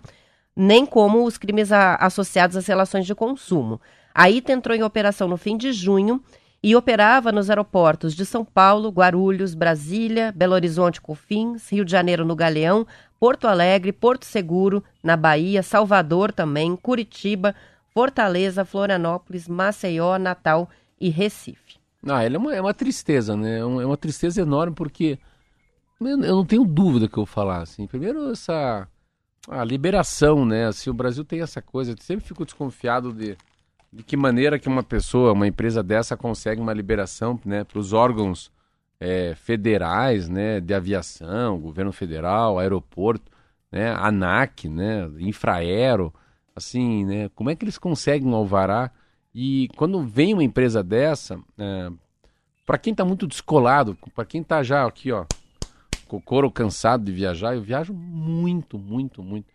nem 0.55 0.85
como 0.85 1.25
os 1.25 1.37
crimes 1.37 1.69
associados 1.71 2.55
às 2.55 2.65
relações 2.65 3.05
de 3.05 3.13
consumo. 3.13 3.79
A 4.15 4.29
ITA 4.29 4.53
entrou 4.53 4.75
em 4.75 4.83
operação 4.83 5.27
no 5.27 5.37
fim 5.37 5.55
de 5.57 5.71
junho 5.73 6.23
e 6.61 6.75
operava 6.75 7.31
nos 7.31 7.49
aeroportos 7.49 8.13
de 8.13 8.25
São 8.25 8.43
Paulo, 8.43 8.89
Guarulhos, 8.89 9.55
Brasília, 9.55 10.33
Belo 10.35 10.53
Horizonte, 10.53 10.99
Confins, 10.99 11.69
Rio 11.69 11.85
de 11.85 11.91
Janeiro 11.91 12.25
no 12.25 12.35
Galeão, 12.35 12.85
Porto 13.19 13.47
Alegre, 13.47 13.91
Porto 13.91 14.25
Seguro, 14.25 14.83
na 15.03 15.15
Bahia, 15.15 15.63
Salvador 15.63 16.31
também, 16.31 16.75
Curitiba, 16.75 17.55
Fortaleza, 17.93 18.65
Florianópolis, 18.65 19.47
Maceió, 19.47 20.17
Natal 20.17 20.69
e 20.99 21.09
Recife. 21.09 21.77
Ah, 22.05 22.23
é 22.23 22.37
uma, 22.37 22.55
é 22.55 22.61
uma 22.61 22.73
tristeza, 22.73 23.35
né? 23.35 23.57
É 23.57 23.59
é 23.59 23.65
uma 23.65 23.97
tristeza 23.97 24.41
enorme 24.41 24.73
porque 24.73 25.19
eu, 25.99 26.17
não 26.17 26.45
tenho 26.45 26.63
dúvida 26.63 27.07
que 27.07 27.13
eu 27.13 27.25
vou 27.25 27.25
falar, 27.25 27.61
assim. 27.61 27.85
Primeiro, 27.87 28.31
essa 28.31 28.87
a 29.49 29.63
liberação, 29.63 30.45
né? 30.45 30.67
Assim, 30.67 30.89
o 30.89 30.93
Brasil 30.93 31.25
tem 31.25 31.41
essa 31.41 31.61
coisa, 31.61 31.95
sempre 31.99 32.25
fico 32.25 32.45
desconfiado 32.45 33.11
de 33.11 33.37
de 33.91 34.03
que 34.03 34.15
maneira 34.15 34.59
que 34.59 34.67
uma 34.67 34.83
pessoa, 34.83 35.33
uma 35.33 35.47
empresa 35.47 35.81
dessa 35.81 36.15
consegue 36.15 36.61
uma 36.61 36.73
liberação 36.73 37.39
né, 37.43 37.63
para 37.63 37.79
os 37.79 37.93
órgãos 37.93 38.51
é, 38.99 39.33
federais 39.35 40.29
né, 40.29 40.59
de 40.59 40.73
aviação, 40.73 41.59
governo 41.59 41.91
federal, 41.91 42.59
aeroporto, 42.59 43.31
né, 43.71 43.93
ANAC, 43.97 44.67
né, 44.67 45.09
Infraero, 45.19 46.13
assim, 46.55 47.05
né, 47.05 47.29
como 47.29 47.49
é 47.49 47.55
que 47.55 47.63
eles 47.63 47.77
conseguem 47.77 48.27
um 48.27 48.35
alvará? 48.35 48.91
E 49.33 49.69
quando 49.75 50.05
vem 50.05 50.33
uma 50.33 50.43
empresa 50.43 50.83
dessa, 50.83 51.39
é, 51.57 51.89
para 52.65 52.77
quem 52.77 52.91
está 52.91 53.05
muito 53.05 53.25
descolado, 53.25 53.97
para 54.13 54.25
quem 54.25 54.41
está 54.41 54.61
já 54.61 54.85
aqui, 54.85 55.11
ó, 55.11 55.25
com 56.07 56.17
o 56.17 56.21
couro 56.21 56.51
cansado 56.51 57.05
de 57.05 57.11
viajar, 57.11 57.55
eu 57.55 57.61
viajo 57.61 57.93
muito, 57.93 58.77
muito, 58.77 59.23
muito. 59.23 59.47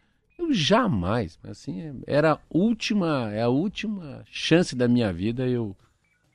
Jamais, 0.52 1.38
assim, 1.44 2.00
era 2.06 2.32
a 2.32 2.38
última, 2.50 3.30
é 3.32 3.42
a 3.42 3.48
última 3.48 4.24
chance 4.30 4.74
da 4.74 4.88
minha 4.88 5.12
vida 5.12 5.46
eu 5.46 5.76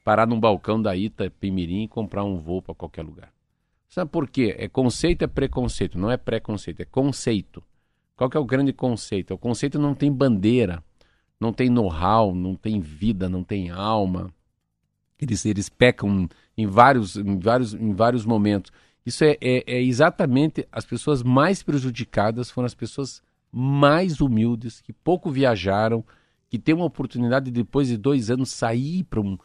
parar 0.04 0.28
num 0.28 0.40
balcão 0.40 0.82
da 0.82 0.96
Ita 0.96 1.30
Pimirim 1.30 1.84
e 1.84 1.88
comprar 1.88 2.24
um 2.24 2.38
voo 2.38 2.62
para 2.62 2.74
qualquer 2.74 3.04
lugar. 3.04 3.32
Sabe 3.88 4.10
por 4.12 4.30
quê? 4.30 4.56
É 4.58 4.68
conceito, 4.68 5.24
é 5.24 5.28
preconceito, 5.28 5.98
não 5.98 6.12
é 6.12 6.18
preconceito, 6.18 6.82
é 6.82 6.86
conceito. 6.86 7.64
Qual 8.16 8.30
que 8.30 8.38
é 8.38 8.40
o 8.40 8.46
grande 8.46 8.74
conceito? 8.74 9.34
O 9.34 9.38
conceito 9.38 9.80
não 9.80 9.96
tem 9.96 10.12
bandeira, 10.12 10.84
não 11.40 11.54
tem 11.54 11.70
know-how, 11.70 12.36
não 12.36 12.56
tem 12.56 12.80
vida, 12.80 13.30
não 13.30 13.44
tem 13.44 13.70
alma. 13.70 14.32
Eles, 15.20 15.46
eles 15.46 15.70
pecam 15.70 16.28
em 16.58 16.68
vários, 16.68 17.16
em 17.16 17.40
vários, 17.40 17.74
em 17.74 17.94
vários 17.94 18.26
momentos. 18.26 18.72
Isso 19.06 19.24
é, 19.24 19.38
é, 19.42 19.64
é 19.66 19.82
exatamente 19.82 20.68
as 20.72 20.86
pessoas 20.86 21.24
mais 21.24 21.64
prejudicadas 21.64 22.52
foram 22.52 22.66
as 22.66 22.76
pessoas 22.76 23.24
mais 23.52 24.22
humildes, 24.22 24.82
que 24.82 24.94
pouco 24.94 25.32
viajaram, 25.32 26.04
que 26.50 26.60
têm 26.60 26.76
uma 26.76 26.86
oportunidade 26.86 27.46
de, 27.46 27.52
depois 27.52 27.88
de 27.88 27.98
dois 27.98 28.30
anos 28.30 28.52
sair 28.52 29.04
para 29.04 29.22
um, 29.22 29.38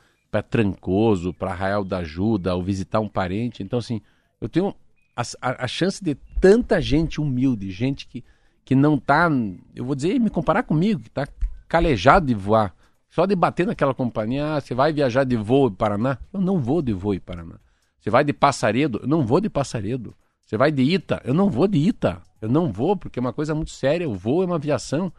Trancoso, 0.43 1.33
para 1.33 1.53
Arraial 1.53 1.85
da 1.85 1.99
Ajuda, 1.99 2.55
ou 2.55 2.63
visitar 2.63 3.01
um 3.01 3.09
parente. 3.09 3.63
Então, 3.63 3.79
assim, 3.79 4.01
eu 4.41 4.49
tenho 4.49 4.75
a, 5.15 5.23
a, 5.41 5.65
a 5.65 5.69
chance 5.69 6.03
de 6.03 6.17
tanta 6.41 6.81
gente 6.81 7.21
humilde, 7.21 7.71
gente 7.71 8.07
que, 8.07 8.25
que 8.65 8.75
não 8.75 8.99
tá, 8.99 9.31
eu 9.75 9.85
vou 9.85 9.95
dizer, 9.95 10.19
me 10.19 10.31
comparar 10.31 10.65
comigo, 10.65 11.01
que 11.01 11.11
tá 11.11 11.29
calejado 11.69 12.27
de 12.27 12.35
voar. 12.35 12.75
Só 13.09 13.27
de 13.27 13.37
bater 13.37 13.65
naquela 13.65 13.95
companhia, 13.95 14.57
ah, 14.57 14.61
você 14.61 14.75
vai 14.75 14.93
viajar 14.93 15.23
de 15.23 15.37
voo 15.37 15.69
em 15.69 15.75
Paraná? 15.75 16.19
Eu 16.33 16.41
não 16.41 16.59
vou 16.59 16.83
de 16.83 16.93
voo 16.93 17.15
em 17.15 17.21
Paraná. 17.21 17.61
Você 18.01 18.11
vai 18.11 18.25
de 18.25 18.33
Passaredo? 18.33 18.99
Eu 19.03 19.09
não 19.09 19.25
vou 19.25 19.41
de 19.41 19.49
Passaredo. 19.49 20.15
Você 20.45 20.57
vai 20.57 20.73
de 20.73 20.83
Ita? 20.83 21.23
Eu 21.25 21.33
não 21.33 21.49
vou 21.49 21.69
de 21.69 21.79
Ita. 21.79 22.21
Eu 22.45 22.51
não 22.51 22.71
vou, 22.71 22.95
porque 22.95 23.19
é 23.19 23.23
uma 23.23 23.33
coisa 23.33 23.55
muito 23.55 23.71
séria. 23.71 24.07
O 24.07 24.15
voo 24.15 24.43
é 24.43 24.47
uma 24.47 24.57
aviação. 24.57 25.11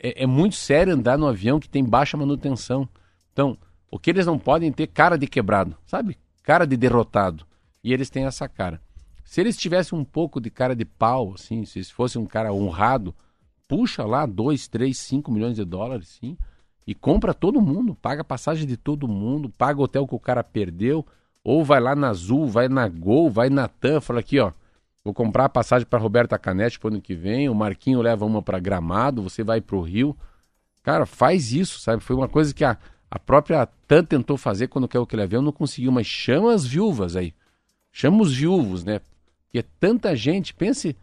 É, 0.00 0.22
é 0.22 0.26
muito 0.26 0.56
sério 0.56 0.94
andar 0.94 1.18
no 1.18 1.26
avião 1.26 1.60
que 1.60 1.68
tem 1.68 1.84
baixa 1.84 2.16
manutenção. 2.16 2.88
Então, 3.34 3.58
o 3.90 3.98
que 3.98 4.08
eles 4.08 4.24
não 4.24 4.38
podem 4.38 4.72
ter 4.72 4.86
cara 4.86 5.18
de 5.18 5.26
quebrado, 5.26 5.76
sabe? 5.84 6.16
Cara 6.42 6.66
de 6.66 6.74
derrotado. 6.74 7.46
E 7.84 7.92
eles 7.92 8.08
têm 8.08 8.24
essa 8.24 8.48
cara. 8.48 8.80
Se 9.22 9.42
eles 9.42 9.58
tivessem 9.58 9.98
um 9.98 10.04
pouco 10.04 10.40
de 10.40 10.48
cara 10.48 10.74
de 10.74 10.86
pau, 10.86 11.34
assim, 11.34 11.66
se 11.66 11.80
eles 11.80 11.90
fossem 11.90 12.20
um 12.20 12.24
cara 12.24 12.50
honrado, 12.50 13.14
puxa 13.68 14.06
lá 14.06 14.24
2, 14.24 14.68
3, 14.68 14.96
5 14.96 15.30
milhões 15.30 15.54
de 15.54 15.66
dólares, 15.66 16.18
sim, 16.18 16.34
e 16.86 16.94
compra 16.94 17.34
todo 17.34 17.60
mundo, 17.60 17.94
paga 17.94 18.22
a 18.22 18.24
passagem 18.24 18.66
de 18.66 18.78
todo 18.78 19.06
mundo, 19.06 19.50
paga 19.50 19.78
o 19.78 19.82
hotel 19.82 20.08
que 20.08 20.14
o 20.14 20.18
cara 20.18 20.42
perdeu, 20.42 21.04
ou 21.44 21.62
vai 21.62 21.78
lá 21.78 21.94
na 21.94 22.08
Azul, 22.08 22.46
vai 22.46 22.70
na 22.70 22.88
Gol, 22.88 23.30
vai 23.30 23.50
na 23.50 23.68
TAM, 23.68 24.00
fala 24.00 24.20
aqui, 24.20 24.40
ó, 24.40 24.50
vou 25.04 25.14
comprar 25.14 25.46
a 25.46 25.48
passagem 25.48 25.86
para 25.86 25.98
Roberta 25.98 26.38
Canete 26.38 26.78
pro 26.78 26.88
ano 26.88 27.00
que 27.00 27.14
vem, 27.14 27.48
o 27.48 27.54
Marquinho 27.54 28.00
leva 28.02 28.24
uma 28.24 28.42
para 28.42 28.58
Gramado, 28.58 29.22
você 29.22 29.42
vai 29.42 29.60
pro 29.60 29.80
Rio. 29.80 30.16
Cara, 30.82 31.06
faz 31.06 31.52
isso, 31.52 31.78
sabe? 31.80 32.02
Foi 32.02 32.16
uma 32.16 32.28
coisa 32.28 32.54
que 32.54 32.64
a, 32.64 32.76
a 33.10 33.18
própria 33.18 33.66
TAM 33.86 34.04
tentou 34.04 34.36
fazer 34.36 34.68
quando 34.68 34.88
quer 34.88 34.98
o 34.98 35.06
que 35.06 35.20
avião, 35.20 35.42
não 35.42 35.52
conseguiu, 35.52 35.92
mas 35.92 36.06
chama 36.06 36.52
as 36.52 36.66
viúvas 36.66 37.16
aí. 37.16 37.34
Chama 37.92 38.22
os 38.22 38.34
viúvos, 38.34 38.84
né? 38.84 39.00
E 39.52 39.58
é 39.58 39.64
tanta 39.80 40.14
gente, 40.14 40.54
pense, 40.54 40.96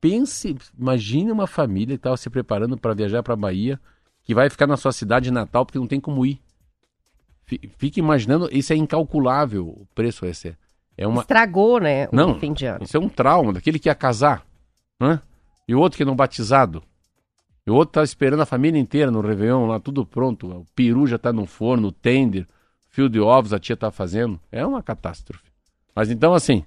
pense, 0.00 0.56
imagine 0.78 1.30
uma 1.30 1.46
família 1.46 1.96
que 1.96 2.00
estava 2.00 2.16
se 2.16 2.28
preparando 2.30 2.76
para 2.76 2.94
viajar 2.94 3.22
para 3.22 3.36
Bahia, 3.36 3.78
que 4.22 4.34
vai 4.34 4.48
ficar 4.48 4.66
na 4.66 4.76
sua 4.76 4.92
cidade 4.92 5.30
natal 5.30 5.66
porque 5.66 5.78
não 5.78 5.86
tem 5.86 6.00
como 6.00 6.24
ir. 6.24 6.40
Fi- 7.44 7.70
Fique 7.76 8.00
imaginando, 8.00 8.48
isso 8.52 8.72
é 8.72 8.76
incalculável 8.76 9.66
o 9.66 9.86
preço 9.94 10.24
esse. 10.24 10.56
É 10.96 11.06
uma, 11.06 11.22
Estragou, 11.22 11.80
né, 11.80 12.06
o 12.12 12.14
Não. 12.16 12.38
fim 12.38 12.52
de 12.52 12.66
ano. 12.66 12.84
isso 12.84 12.96
é 12.96 13.00
um 13.00 13.08
trauma 13.08 13.52
daquele 13.52 13.78
que 13.78 13.88
ia 13.88 13.94
casar, 13.94 14.44
né? 15.00 15.20
E 15.66 15.74
o 15.74 15.80
outro 15.80 15.96
que 15.96 16.04
não 16.04 16.14
batizado. 16.14 16.82
E 17.66 17.70
o 17.70 17.74
outro 17.74 17.94
tá 17.94 18.02
esperando 18.02 18.40
a 18.40 18.46
família 18.46 18.78
inteira 18.78 19.10
no 19.10 19.20
Réveillon, 19.20 19.66
lá 19.66 19.78
tudo 19.78 20.04
pronto. 20.04 20.48
O 20.48 20.66
peru 20.74 21.06
já 21.06 21.16
tá 21.16 21.32
no 21.32 21.46
forno, 21.46 21.88
o 21.88 21.92
tender, 21.92 22.46
fio 22.90 23.08
de 23.08 23.20
ovos 23.20 23.52
a 23.52 23.58
tia 23.58 23.76
tá 23.76 23.90
fazendo. 23.90 24.38
É 24.50 24.66
uma 24.66 24.82
catástrofe. 24.82 25.44
Mas 25.94 26.10
então, 26.10 26.34
assim, 26.34 26.64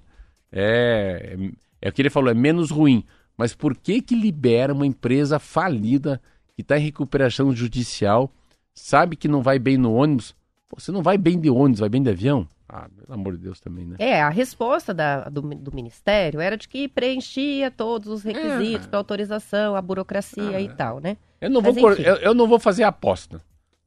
é, 0.50 1.36
é 1.82 1.88
o 1.88 1.92
que 1.92 2.00
ele 2.02 2.10
falou, 2.10 2.30
é 2.30 2.34
menos 2.34 2.70
ruim. 2.70 3.04
Mas 3.36 3.54
por 3.54 3.76
que 3.76 4.00
que 4.00 4.14
libera 4.14 4.72
uma 4.72 4.86
empresa 4.86 5.38
falida 5.38 6.20
que 6.54 6.62
está 6.62 6.78
em 6.78 6.82
recuperação 6.82 7.52
judicial, 7.54 8.32
sabe 8.74 9.14
que 9.16 9.28
não 9.28 9.42
vai 9.42 9.58
bem 9.58 9.76
no 9.76 9.92
ônibus? 9.94 10.34
Pô, 10.68 10.80
você 10.80 10.90
não 10.90 11.02
vai 11.02 11.18
bem 11.18 11.38
de 11.38 11.50
ônibus, 11.50 11.80
vai 11.80 11.88
bem 11.90 12.02
de 12.02 12.08
avião? 12.08 12.48
Ah, 12.78 12.88
pelo 12.94 13.14
amor 13.18 13.32
de 13.36 13.42
Deus 13.42 13.58
também, 13.58 13.86
né? 13.86 13.96
É, 13.98 14.20
a 14.20 14.28
resposta 14.28 14.92
da- 14.92 15.28
do, 15.30 15.40
do 15.40 15.74
Ministério 15.74 16.40
era 16.40 16.56
de 16.58 16.68
que 16.68 16.86
preenchia 16.88 17.70
todos 17.70 18.08
os 18.08 18.22
requisitos 18.22 18.86
É. 18.86 18.88
para 18.90 18.98
autorização, 18.98 19.74
a 19.74 19.80
burocracia 19.80 20.60
e 20.60 20.68
tal, 20.68 21.00
né? 21.00 21.16
Eu 21.40 21.48
não, 21.48 21.62
vou 21.62 21.72
Mas, 21.74 21.82
enfim. 21.98 22.02
eu, 22.02 22.16
eu 22.16 22.34
não 22.34 22.46
vou 22.46 22.58
fazer 22.58 22.82
aposta. 22.84 23.40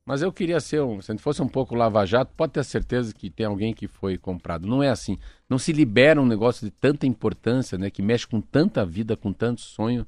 Mas 0.06 0.24
eu 0.24 0.32
queria 0.34 0.60
ser 0.60 0.82
um. 0.82 1.00
Se 1.04 1.16
fosse 1.20 1.40
um 1.40 1.48
pouco 1.48 1.76
lava-jato, 1.76 2.32
pode 2.36 2.54
ter 2.54 2.64
certeza 2.64 3.14
que 3.14 3.30
tem 3.30 3.46
alguém 3.46 3.76
que 3.76 3.88
foi 3.88 4.18
comprado. 4.18 4.68
Não 4.68 4.82
é 4.82 4.90
assim. 4.90 5.20
Não 5.48 5.60
se 5.60 5.72
libera 5.72 6.20
um 6.20 6.26
negócio 6.26 6.66
de 6.66 6.72
tanta 6.72 7.06
importância, 7.06 7.78
né? 7.78 7.92
Que 7.92 8.02
mexe 8.02 8.26
com 8.26 8.42
tanta 8.42 8.84
vida, 8.84 9.16
com 9.16 9.32
tanto 9.32 9.62
sonho. 9.62 10.08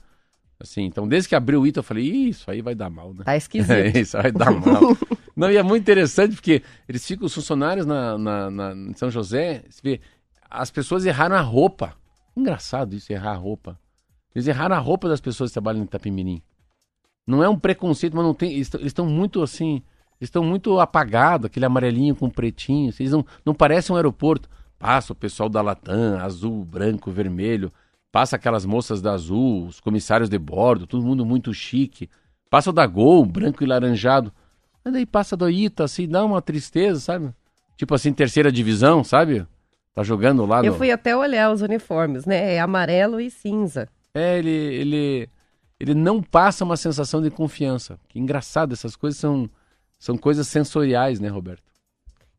Assim, 0.61 0.83
então, 0.83 1.07
desde 1.07 1.27
que 1.29 1.35
abriu 1.35 1.61
o 1.61 1.67
Ita, 1.67 1.79
eu 1.79 1.83
falei, 1.83 2.05
"Ih, 2.05 2.29
isso 2.29 2.49
aí 2.51 2.61
vai 2.61 2.75
dar 2.75 2.89
mal, 2.89 3.13
né? 3.13 3.23
Tá 3.23 3.35
esquisito. 3.35 3.71
isso 3.97 4.15
vai 4.21 4.31
dar 4.31 4.51
mal. 4.51 4.81
Não, 5.35 5.49
e 5.51 5.57
é 5.57 5.63
muito 5.63 5.81
interessante 5.81 6.35
porque 6.35 6.61
eles 6.87 7.05
ficam, 7.05 7.25
os 7.25 7.33
funcionários 7.33 7.85
na, 7.85 8.17
na, 8.17 8.51
na- 8.51 8.73
em 8.75 8.93
São 8.93 9.09
José, 9.09 9.63
você 9.69 9.79
vê, 9.83 10.01
as 10.49 10.69
pessoas 10.69 11.05
erraram 11.05 11.35
a 11.35 11.41
roupa. 11.41 11.95
Engraçado 12.35 12.93
isso, 12.95 13.11
errar 13.11 13.31
a 13.31 13.37
roupa. 13.37 13.79
Eles 14.35 14.47
erraram 14.47 14.75
a 14.75 14.79
roupa 14.79 15.09
das 15.09 15.19
pessoas 15.19 15.49
que 15.49 15.53
trabalham 15.53 15.81
em 15.81 15.85
Itapemirim. 15.85 16.41
Não 17.25 17.43
é 17.43 17.49
um 17.49 17.57
preconceito, 17.57 18.15
mas 18.15 18.25
não 18.25 18.33
tem. 18.33 18.51
Eles 18.53 18.69
estão 18.83 19.05
muito 19.05 19.41
assim. 19.41 19.81
Eles 20.19 20.27
estão 20.27 20.43
muito 20.43 20.79
apagados, 20.79 21.45
aquele 21.47 21.65
amarelinho 21.65 22.15
com 22.15 22.29
pretinho. 22.29 22.93
Eles 22.99 23.11
não, 23.11 23.25
não 23.45 23.53
parecem 23.53 23.93
um 23.93 23.97
aeroporto. 23.97 24.49
Passa 24.77 25.13
o 25.13 25.15
pessoal 25.15 25.49
da 25.49 25.61
Latam, 25.61 26.19
azul, 26.19 26.63
branco, 26.65 27.09
vermelho. 27.11 27.71
Passa 28.11 28.35
aquelas 28.35 28.65
moças 28.65 29.01
da 29.01 29.13
Azul, 29.13 29.67
os 29.67 29.79
comissários 29.79 30.29
de 30.29 30.37
bordo, 30.37 30.85
todo 30.85 31.05
mundo 31.05 31.25
muito 31.25 31.53
chique. 31.53 32.09
Passa 32.49 32.69
o 32.69 32.73
da 32.73 32.85
Gol, 32.85 33.25
branco 33.25 33.63
e 33.63 33.67
laranjado. 33.67 34.33
Mas 34.83 34.93
daí 34.93 35.05
passa 35.05 35.37
do 35.37 35.49
Ita, 35.49 35.85
assim, 35.85 36.07
dá 36.07 36.25
uma 36.25 36.41
tristeza, 36.41 36.99
sabe? 36.99 37.33
Tipo 37.77 37.95
assim, 37.95 38.11
terceira 38.11 38.51
divisão, 38.51 39.03
sabe? 39.03 39.47
Tá 39.93 40.03
jogando 40.03 40.45
lá 40.45 40.63
Eu 40.63 40.75
fui 40.75 40.91
até 40.91 41.15
olhar 41.15 41.51
os 41.51 41.61
uniformes, 41.61 42.25
né? 42.25 42.55
É 42.55 42.59
amarelo 42.59 43.19
e 43.19 43.29
cinza. 43.29 43.87
É, 44.13 44.39
ele, 44.39 44.49
ele, 44.49 45.29
ele 45.79 45.93
não 45.93 46.21
passa 46.21 46.63
uma 46.63 46.77
sensação 46.77 47.21
de 47.21 47.29
confiança. 47.29 47.99
Que 48.09 48.19
engraçado, 48.19 48.73
essas 48.73 48.95
coisas 48.95 49.19
são, 49.19 49.49
são 49.97 50.17
coisas 50.17 50.47
sensoriais, 50.47 51.19
né, 51.19 51.29
Roberto? 51.29 51.70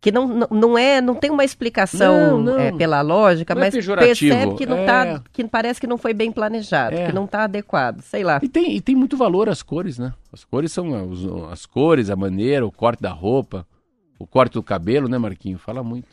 Que 0.02 0.10
não, 0.10 0.26
não, 0.50 0.76
é, 0.76 1.00
não 1.00 1.14
tem 1.14 1.30
uma 1.30 1.44
explicação 1.44 2.38
Não, 2.42 2.54
não. 2.54 2.58
é, 2.58 2.72
pela 2.72 3.00
lógica, 3.02 3.54
Não 3.54 3.62
é 3.62 3.66
mas 3.66 3.74
pejorativo, 3.74 4.34
percebe 4.34 4.54
que 4.56 4.66
não 4.66 4.78
é. 4.78 4.84
tá, 4.84 5.22
que 5.32 5.44
parece 5.46 5.80
que 5.80 5.86
não 5.86 5.96
foi 5.96 6.12
bem 6.12 6.32
planejado, 6.32 6.96
É. 6.96 7.06
que 7.06 7.12
não 7.12 7.24
tá 7.24 7.44
adequado, 7.44 8.00
sei 8.02 8.24
lá. 8.24 8.40
E 8.42 8.48
tem, 8.48 8.74
e 8.74 8.80
tem 8.80 8.96
muito 8.96 9.16
valor 9.16 9.48
as 9.48 9.62
cores, 9.62 9.98
né? 9.98 10.12
As 10.32 10.42
cores 10.44 10.72
são 10.72 11.08
os- 11.08 11.52
as 11.52 11.64
cores, 11.66 12.10
a 12.10 12.16
maneira, 12.16 12.66
o 12.66 12.72
corte 12.72 13.00
da 13.00 13.12
roupa, 13.12 13.64
o 14.18 14.26
corte 14.26 14.54
do 14.54 14.62
cabelo, 14.62 15.08
né, 15.08 15.16
Marquinho? 15.18 15.56
Fala 15.56 15.84
muito. 15.84 16.08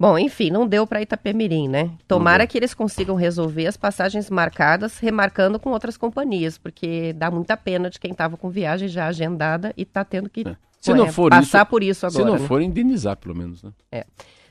Bom, 0.00 0.16
enfim, 0.18 0.48
não 0.50 0.66
deu 0.66 0.86
para 0.86 1.02
Itapemirim, 1.02 1.68
né? 1.68 1.90
Tomara 2.06 2.46
que 2.46 2.56
eles 2.56 2.72
consigam 2.72 3.16
resolver 3.16 3.66
as 3.66 3.76
passagens 3.76 4.30
marcadas, 4.30 4.98
remarcando 4.98 5.58
com 5.58 5.70
outras 5.70 5.96
companhias, 5.98 6.56
porque 6.56 7.12
dá 7.14 7.30
muita 7.30 7.54
pena 7.56 7.90
de 7.90 7.98
quem 7.98 8.14
tava 8.14 8.36
com 8.36 8.48
viagem 8.48 8.88
já 8.88 9.08
agendada 9.08 9.74
e 9.76 9.84
tá 9.84 10.04
tendo 10.04 10.30
que 10.30 10.44
Se 10.92 10.98
não 10.98 11.12
for 11.12 11.30
passar 11.30 11.62
isso- 11.62 11.66
por 11.70 11.82
isso 11.82 12.06
agora. 12.06 12.24
Se 12.24 12.26
não 12.30 12.38
né? 12.38 12.46
for, 12.46 12.60
indenizar, 12.62 13.16
pelo 13.16 13.34
menos, 13.36 13.62
né? 13.62 13.70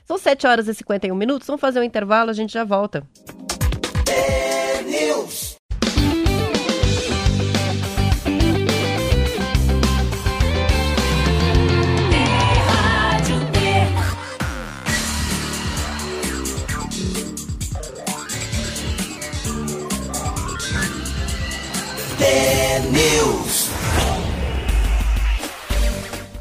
São 0.04 0.16
7 0.16 0.46
horas 0.46 0.68
e 0.68 0.74
51 0.74 1.14
minutos, 1.14 1.46
vamos 1.46 1.60
fazer 1.60 1.80
um 1.80 1.84
intervalo, 1.84 2.30
a 2.30 2.32
gente 2.32 2.52
já 2.52 2.64
volta. 2.64 3.06
News. 4.86 5.58
Rádio 12.66 13.38
T. 13.52 13.58
T 22.18 22.80
News. 22.90 23.07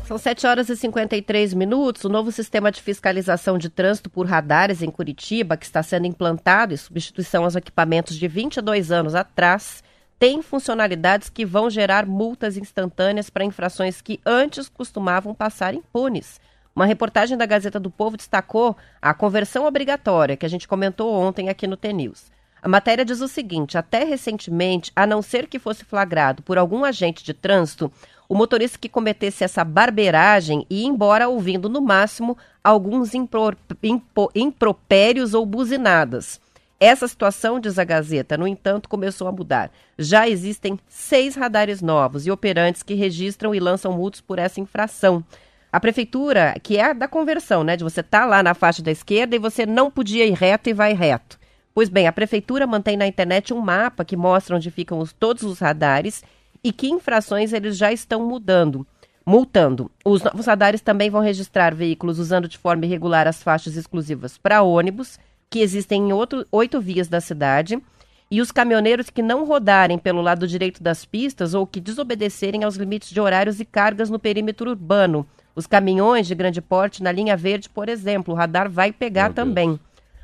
São 0.08 0.18
7 0.18 0.48
horas 0.48 0.70
e 0.70 0.78
53 0.78 1.54
minutos. 1.54 2.06
O 2.06 2.10
novo 2.10 2.32
sistema 2.32 2.72
de 2.72 2.82
fiscalização 2.82 3.58
de 3.58 3.68
trânsito 3.68 4.10
por 4.10 4.26
radares 4.26 4.82
em 4.82 4.90
Curitiba, 4.90 5.58
que 5.58 5.66
está 5.66 5.84
sendo 5.84 6.08
implantado 6.08 6.74
em 6.74 6.78
substituição 6.78 7.44
aos 7.44 7.58
equipamentos 7.58 8.16
de 8.16 8.26
22 8.26 8.90
anos 8.90 9.16
atrás, 9.16 9.84
tem 10.18 10.42
funcionalidades 10.42 11.28
que 11.28 11.46
vão 11.46 11.70
gerar 11.70 12.06
multas 12.06 12.56
instantâneas 12.56 13.30
para 13.30 13.44
infrações 13.44 14.02
que 14.02 14.22
antes 14.26 14.70
costumavam 14.70 15.36
passar 15.36 15.74
impunes. 15.74 16.40
Uma 16.74 16.86
reportagem 16.86 17.38
da 17.38 17.46
Gazeta 17.46 17.78
do 17.78 17.92
Povo 17.92 18.16
destacou 18.16 18.78
a 19.02 19.14
conversão 19.14 19.66
obrigatória, 19.66 20.38
que 20.38 20.46
a 20.46 20.50
gente 20.50 20.70
comentou 20.70 21.14
ontem 21.14 21.50
aqui 21.50 21.68
no 21.68 21.76
TNews. 21.76 22.32
A 22.62 22.68
matéria 22.70 23.06
diz 23.06 23.22
o 23.22 23.28
seguinte: 23.28 23.78
até 23.78 24.04
recentemente, 24.04 24.92
a 24.96 25.06
não 25.06 25.22
ser 25.22 25.48
que 25.48 25.60
fosse 25.60 25.84
flagrado 25.84 26.42
por 26.44 26.58
algum 26.58 26.84
agente 26.84 27.24
de 27.24 27.34
trânsito, 27.34 27.92
o 28.28 28.36
motorista 28.36 28.78
que 28.78 28.90
cometesse 28.90 29.44
essa 29.44 29.64
barbeiragem 29.64 30.66
ia 30.70 30.88
embora 30.88 31.30
ouvindo, 31.30 31.70
no 31.70 31.82
máximo, 31.82 32.38
alguns 32.64 33.14
impro, 33.14 33.56
impropérios 34.36 35.34
ou 35.34 35.46
buzinadas. 35.46 36.40
Essa 36.80 37.08
situação, 37.08 37.60
diz 37.60 37.80
a 37.80 37.84
Gazeta, 37.84 38.38
no 38.38 38.48
entanto, 38.48 38.88
começou 38.88 39.28
a 39.28 39.32
mudar. 39.32 39.72
Já 39.98 40.30
existem 40.30 40.80
seis 40.88 41.36
radares 41.36 41.82
novos 41.82 42.28
e 42.28 42.32
operantes 42.32 42.84
que 42.84 42.94
registram 42.94 43.56
e 43.56 43.60
lançam 43.60 43.92
multas 43.94 44.22
por 44.22 44.38
essa 44.38 44.60
infração. 44.60 45.24
A 45.72 45.80
prefeitura, 45.80 46.56
que 46.62 46.78
é 46.78 46.86
a 46.86 46.94
da 46.94 47.08
conversão, 47.08 47.64
né? 47.64 47.76
De 47.76 47.84
você 47.84 48.02
estar 48.02 48.22
tá 48.22 48.26
lá 48.26 48.44
na 48.44 48.54
faixa 48.54 48.84
da 48.84 48.92
esquerda 48.92 49.36
e 49.36 49.40
você 49.40 49.66
não 49.66 49.90
podia 49.90 50.26
ir 50.26 50.34
reto 50.34 50.70
e 50.70 50.74
vai 50.74 50.94
reto. 50.94 51.40
Pois 51.74 51.90
bem, 51.90 52.08
a 52.08 52.12
prefeitura 52.12 52.68
mantém 52.68 52.96
na 52.96 53.08
internet 53.08 53.54
um 53.54 53.60
mapa 53.60 54.06
que 54.06 54.16
mostra 54.16 54.56
onde 54.56 54.70
ficam 54.72 55.00
os, 55.00 55.14
todos 55.14 55.44
os 55.44 55.60
radares 55.60 56.24
e 56.64 56.72
que 56.72 56.90
infrações 56.90 57.54
eles 57.54 57.78
já 57.78 57.92
estão 57.92 58.28
mudando, 58.28 58.86
multando. 59.26 59.92
Os 60.06 60.24
novos 60.24 60.46
radares 60.46 60.82
também 60.82 61.10
vão 61.10 61.22
registrar 61.22 61.76
veículos 61.76 62.20
usando 62.20 62.48
de 62.48 62.58
forma 62.58 62.86
irregular 62.86 63.28
as 63.28 63.44
faixas 63.44 63.76
exclusivas 63.76 64.38
para 64.38 64.62
ônibus, 64.62 65.20
que 65.50 65.60
existem 65.60 66.10
em 66.10 66.14
outro, 66.14 66.46
oito 66.52 66.80
vias 66.80 67.08
da 67.08 67.22
cidade, 67.22 67.82
e 68.30 68.42
os 68.42 68.52
caminhoneiros 68.52 69.10
que 69.10 69.22
não 69.22 69.46
rodarem 69.46 69.98
pelo 69.98 70.22
lado 70.22 70.48
direito 70.48 70.84
das 70.84 71.06
pistas 71.06 71.54
ou 71.54 71.66
que 71.66 71.80
desobedecerem 71.80 72.64
aos 72.64 72.76
limites 72.76 73.10
de 73.10 73.22
horários 73.22 73.60
e 73.60 73.66
cargas 73.66 74.10
no 74.10 74.20
perímetro 74.20 74.70
urbano. 74.70 75.26
Os 75.56 75.66
caminhões 75.66 76.28
de 76.28 76.36
grande 76.36 76.62
porte 76.62 77.02
na 77.02 77.12
linha 77.12 77.38
verde, 77.38 77.70
por 77.70 77.90
exemplo, 77.90 78.34
o 78.34 78.38
radar 78.38 78.70
vai 78.70 78.92
pegar 78.92 79.34
também. 79.34 79.80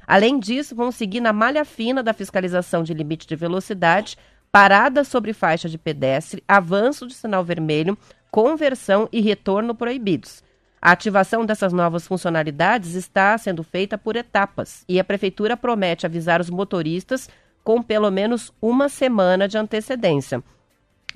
Além 0.06 0.38
disso, 0.38 0.76
vão 0.76 0.92
seguir 0.92 1.22
na 1.22 1.32
malha 1.32 1.64
fina 1.64 2.04
da 2.04 2.14
fiscalização 2.14 2.84
de 2.84 2.94
limite 2.94 3.26
de 3.26 3.36
velocidade 3.36 4.18
parada 4.54 5.04
sobre 5.04 5.34
faixa 5.34 5.68
de 5.68 5.80
pedestre, 5.80 6.44
avanço 6.48 7.08
de 7.08 7.16
sinal 7.16 7.44
vermelho, 7.44 7.98
conversão 8.30 9.10
e 9.12 9.20
retorno 9.20 9.74
proibidos. 9.74 10.44
A 10.80 10.92
ativação 10.92 11.44
dessas 11.44 11.74
novas 11.74 12.06
funcionalidades 12.06 12.94
está 12.94 13.36
sendo 13.36 13.64
feita 13.64 13.98
por 13.98 14.16
etapas 14.16 14.86
e 14.88 15.00
a 15.00 15.04
Prefeitura 15.04 15.58
promete 15.58 16.06
avisar 16.06 16.40
os 16.40 16.52
motoristas 16.52 17.28
com 17.64 17.82
pelo 17.82 18.12
menos 18.12 18.54
uma 18.62 18.90
semana 18.90 19.48
de 19.48 19.58
antecedência. 19.58 20.44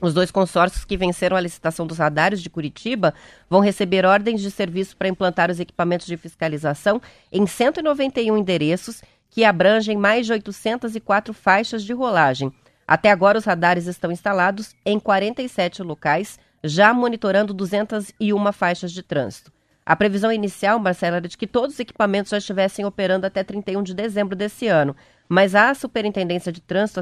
Os 0.01 0.15
dois 0.15 0.31
consórcios 0.31 0.83
que 0.83 0.97
venceram 0.97 1.38
a 1.38 1.41
licitação 1.41 1.85
dos 1.85 1.99
radares 1.99 2.41
de 2.41 2.49
Curitiba 2.49 3.13
vão 3.47 3.59
receber 3.59 4.03
ordens 4.03 4.41
de 4.41 4.49
serviço 4.49 4.97
para 4.97 5.09
implantar 5.09 5.51
os 5.51 5.59
equipamentos 5.59 6.07
de 6.07 6.17
fiscalização 6.17 6.99
em 7.31 7.45
191 7.45 8.35
endereços 8.35 9.03
que 9.29 9.43
abrangem 9.43 9.95
mais 9.95 10.25
de 10.25 10.33
804 10.33 11.35
faixas 11.35 11.83
de 11.83 11.93
rolagem. 11.93 12.51
Até 12.88 13.11
agora, 13.11 13.38
os 13.38 13.43
radares 13.43 13.85
estão 13.85 14.11
instalados 14.11 14.73
em 14.85 14.97
47 14.97 15.83
locais, 15.83 16.39
já 16.63 16.93
monitorando 16.93 17.53
201 17.53 18.51
faixas 18.53 18.93
de 18.93 19.03
trânsito. 19.03 19.51
A 19.85 19.95
previsão 19.95 20.31
inicial, 20.31 20.79
Marcela, 20.79 21.17
era 21.17 21.27
de 21.27 21.38
que 21.38 21.47
todos 21.47 21.75
os 21.75 21.79
equipamentos 21.79 22.29
já 22.29 22.38
estivessem 22.38 22.83
operando 22.83 23.25
até 23.25 23.43
31 23.43 23.83
de 23.83 23.93
dezembro 23.93 24.35
desse 24.35 24.67
ano. 24.67 24.95
Mas 25.29 25.55
a 25.55 25.73
Superintendência 25.73 26.51
de 26.51 26.61
Trânsito, 26.61 26.99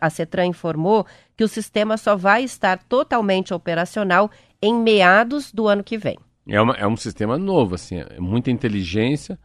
a 0.00 0.10
CETRAN, 0.10 0.46
informou 0.46 1.06
que 1.36 1.44
o 1.44 1.48
sistema 1.48 1.96
só 1.96 2.16
vai 2.16 2.44
estar 2.44 2.78
totalmente 2.84 3.54
operacional 3.54 4.30
em 4.62 4.74
meados 4.74 5.52
do 5.52 5.66
ano 5.66 5.84
que 5.84 5.98
vem. 5.98 6.18
É, 6.48 6.60
uma, 6.60 6.74
é 6.74 6.86
um 6.86 6.96
sistema 6.96 7.36
novo, 7.36 7.74
assim, 7.74 8.00
é 8.00 8.20
muita 8.20 8.50
inteligência, 8.50 9.38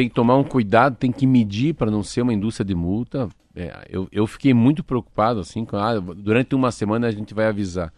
tem 0.00 0.08
que 0.08 0.14
tomar 0.14 0.34
um 0.36 0.44
cuidado, 0.44 0.96
tem 0.96 1.12
que 1.12 1.26
medir 1.26 1.74
para 1.74 1.90
não 1.90 2.02
ser 2.02 2.22
uma 2.22 2.32
indústria 2.32 2.64
de 2.64 2.74
multa. 2.74 3.28
É, 3.54 3.86
eu, 3.90 4.08
eu 4.10 4.26
fiquei 4.26 4.54
muito 4.54 4.82
preocupado, 4.82 5.40
assim, 5.40 5.62
com, 5.62 5.76
ah, 5.76 6.00
durante 6.00 6.54
uma 6.54 6.72
semana 6.72 7.06
a 7.06 7.10
gente 7.10 7.34
vai 7.34 7.44
avisar. 7.44 7.92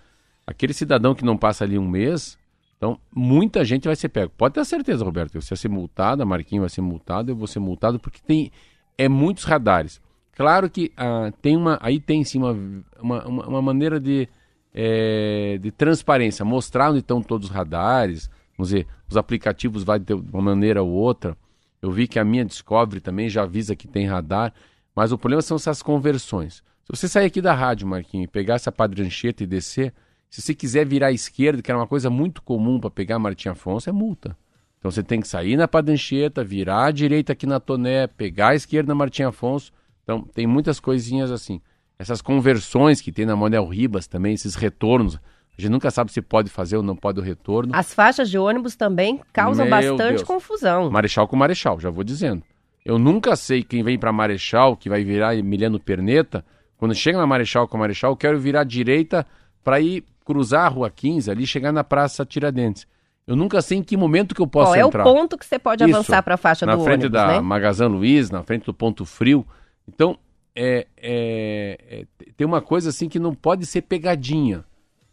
Aquele 0.45 0.73
cidadão 0.73 1.15
que 1.15 1.25
não 1.25 1.37
passa 1.37 1.63
ali 1.63 1.79
um 1.79 1.87
mês, 1.87 2.37
então 2.77 2.99
muita 3.15 3.65
gente 3.65 3.85
vai 3.85 3.95
ser 3.95 4.09
pego. 4.09 4.33
Pode 4.37 4.55
ter 4.55 4.65
certeza, 4.65 5.05
Roberto, 5.05 5.41
você 5.41 5.51
vai 5.51 5.57
ser 5.57 5.69
multado, 5.69 6.25
a 6.25 6.27
Marquinhos 6.27 6.63
vai 6.63 6.71
ser 6.71 6.81
multado, 6.81 7.31
eu 7.31 7.37
vou 7.37 7.47
ser 7.47 7.61
multado, 7.61 8.01
porque 8.01 8.19
tem 8.21 8.51
é 8.99 9.09
muitos 9.09 9.45
radares. 9.45 10.01
Claro 10.33 10.69
que 10.69 10.91
ah, 10.97 11.33
tem 11.41 11.57
uma, 11.57 11.79
aí 11.81 12.01
tem 12.01 12.25
sim 12.25 12.39
uma, 12.39 12.59
uma, 13.01 13.47
uma 13.47 13.63
maneira 13.63 14.01
de, 14.01 14.29
é, 14.75 15.57
de 15.63 15.71
transparência, 15.71 16.45
mostrar 16.45 16.91
onde 16.91 16.99
estão 16.99 17.23
todos 17.23 17.49
os 17.49 17.55
radares, 17.55 18.29
vamos 18.59 18.71
dizer, 18.71 18.89
os 19.09 19.17
aplicativos 19.17 19.85
vai 19.85 20.01
de 20.01 20.15
uma 20.15 20.43
maneira 20.43 20.83
ou 20.83 20.91
outra. 20.91 21.37
Eu 21.83 21.91
vi 21.91 22.07
que 22.07 22.19
a 22.19 22.25
minha 22.25 22.45
Discovery 22.45 23.01
também 23.01 23.29
já 23.29 23.43
avisa 23.43 23.75
que 23.75 23.89
tem 23.89 24.07
radar. 24.07 24.55
Mas 24.95 25.11
o 25.11 25.19
problema 25.19 25.43
são 25.43 25.57
essas 25.57 25.83
conversões. 25.83 26.63
Se 26.85 26.89
você 26.91 27.09
sair 27.09 27.27
aqui 27.27 27.41
da 27.41 27.53
rádio, 27.53 27.87
Marquinhos, 27.87 28.27
e 28.27 28.29
pegar 28.29 28.55
essa 28.55 28.71
padrancheta 28.71 29.43
e 29.43 29.47
descer, 29.47 29.93
se 30.31 30.41
você 30.41 30.55
quiser 30.55 30.87
virar 30.87 31.09
à 31.09 31.13
esquerda, 31.13 31.61
que 31.61 31.71
era 31.71 31.79
uma 31.79 31.87
coisa 31.87 32.09
muito 32.09 32.41
comum 32.43 32.79
para 32.79 32.91
pegar 32.91 33.19
Martim 33.19 33.49
Afonso, 33.49 33.89
é 33.91 33.93
multa. 33.93 34.37
Então 34.79 34.91
você 34.91 35.03
tem 35.03 35.21
que 35.21 35.29
sair 35.29 35.57
na 35.57 35.69
padrancheta, 35.69 36.43
virar 36.43 36.87
à 36.87 36.91
direita 36.91 37.33
aqui 37.33 37.47
na 37.47 37.61
Toné, 37.61 38.07
pegar 38.07 38.49
à 38.49 38.55
esquerda 38.55 38.89
na 38.89 38.95
Martim 38.95 39.23
Afonso. 39.23 39.73
Então 40.03 40.23
tem 40.23 40.47
muitas 40.47 40.81
coisinhas 40.81 41.31
assim. 41.31 41.61
Essas 41.99 42.21
conversões 42.21 43.01
que 43.01 43.13
tem 43.13 43.25
na 43.25 43.37
Manuel 43.37 43.69
Ribas 43.69 44.07
também, 44.07 44.35
esses 44.35 44.55
retornos. 44.55 45.19
A 45.57 45.61
gente 45.61 45.71
nunca 45.71 45.91
sabe 45.91 46.11
se 46.11 46.23
pode 46.23 46.49
fazer 46.51 46.77
ou 46.77 46.83
não 46.83 46.97
pode 46.97 47.21
o 47.21 47.23
retorno. 47.23 47.75
As 47.75 47.93
faixas 47.93 48.31
de 48.31 48.39
ônibus 48.39 48.75
também 48.75 49.21
causam 49.33 49.67
Meu 49.67 49.71
bastante 49.71 50.17
Deus. 50.17 50.23
confusão. 50.23 50.91
Marechal 50.91 51.29
com 51.29 51.37
Marechal, 51.37 51.79
já 51.79 51.91
vou 51.91 52.03
dizendo. 52.03 52.43
Eu 52.85 52.99
nunca 52.99 53.37
sei 53.37 53.63
quem 53.63 53.83
vem 53.83 53.99
para 53.99 54.13
Marechal, 54.13 54.77
que 54.77 54.89
vai 54.89 55.05
virar 55.05 55.37
Emiliano 55.37 55.79
Perneta. 55.79 56.45
Quando 56.77 56.95
chega 56.95 57.19
na 57.19 57.27
Marechal 57.27 57.69
com 57.69 57.79
Marechal, 57.79 58.13
eu 58.13 58.17
quero 58.17 58.41
virar 58.41 58.63
à 58.63 58.65
direita 58.65 59.27
para 59.63 59.79
ir 59.81 60.05
cruzar 60.25 60.65
a 60.65 60.69
Rua 60.69 60.91
15 60.91 61.31
ali, 61.31 61.47
chegar 61.47 61.71
na 61.71 61.85
Praça 61.85 62.25
Tiradentes. 62.25 62.87
Eu 63.27 63.37
nunca 63.37 63.63
sei 63.63 63.79
em 63.79 63.83
que 63.83 63.97
momento 63.97 64.35
que 64.35 64.43
eu 64.43 64.49
posso 64.49 64.73
Qual 64.73 64.89
entrar. 64.89 65.07
é 65.07 65.09
o 65.09 65.15
ponto 65.15 65.39
que 65.39 65.47
você 65.47 65.59
pode 65.59 65.85
Isso, 65.85 65.95
avançar 65.95 66.23
para 66.23 66.35
a 66.35 66.37
faixa 66.39 66.67
do 66.67 66.71
ônibus, 66.71 66.87
Na 66.87 66.93
frente 66.93 67.09
da 67.09 67.27
né? 67.29 67.41
Magazan 67.41 67.87
Luiz, 67.87 68.31
na 68.31 68.43
frente 68.43 68.65
do 68.65 68.75
Ponto 68.75 69.05
Frio. 69.05 69.47
Então, 69.87 70.19
é, 70.57 70.87
é, 70.97 71.79
é, 71.89 72.07
tem 72.37 72.45
uma 72.47 72.61
coisa 72.61 72.89
assim 72.89 73.09
que 73.09 73.21
não 73.21 73.33
pode 73.33 73.65
ser 73.65 73.83
pegadinha. 73.83 74.65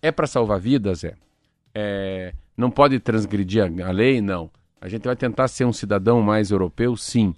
É 0.01 0.11
para 0.11 0.27
salvar 0.27 0.59
vidas, 0.59 1.03
é. 1.03 1.15
é. 1.73 2.33
Não 2.55 2.69
pode 2.69 2.99
transgredir 2.99 3.63
a, 3.63 3.87
a 3.87 3.91
lei, 3.91 4.21
não. 4.21 4.49
A 4.81 4.87
gente 4.87 5.03
vai 5.03 5.15
tentar 5.15 5.47
ser 5.47 5.65
um 5.65 5.73
cidadão 5.73 6.21
mais 6.21 6.51
europeu, 6.51 6.95
sim. 6.95 7.33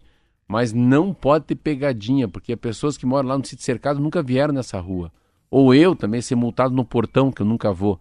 Mas 0.47 0.73
não 0.73 1.13
pode 1.13 1.45
ter 1.45 1.55
pegadinha, 1.55 2.27
porque 2.27 2.55
pessoas 2.55 2.97
que 2.97 3.05
moram 3.05 3.29
lá 3.29 3.37
no 3.37 3.45
sítio 3.45 3.65
cercado 3.65 3.99
nunca 3.99 4.21
vieram 4.21 4.53
nessa 4.53 4.79
rua. 4.79 5.11
Ou 5.49 5.73
eu 5.73 5.95
também 5.95 6.21
ser 6.21 6.35
multado 6.35 6.73
no 6.73 6.85
portão, 6.85 7.31
que 7.31 7.41
eu 7.41 7.45
nunca 7.45 7.71
vou. 7.71 7.99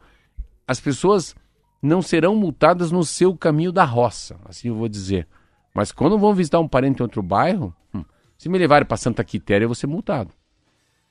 As 0.66 0.80
pessoas 0.80 1.34
não 1.82 2.02
serão 2.02 2.34
multadas 2.34 2.92
no 2.92 3.04
seu 3.04 3.36
caminho 3.36 3.72
da 3.72 3.84
roça, 3.84 4.38
assim 4.44 4.68
eu 4.68 4.74
vou 4.74 4.88
dizer. 4.88 5.26
Mas 5.74 5.92
quando 5.92 6.18
vão 6.18 6.34
visitar 6.34 6.60
um 6.60 6.68
parente 6.68 7.00
em 7.00 7.02
outro 7.02 7.22
bairro, 7.22 7.74
hum, 7.94 8.04
se 8.36 8.48
me 8.48 8.58
levarem 8.58 8.86
para 8.86 8.96
Santa 8.96 9.24
Quitéria, 9.24 9.64
eu 9.64 9.68
vou 9.68 9.74
ser 9.74 9.86
multado. 9.86 10.32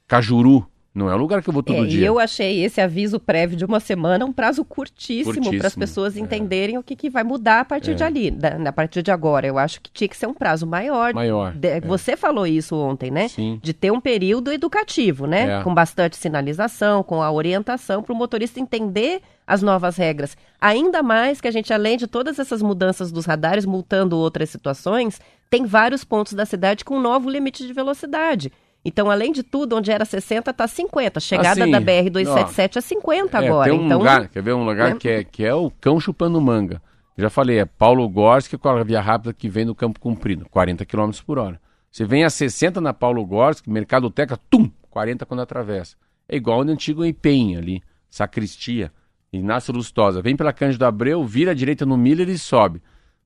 Cajuru, 0.07 0.67
não 0.93 1.09
é 1.09 1.13
o 1.13 1.17
lugar 1.17 1.43
que 1.43 1.49
eu 1.49 1.53
vou 1.53 1.61
todo 1.61 1.83
é, 1.83 1.87
dia. 1.87 2.01
E 2.01 2.03
eu 2.03 2.17
achei 2.17 2.63
esse 2.63 2.81
aviso 2.81 3.19
prévio 3.19 3.55
de 3.55 3.63
uma 3.63 3.79
semana 3.79 4.25
um 4.25 4.33
prazo 4.33 4.65
curtíssimo 4.65 5.57
para 5.57 5.67
as 5.67 5.75
pessoas 5.75 6.17
é. 6.17 6.19
entenderem 6.19 6.75
é. 6.75 6.79
o 6.79 6.83
que, 6.83 6.95
que 6.95 7.09
vai 7.09 7.23
mudar 7.23 7.59
a 7.59 7.65
partir 7.65 7.91
é. 7.91 7.93
de 7.93 8.03
ali, 8.03 8.31
da, 8.31 8.69
a 8.69 8.73
partir 8.73 9.03
de 9.03 9.11
agora. 9.11 9.45
Eu 9.45 9.59
acho 9.59 9.79
que 9.81 9.91
tinha 9.91 10.07
que 10.07 10.17
ser 10.17 10.25
um 10.25 10.33
prazo 10.33 10.65
maior. 10.65 11.13
Maior. 11.13 11.53
De, 11.53 11.67
é. 11.67 11.81
Você 11.81 12.17
falou 12.17 12.47
isso 12.47 12.75
ontem, 12.75 13.11
né? 13.11 13.27
Sim. 13.27 13.59
De 13.61 13.71
ter 13.71 13.91
um 13.91 14.01
período 14.01 14.51
educativo, 14.51 15.27
né? 15.27 15.59
É. 15.59 15.63
Com 15.63 15.73
bastante 15.73 16.17
sinalização, 16.17 17.03
com 17.03 17.21
a 17.21 17.31
orientação 17.31 18.01
para 18.01 18.13
o 18.13 18.15
motorista 18.15 18.59
entender 18.59 19.21
as 19.45 19.61
novas 19.61 19.95
regras. 19.95 20.35
Ainda 20.59 21.03
mais 21.03 21.39
que 21.39 21.47
a 21.47 21.51
gente, 21.51 21.71
além 21.71 21.97
de 21.97 22.07
todas 22.07 22.39
essas 22.39 22.63
mudanças 22.63 23.11
dos 23.11 23.25
radares, 23.25 23.65
multando 23.65 24.17
outras 24.17 24.49
situações, 24.49 25.21
tem 25.49 25.65
vários 25.65 26.03
pontos 26.03 26.33
da 26.33 26.45
cidade 26.45 26.83
com 26.83 26.99
novo 26.99 27.29
limite 27.29 27.65
de 27.65 27.73
velocidade. 27.73 28.51
Então, 28.83 29.09
além 29.09 29.31
de 29.31 29.43
tudo, 29.43 29.75
onde 29.75 29.91
era 29.91 30.05
60, 30.05 30.51
está 30.51 30.67
50. 30.67 31.19
Chegada 31.19 31.63
assim, 31.63 31.71
da 31.71 31.81
BR-277 31.81 32.77
é 32.77 32.81
50 32.81 33.37
é, 33.37 33.47
agora. 33.47 33.69
Tem 33.69 33.79
um 33.79 33.85
então, 33.85 33.97
lugar, 33.99 34.27
quer 34.29 34.41
ver 34.41 34.53
um 34.53 34.63
lugar 34.63 34.91
né? 34.91 34.97
que, 34.99 35.09
é, 35.09 35.23
que 35.23 35.43
é 35.43 35.53
o 35.53 35.69
cão 35.69 35.99
chupando 35.99 36.39
manga. 36.39 36.81
Já 37.17 37.29
falei, 37.29 37.59
é 37.59 37.65
Paulo 37.65 38.07
Gorski 38.07 38.57
com 38.57 38.69
a 38.69 38.83
via 38.83 39.01
rápida 39.01 39.33
que 39.33 39.49
vem 39.49 39.65
no 39.65 39.75
Campo 39.75 39.99
Comprido, 39.99 40.47
40 40.49 40.85
km 40.85 41.11
por 41.25 41.37
hora. 41.37 41.59
Você 41.91 42.05
vem 42.05 42.23
a 42.23 42.29
60 42.29 42.79
na 42.79 42.93
Paulo 42.93 43.25
Gorski, 43.25 43.69
Mercado 43.69 44.09
Teca, 44.09 44.37
tum, 44.49 44.71
40 44.89 45.25
quando 45.25 45.41
atravessa. 45.41 45.97
É 46.27 46.37
igual 46.37 46.63
no 46.63 46.71
antigo 46.71 47.03
Empenha 47.03 47.59
ali, 47.59 47.81
Sacristia. 48.09 48.91
Inácio 49.31 49.73
Lustosa. 49.73 50.21
Vem 50.21 50.35
pela 50.35 50.51
Cândido 50.51 50.85
Abreu, 50.85 51.23
vira 51.23 51.51
à 51.51 51.53
direita 51.53 51.85
no 51.85 51.97
Miller 51.97 52.29
e 52.29 52.37
sobe. 52.37 52.81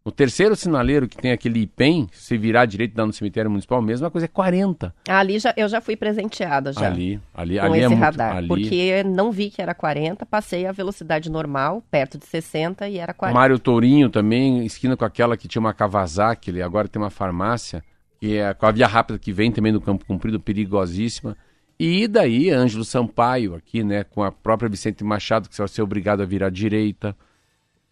No 0.05 0.11
terceiro 0.11 0.53
sinaleiro, 0.53 1.07
que 1.07 1.15
tem 1.15 1.31
aquele 1.31 1.61
IPEM, 1.61 2.09
se 2.11 2.37
virar 2.37 2.63
à 2.63 2.65
direita 2.65 2.93
dá 2.93 3.05
no 3.05 3.13
cemitério 3.13 3.49
municipal, 3.49 3.81
mesma 3.81 4.11
coisa, 4.11 4.25
é 4.25 4.27
40. 4.27 4.93
Ali 5.07 5.39
já, 5.39 5.53
eu 5.55 5.69
já 5.69 5.79
fui 5.79 5.95
presenteada 5.95 6.73
já. 6.73 6.87
Ali, 6.87 7.21
ali, 7.33 7.57
com 7.57 7.65
ali 7.65 7.77
esse 7.77 7.85
é 7.85 7.87
muito, 7.87 8.01
radar. 8.01 8.35
ali. 8.35 8.47
Porque 8.49 9.01
não 9.03 9.31
vi 9.31 9.49
que 9.49 9.61
era 9.61 9.73
40, 9.73 10.25
passei 10.25 10.65
a 10.65 10.73
velocidade 10.73 11.31
normal, 11.31 11.81
perto 11.89 12.17
de 12.17 12.25
60 12.25 12.89
e 12.89 12.97
era 12.97 13.13
40. 13.13 13.39
Mário 13.39 13.57
Tourinho 13.57 14.09
também, 14.09 14.65
esquina 14.65 14.97
com 14.97 15.05
aquela 15.05 15.37
que 15.37 15.47
tinha 15.47 15.61
uma 15.61 15.73
Kawasaki, 15.73 16.51
ele 16.51 16.61
agora 16.61 16.89
tem 16.89 17.01
uma 17.01 17.09
farmácia, 17.09 17.81
que 18.19 18.35
é 18.35 18.53
com 18.53 18.65
a 18.65 18.71
via 18.71 18.87
rápida 18.87 19.17
que 19.17 19.31
vem 19.31 19.53
também 19.53 19.71
do 19.71 19.79
Campo 19.79 20.05
Comprido, 20.05 20.37
perigosíssima. 20.37 21.37
E 21.79 22.09
daí, 22.09 22.49
Ângelo 22.49 22.83
Sampaio 22.83 23.55
aqui, 23.55 23.85
né, 23.85 24.03
com 24.03 24.21
a 24.21 24.33
própria 24.33 24.69
Vicente 24.69 25.01
Machado, 25.01 25.47
que 25.47 25.55
você 25.55 25.61
vai 25.61 25.69
ser 25.69 25.81
obrigado 25.81 26.21
a 26.21 26.25
virar 26.25 26.49
direita. 26.49 27.15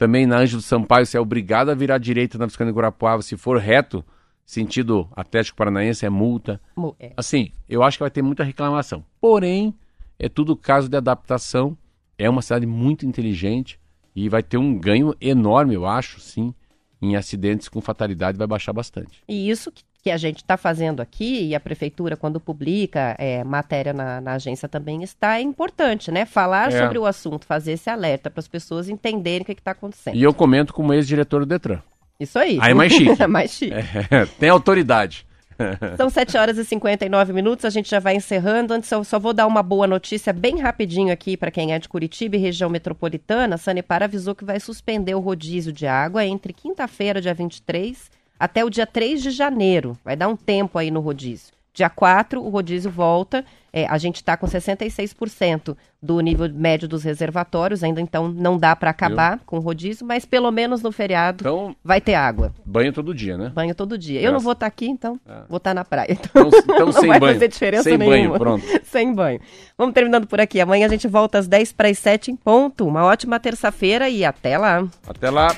Também 0.02 0.26
na 0.26 0.40
Ângelo 0.40 0.64
Sampaio, 0.64 1.06
você 1.06 1.16
é 1.16 1.22
obrigado 1.22 1.70
a 1.70 1.76
virar 1.76 2.00
direita 2.00 2.36
na 2.36 2.48
Visconde 2.48 2.72
de 2.72 2.76
Guarapuava, 2.76 3.22
se 3.22 3.38
for 3.38 3.60
reto, 3.60 4.04
sentido 4.44 5.08
Atlético 5.16 5.56
Paranaense, 5.56 6.04
é 6.04 6.10
multa. 6.10 6.60
É. 7.00 7.14
Assim, 7.16 7.52
eu 7.70 7.84
acho 7.84 8.00
que 8.00 8.04
vai 8.04 8.10
ter 8.10 8.24
muita 8.24 8.44
reclamação. 8.44 9.06
Porém, 9.20 9.76
é 10.18 10.28
tudo 10.28 10.58
caso 10.58 10.90
de 10.90 10.98
adaptação. 10.98 11.78
É 12.18 12.28
uma 12.28 12.42
cidade 12.42 12.66
muito 12.66 13.06
inteligente 13.06 13.80
e 14.16 14.28
vai 14.28 14.42
ter 14.42 14.58
um 14.58 14.76
ganho 14.76 15.14
enorme, 15.22 15.76
eu 15.76 15.86
acho, 15.86 16.20
sim, 16.20 16.52
em 17.00 17.16
acidentes 17.16 17.70
com 17.70 17.80
fatalidade 17.80 18.40
vai 18.40 18.48
baixar 18.48 18.74
bastante. 18.74 19.22
E 19.28 19.52
isso 19.52 19.72
que, 19.72 19.84
que 20.02 20.10
a 20.10 20.18
gente 20.18 20.38
está 20.38 20.58
fazendo 20.58 21.00
aqui, 21.00 21.48
e 21.50 21.56
a 21.56 21.60
prefeitura, 21.60 22.18
quando 22.18 22.40
publica 22.40 23.16
é, 23.20 23.44
matéria 23.44 23.94
na, 23.94 24.20
na 24.20 24.34
agência 24.34 24.68
também 24.68 25.04
está, 25.04 25.38
é 25.38 25.42
importante, 25.42 26.12
né? 26.12 26.26
Falar 26.26 26.72
É. 26.72 26.80
sobre 26.82 26.98
o 26.98 27.06
assunto, 27.06 27.46
fazer 27.46 27.74
esse 27.74 27.90
alerta 27.90 28.30
para 28.30 28.40
as 28.40 28.48
pessoas 28.48 28.90
entenderem 28.90 29.42
o 29.42 29.46
que 29.46 29.52
está 29.52 29.72
acontecendo. 29.72 30.16
E 30.16 30.24
eu 30.24 30.34
comento 30.34 30.74
como 30.74 30.94
ex-diretor 30.94 31.42
do 31.42 31.46
Detran. 31.46 31.82
Isso 32.20 32.38
aí. 32.40 32.58
Aí 32.62 32.72
é 32.72 32.74
mais 32.74 32.92
chique. 32.94 33.26
mais 33.28 33.52
chique. 33.52 33.74
É, 34.10 34.26
tem 34.40 34.50
autoridade. 34.50 35.26
São 35.98 36.10
7 36.10 36.38
horas 36.38 36.58
e 36.58 36.66
59 36.66 37.34
minutos, 37.34 37.66
a 37.66 37.70
gente 37.70 37.90
já 37.90 38.00
vai 38.00 38.16
encerrando. 38.16 38.74
Antes, 38.74 38.92
eu 38.92 39.04
só 39.04 39.20
vou 39.20 39.34
dar 39.34 39.46
uma 39.46 39.62
boa 39.62 39.86
notícia 39.86 40.34
bem 40.34 40.60
rapidinho 40.60 41.14
aqui 41.14 41.38
para 41.38 41.52
quem 41.52 41.74
é 41.74 41.78
de 41.78 41.88
Curitiba 41.88 42.36
e 42.36 42.40
região 42.40 42.70
metropolitana. 42.70 43.54
A 43.56 43.58
Sanepar 43.60 44.02
avisou 44.02 44.34
que 44.34 44.44
vai 44.44 44.60
suspender 44.60 45.14
o 45.14 45.20
rodízio 45.20 45.72
de 45.72 45.86
água 45.86 46.26
entre 46.26 46.52
quinta-feira, 46.54 47.22
dia 47.22 47.34
23, 47.36 48.10
até 48.42 48.66
o 48.66 48.70
dia 48.70 48.86
3 48.88 49.22
de 49.22 49.32
janeiro. 49.32 49.98
Vai 50.04 50.16
dar 50.16 50.28
um 50.28 50.36
tempo 50.36 50.78
aí 50.78 50.90
no 50.92 51.00
rodízio. 51.00 51.54
Dia 51.74 51.90
4, 51.90 52.42
o 52.44 52.50
rodízio 52.50 52.92
volta. 52.92 53.46
É, 53.74 53.86
a 53.88 53.98
gente 53.98 54.18
está 54.18 54.36
com 54.36 54.46
66% 54.46 55.78
do 56.04 56.20
nível 56.20 56.50
médio 56.54 56.86
dos 56.90 57.04
reservatórios, 57.06 57.82
ainda 57.86 58.02
então 58.02 58.28
não 58.28 58.58
dá 58.58 58.76
para 58.76 58.90
acabar 58.90 59.40
com 59.46 59.56
o 59.56 59.62
rodízio, 59.62 60.06
mas 60.06 60.26
pelo 60.26 60.52
menos 60.52 60.82
no 60.82 60.92
feriado 60.92 61.38
Então, 61.42 61.74
vai 61.82 62.02
ter 62.02 62.16
água. 62.16 62.54
banho 62.66 62.92
todo 62.92 63.14
dia, 63.16 63.38
né? 63.38 63.50
Banho 63.56 63.74
todo 63.74 63.98
dia. 63.98 64.20
Eu 64.20 64.24
não 64.26 64.32
Graças- 64.32 64.44
vou 64.44 64.52
estar 64.52 64.66
aqui, 64.66 64.88
então 64.90 65.18
Ah. 65.26 65.44
vou 65.48 65.56
estar 65.56 65.74
na 65.74 65.86
praia. 65.86 66.12
Então, 66.12 66.50
então 66.50 66.86
não 66.88 66.92
sem 66.92 67.08
vai 67.08 67.20
banho. 67.22 67.34
fazer 67.36 67.48
diferença 67.48 67.84
sem 67.84 67.98
nenhuma. 67.98 68.18
banho, 68.18 68.38
pronto. 68.38 68.66
Sem 68.84 69.14
banho. 69.14 69.40
Vamos 69.78 69.94
terminando 69.94 70.28
por 70.28 70.42
aqui. 70.42 70.60
Amanhã 70.60 70.88
a 70.88 70.90
gente 70.90 71.08
volta 71.08 71.38
às 71.38 71.48
10 71.48 71.72
para 71.72 71.88
as 71.88 71.98
7 71.98 72.30
em 72.32 72.36
ponto. 72.36 72.86
Uma 72.86 73.06
ótima 73.06 73.40
terça-feira 73.40 74.10
e 74.10 74.26
até 74.26 74.58
lá. 74.58 74.86
Até 75.08 75.30
lá. 75.30 75.56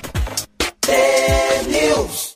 News. 1.68 2.32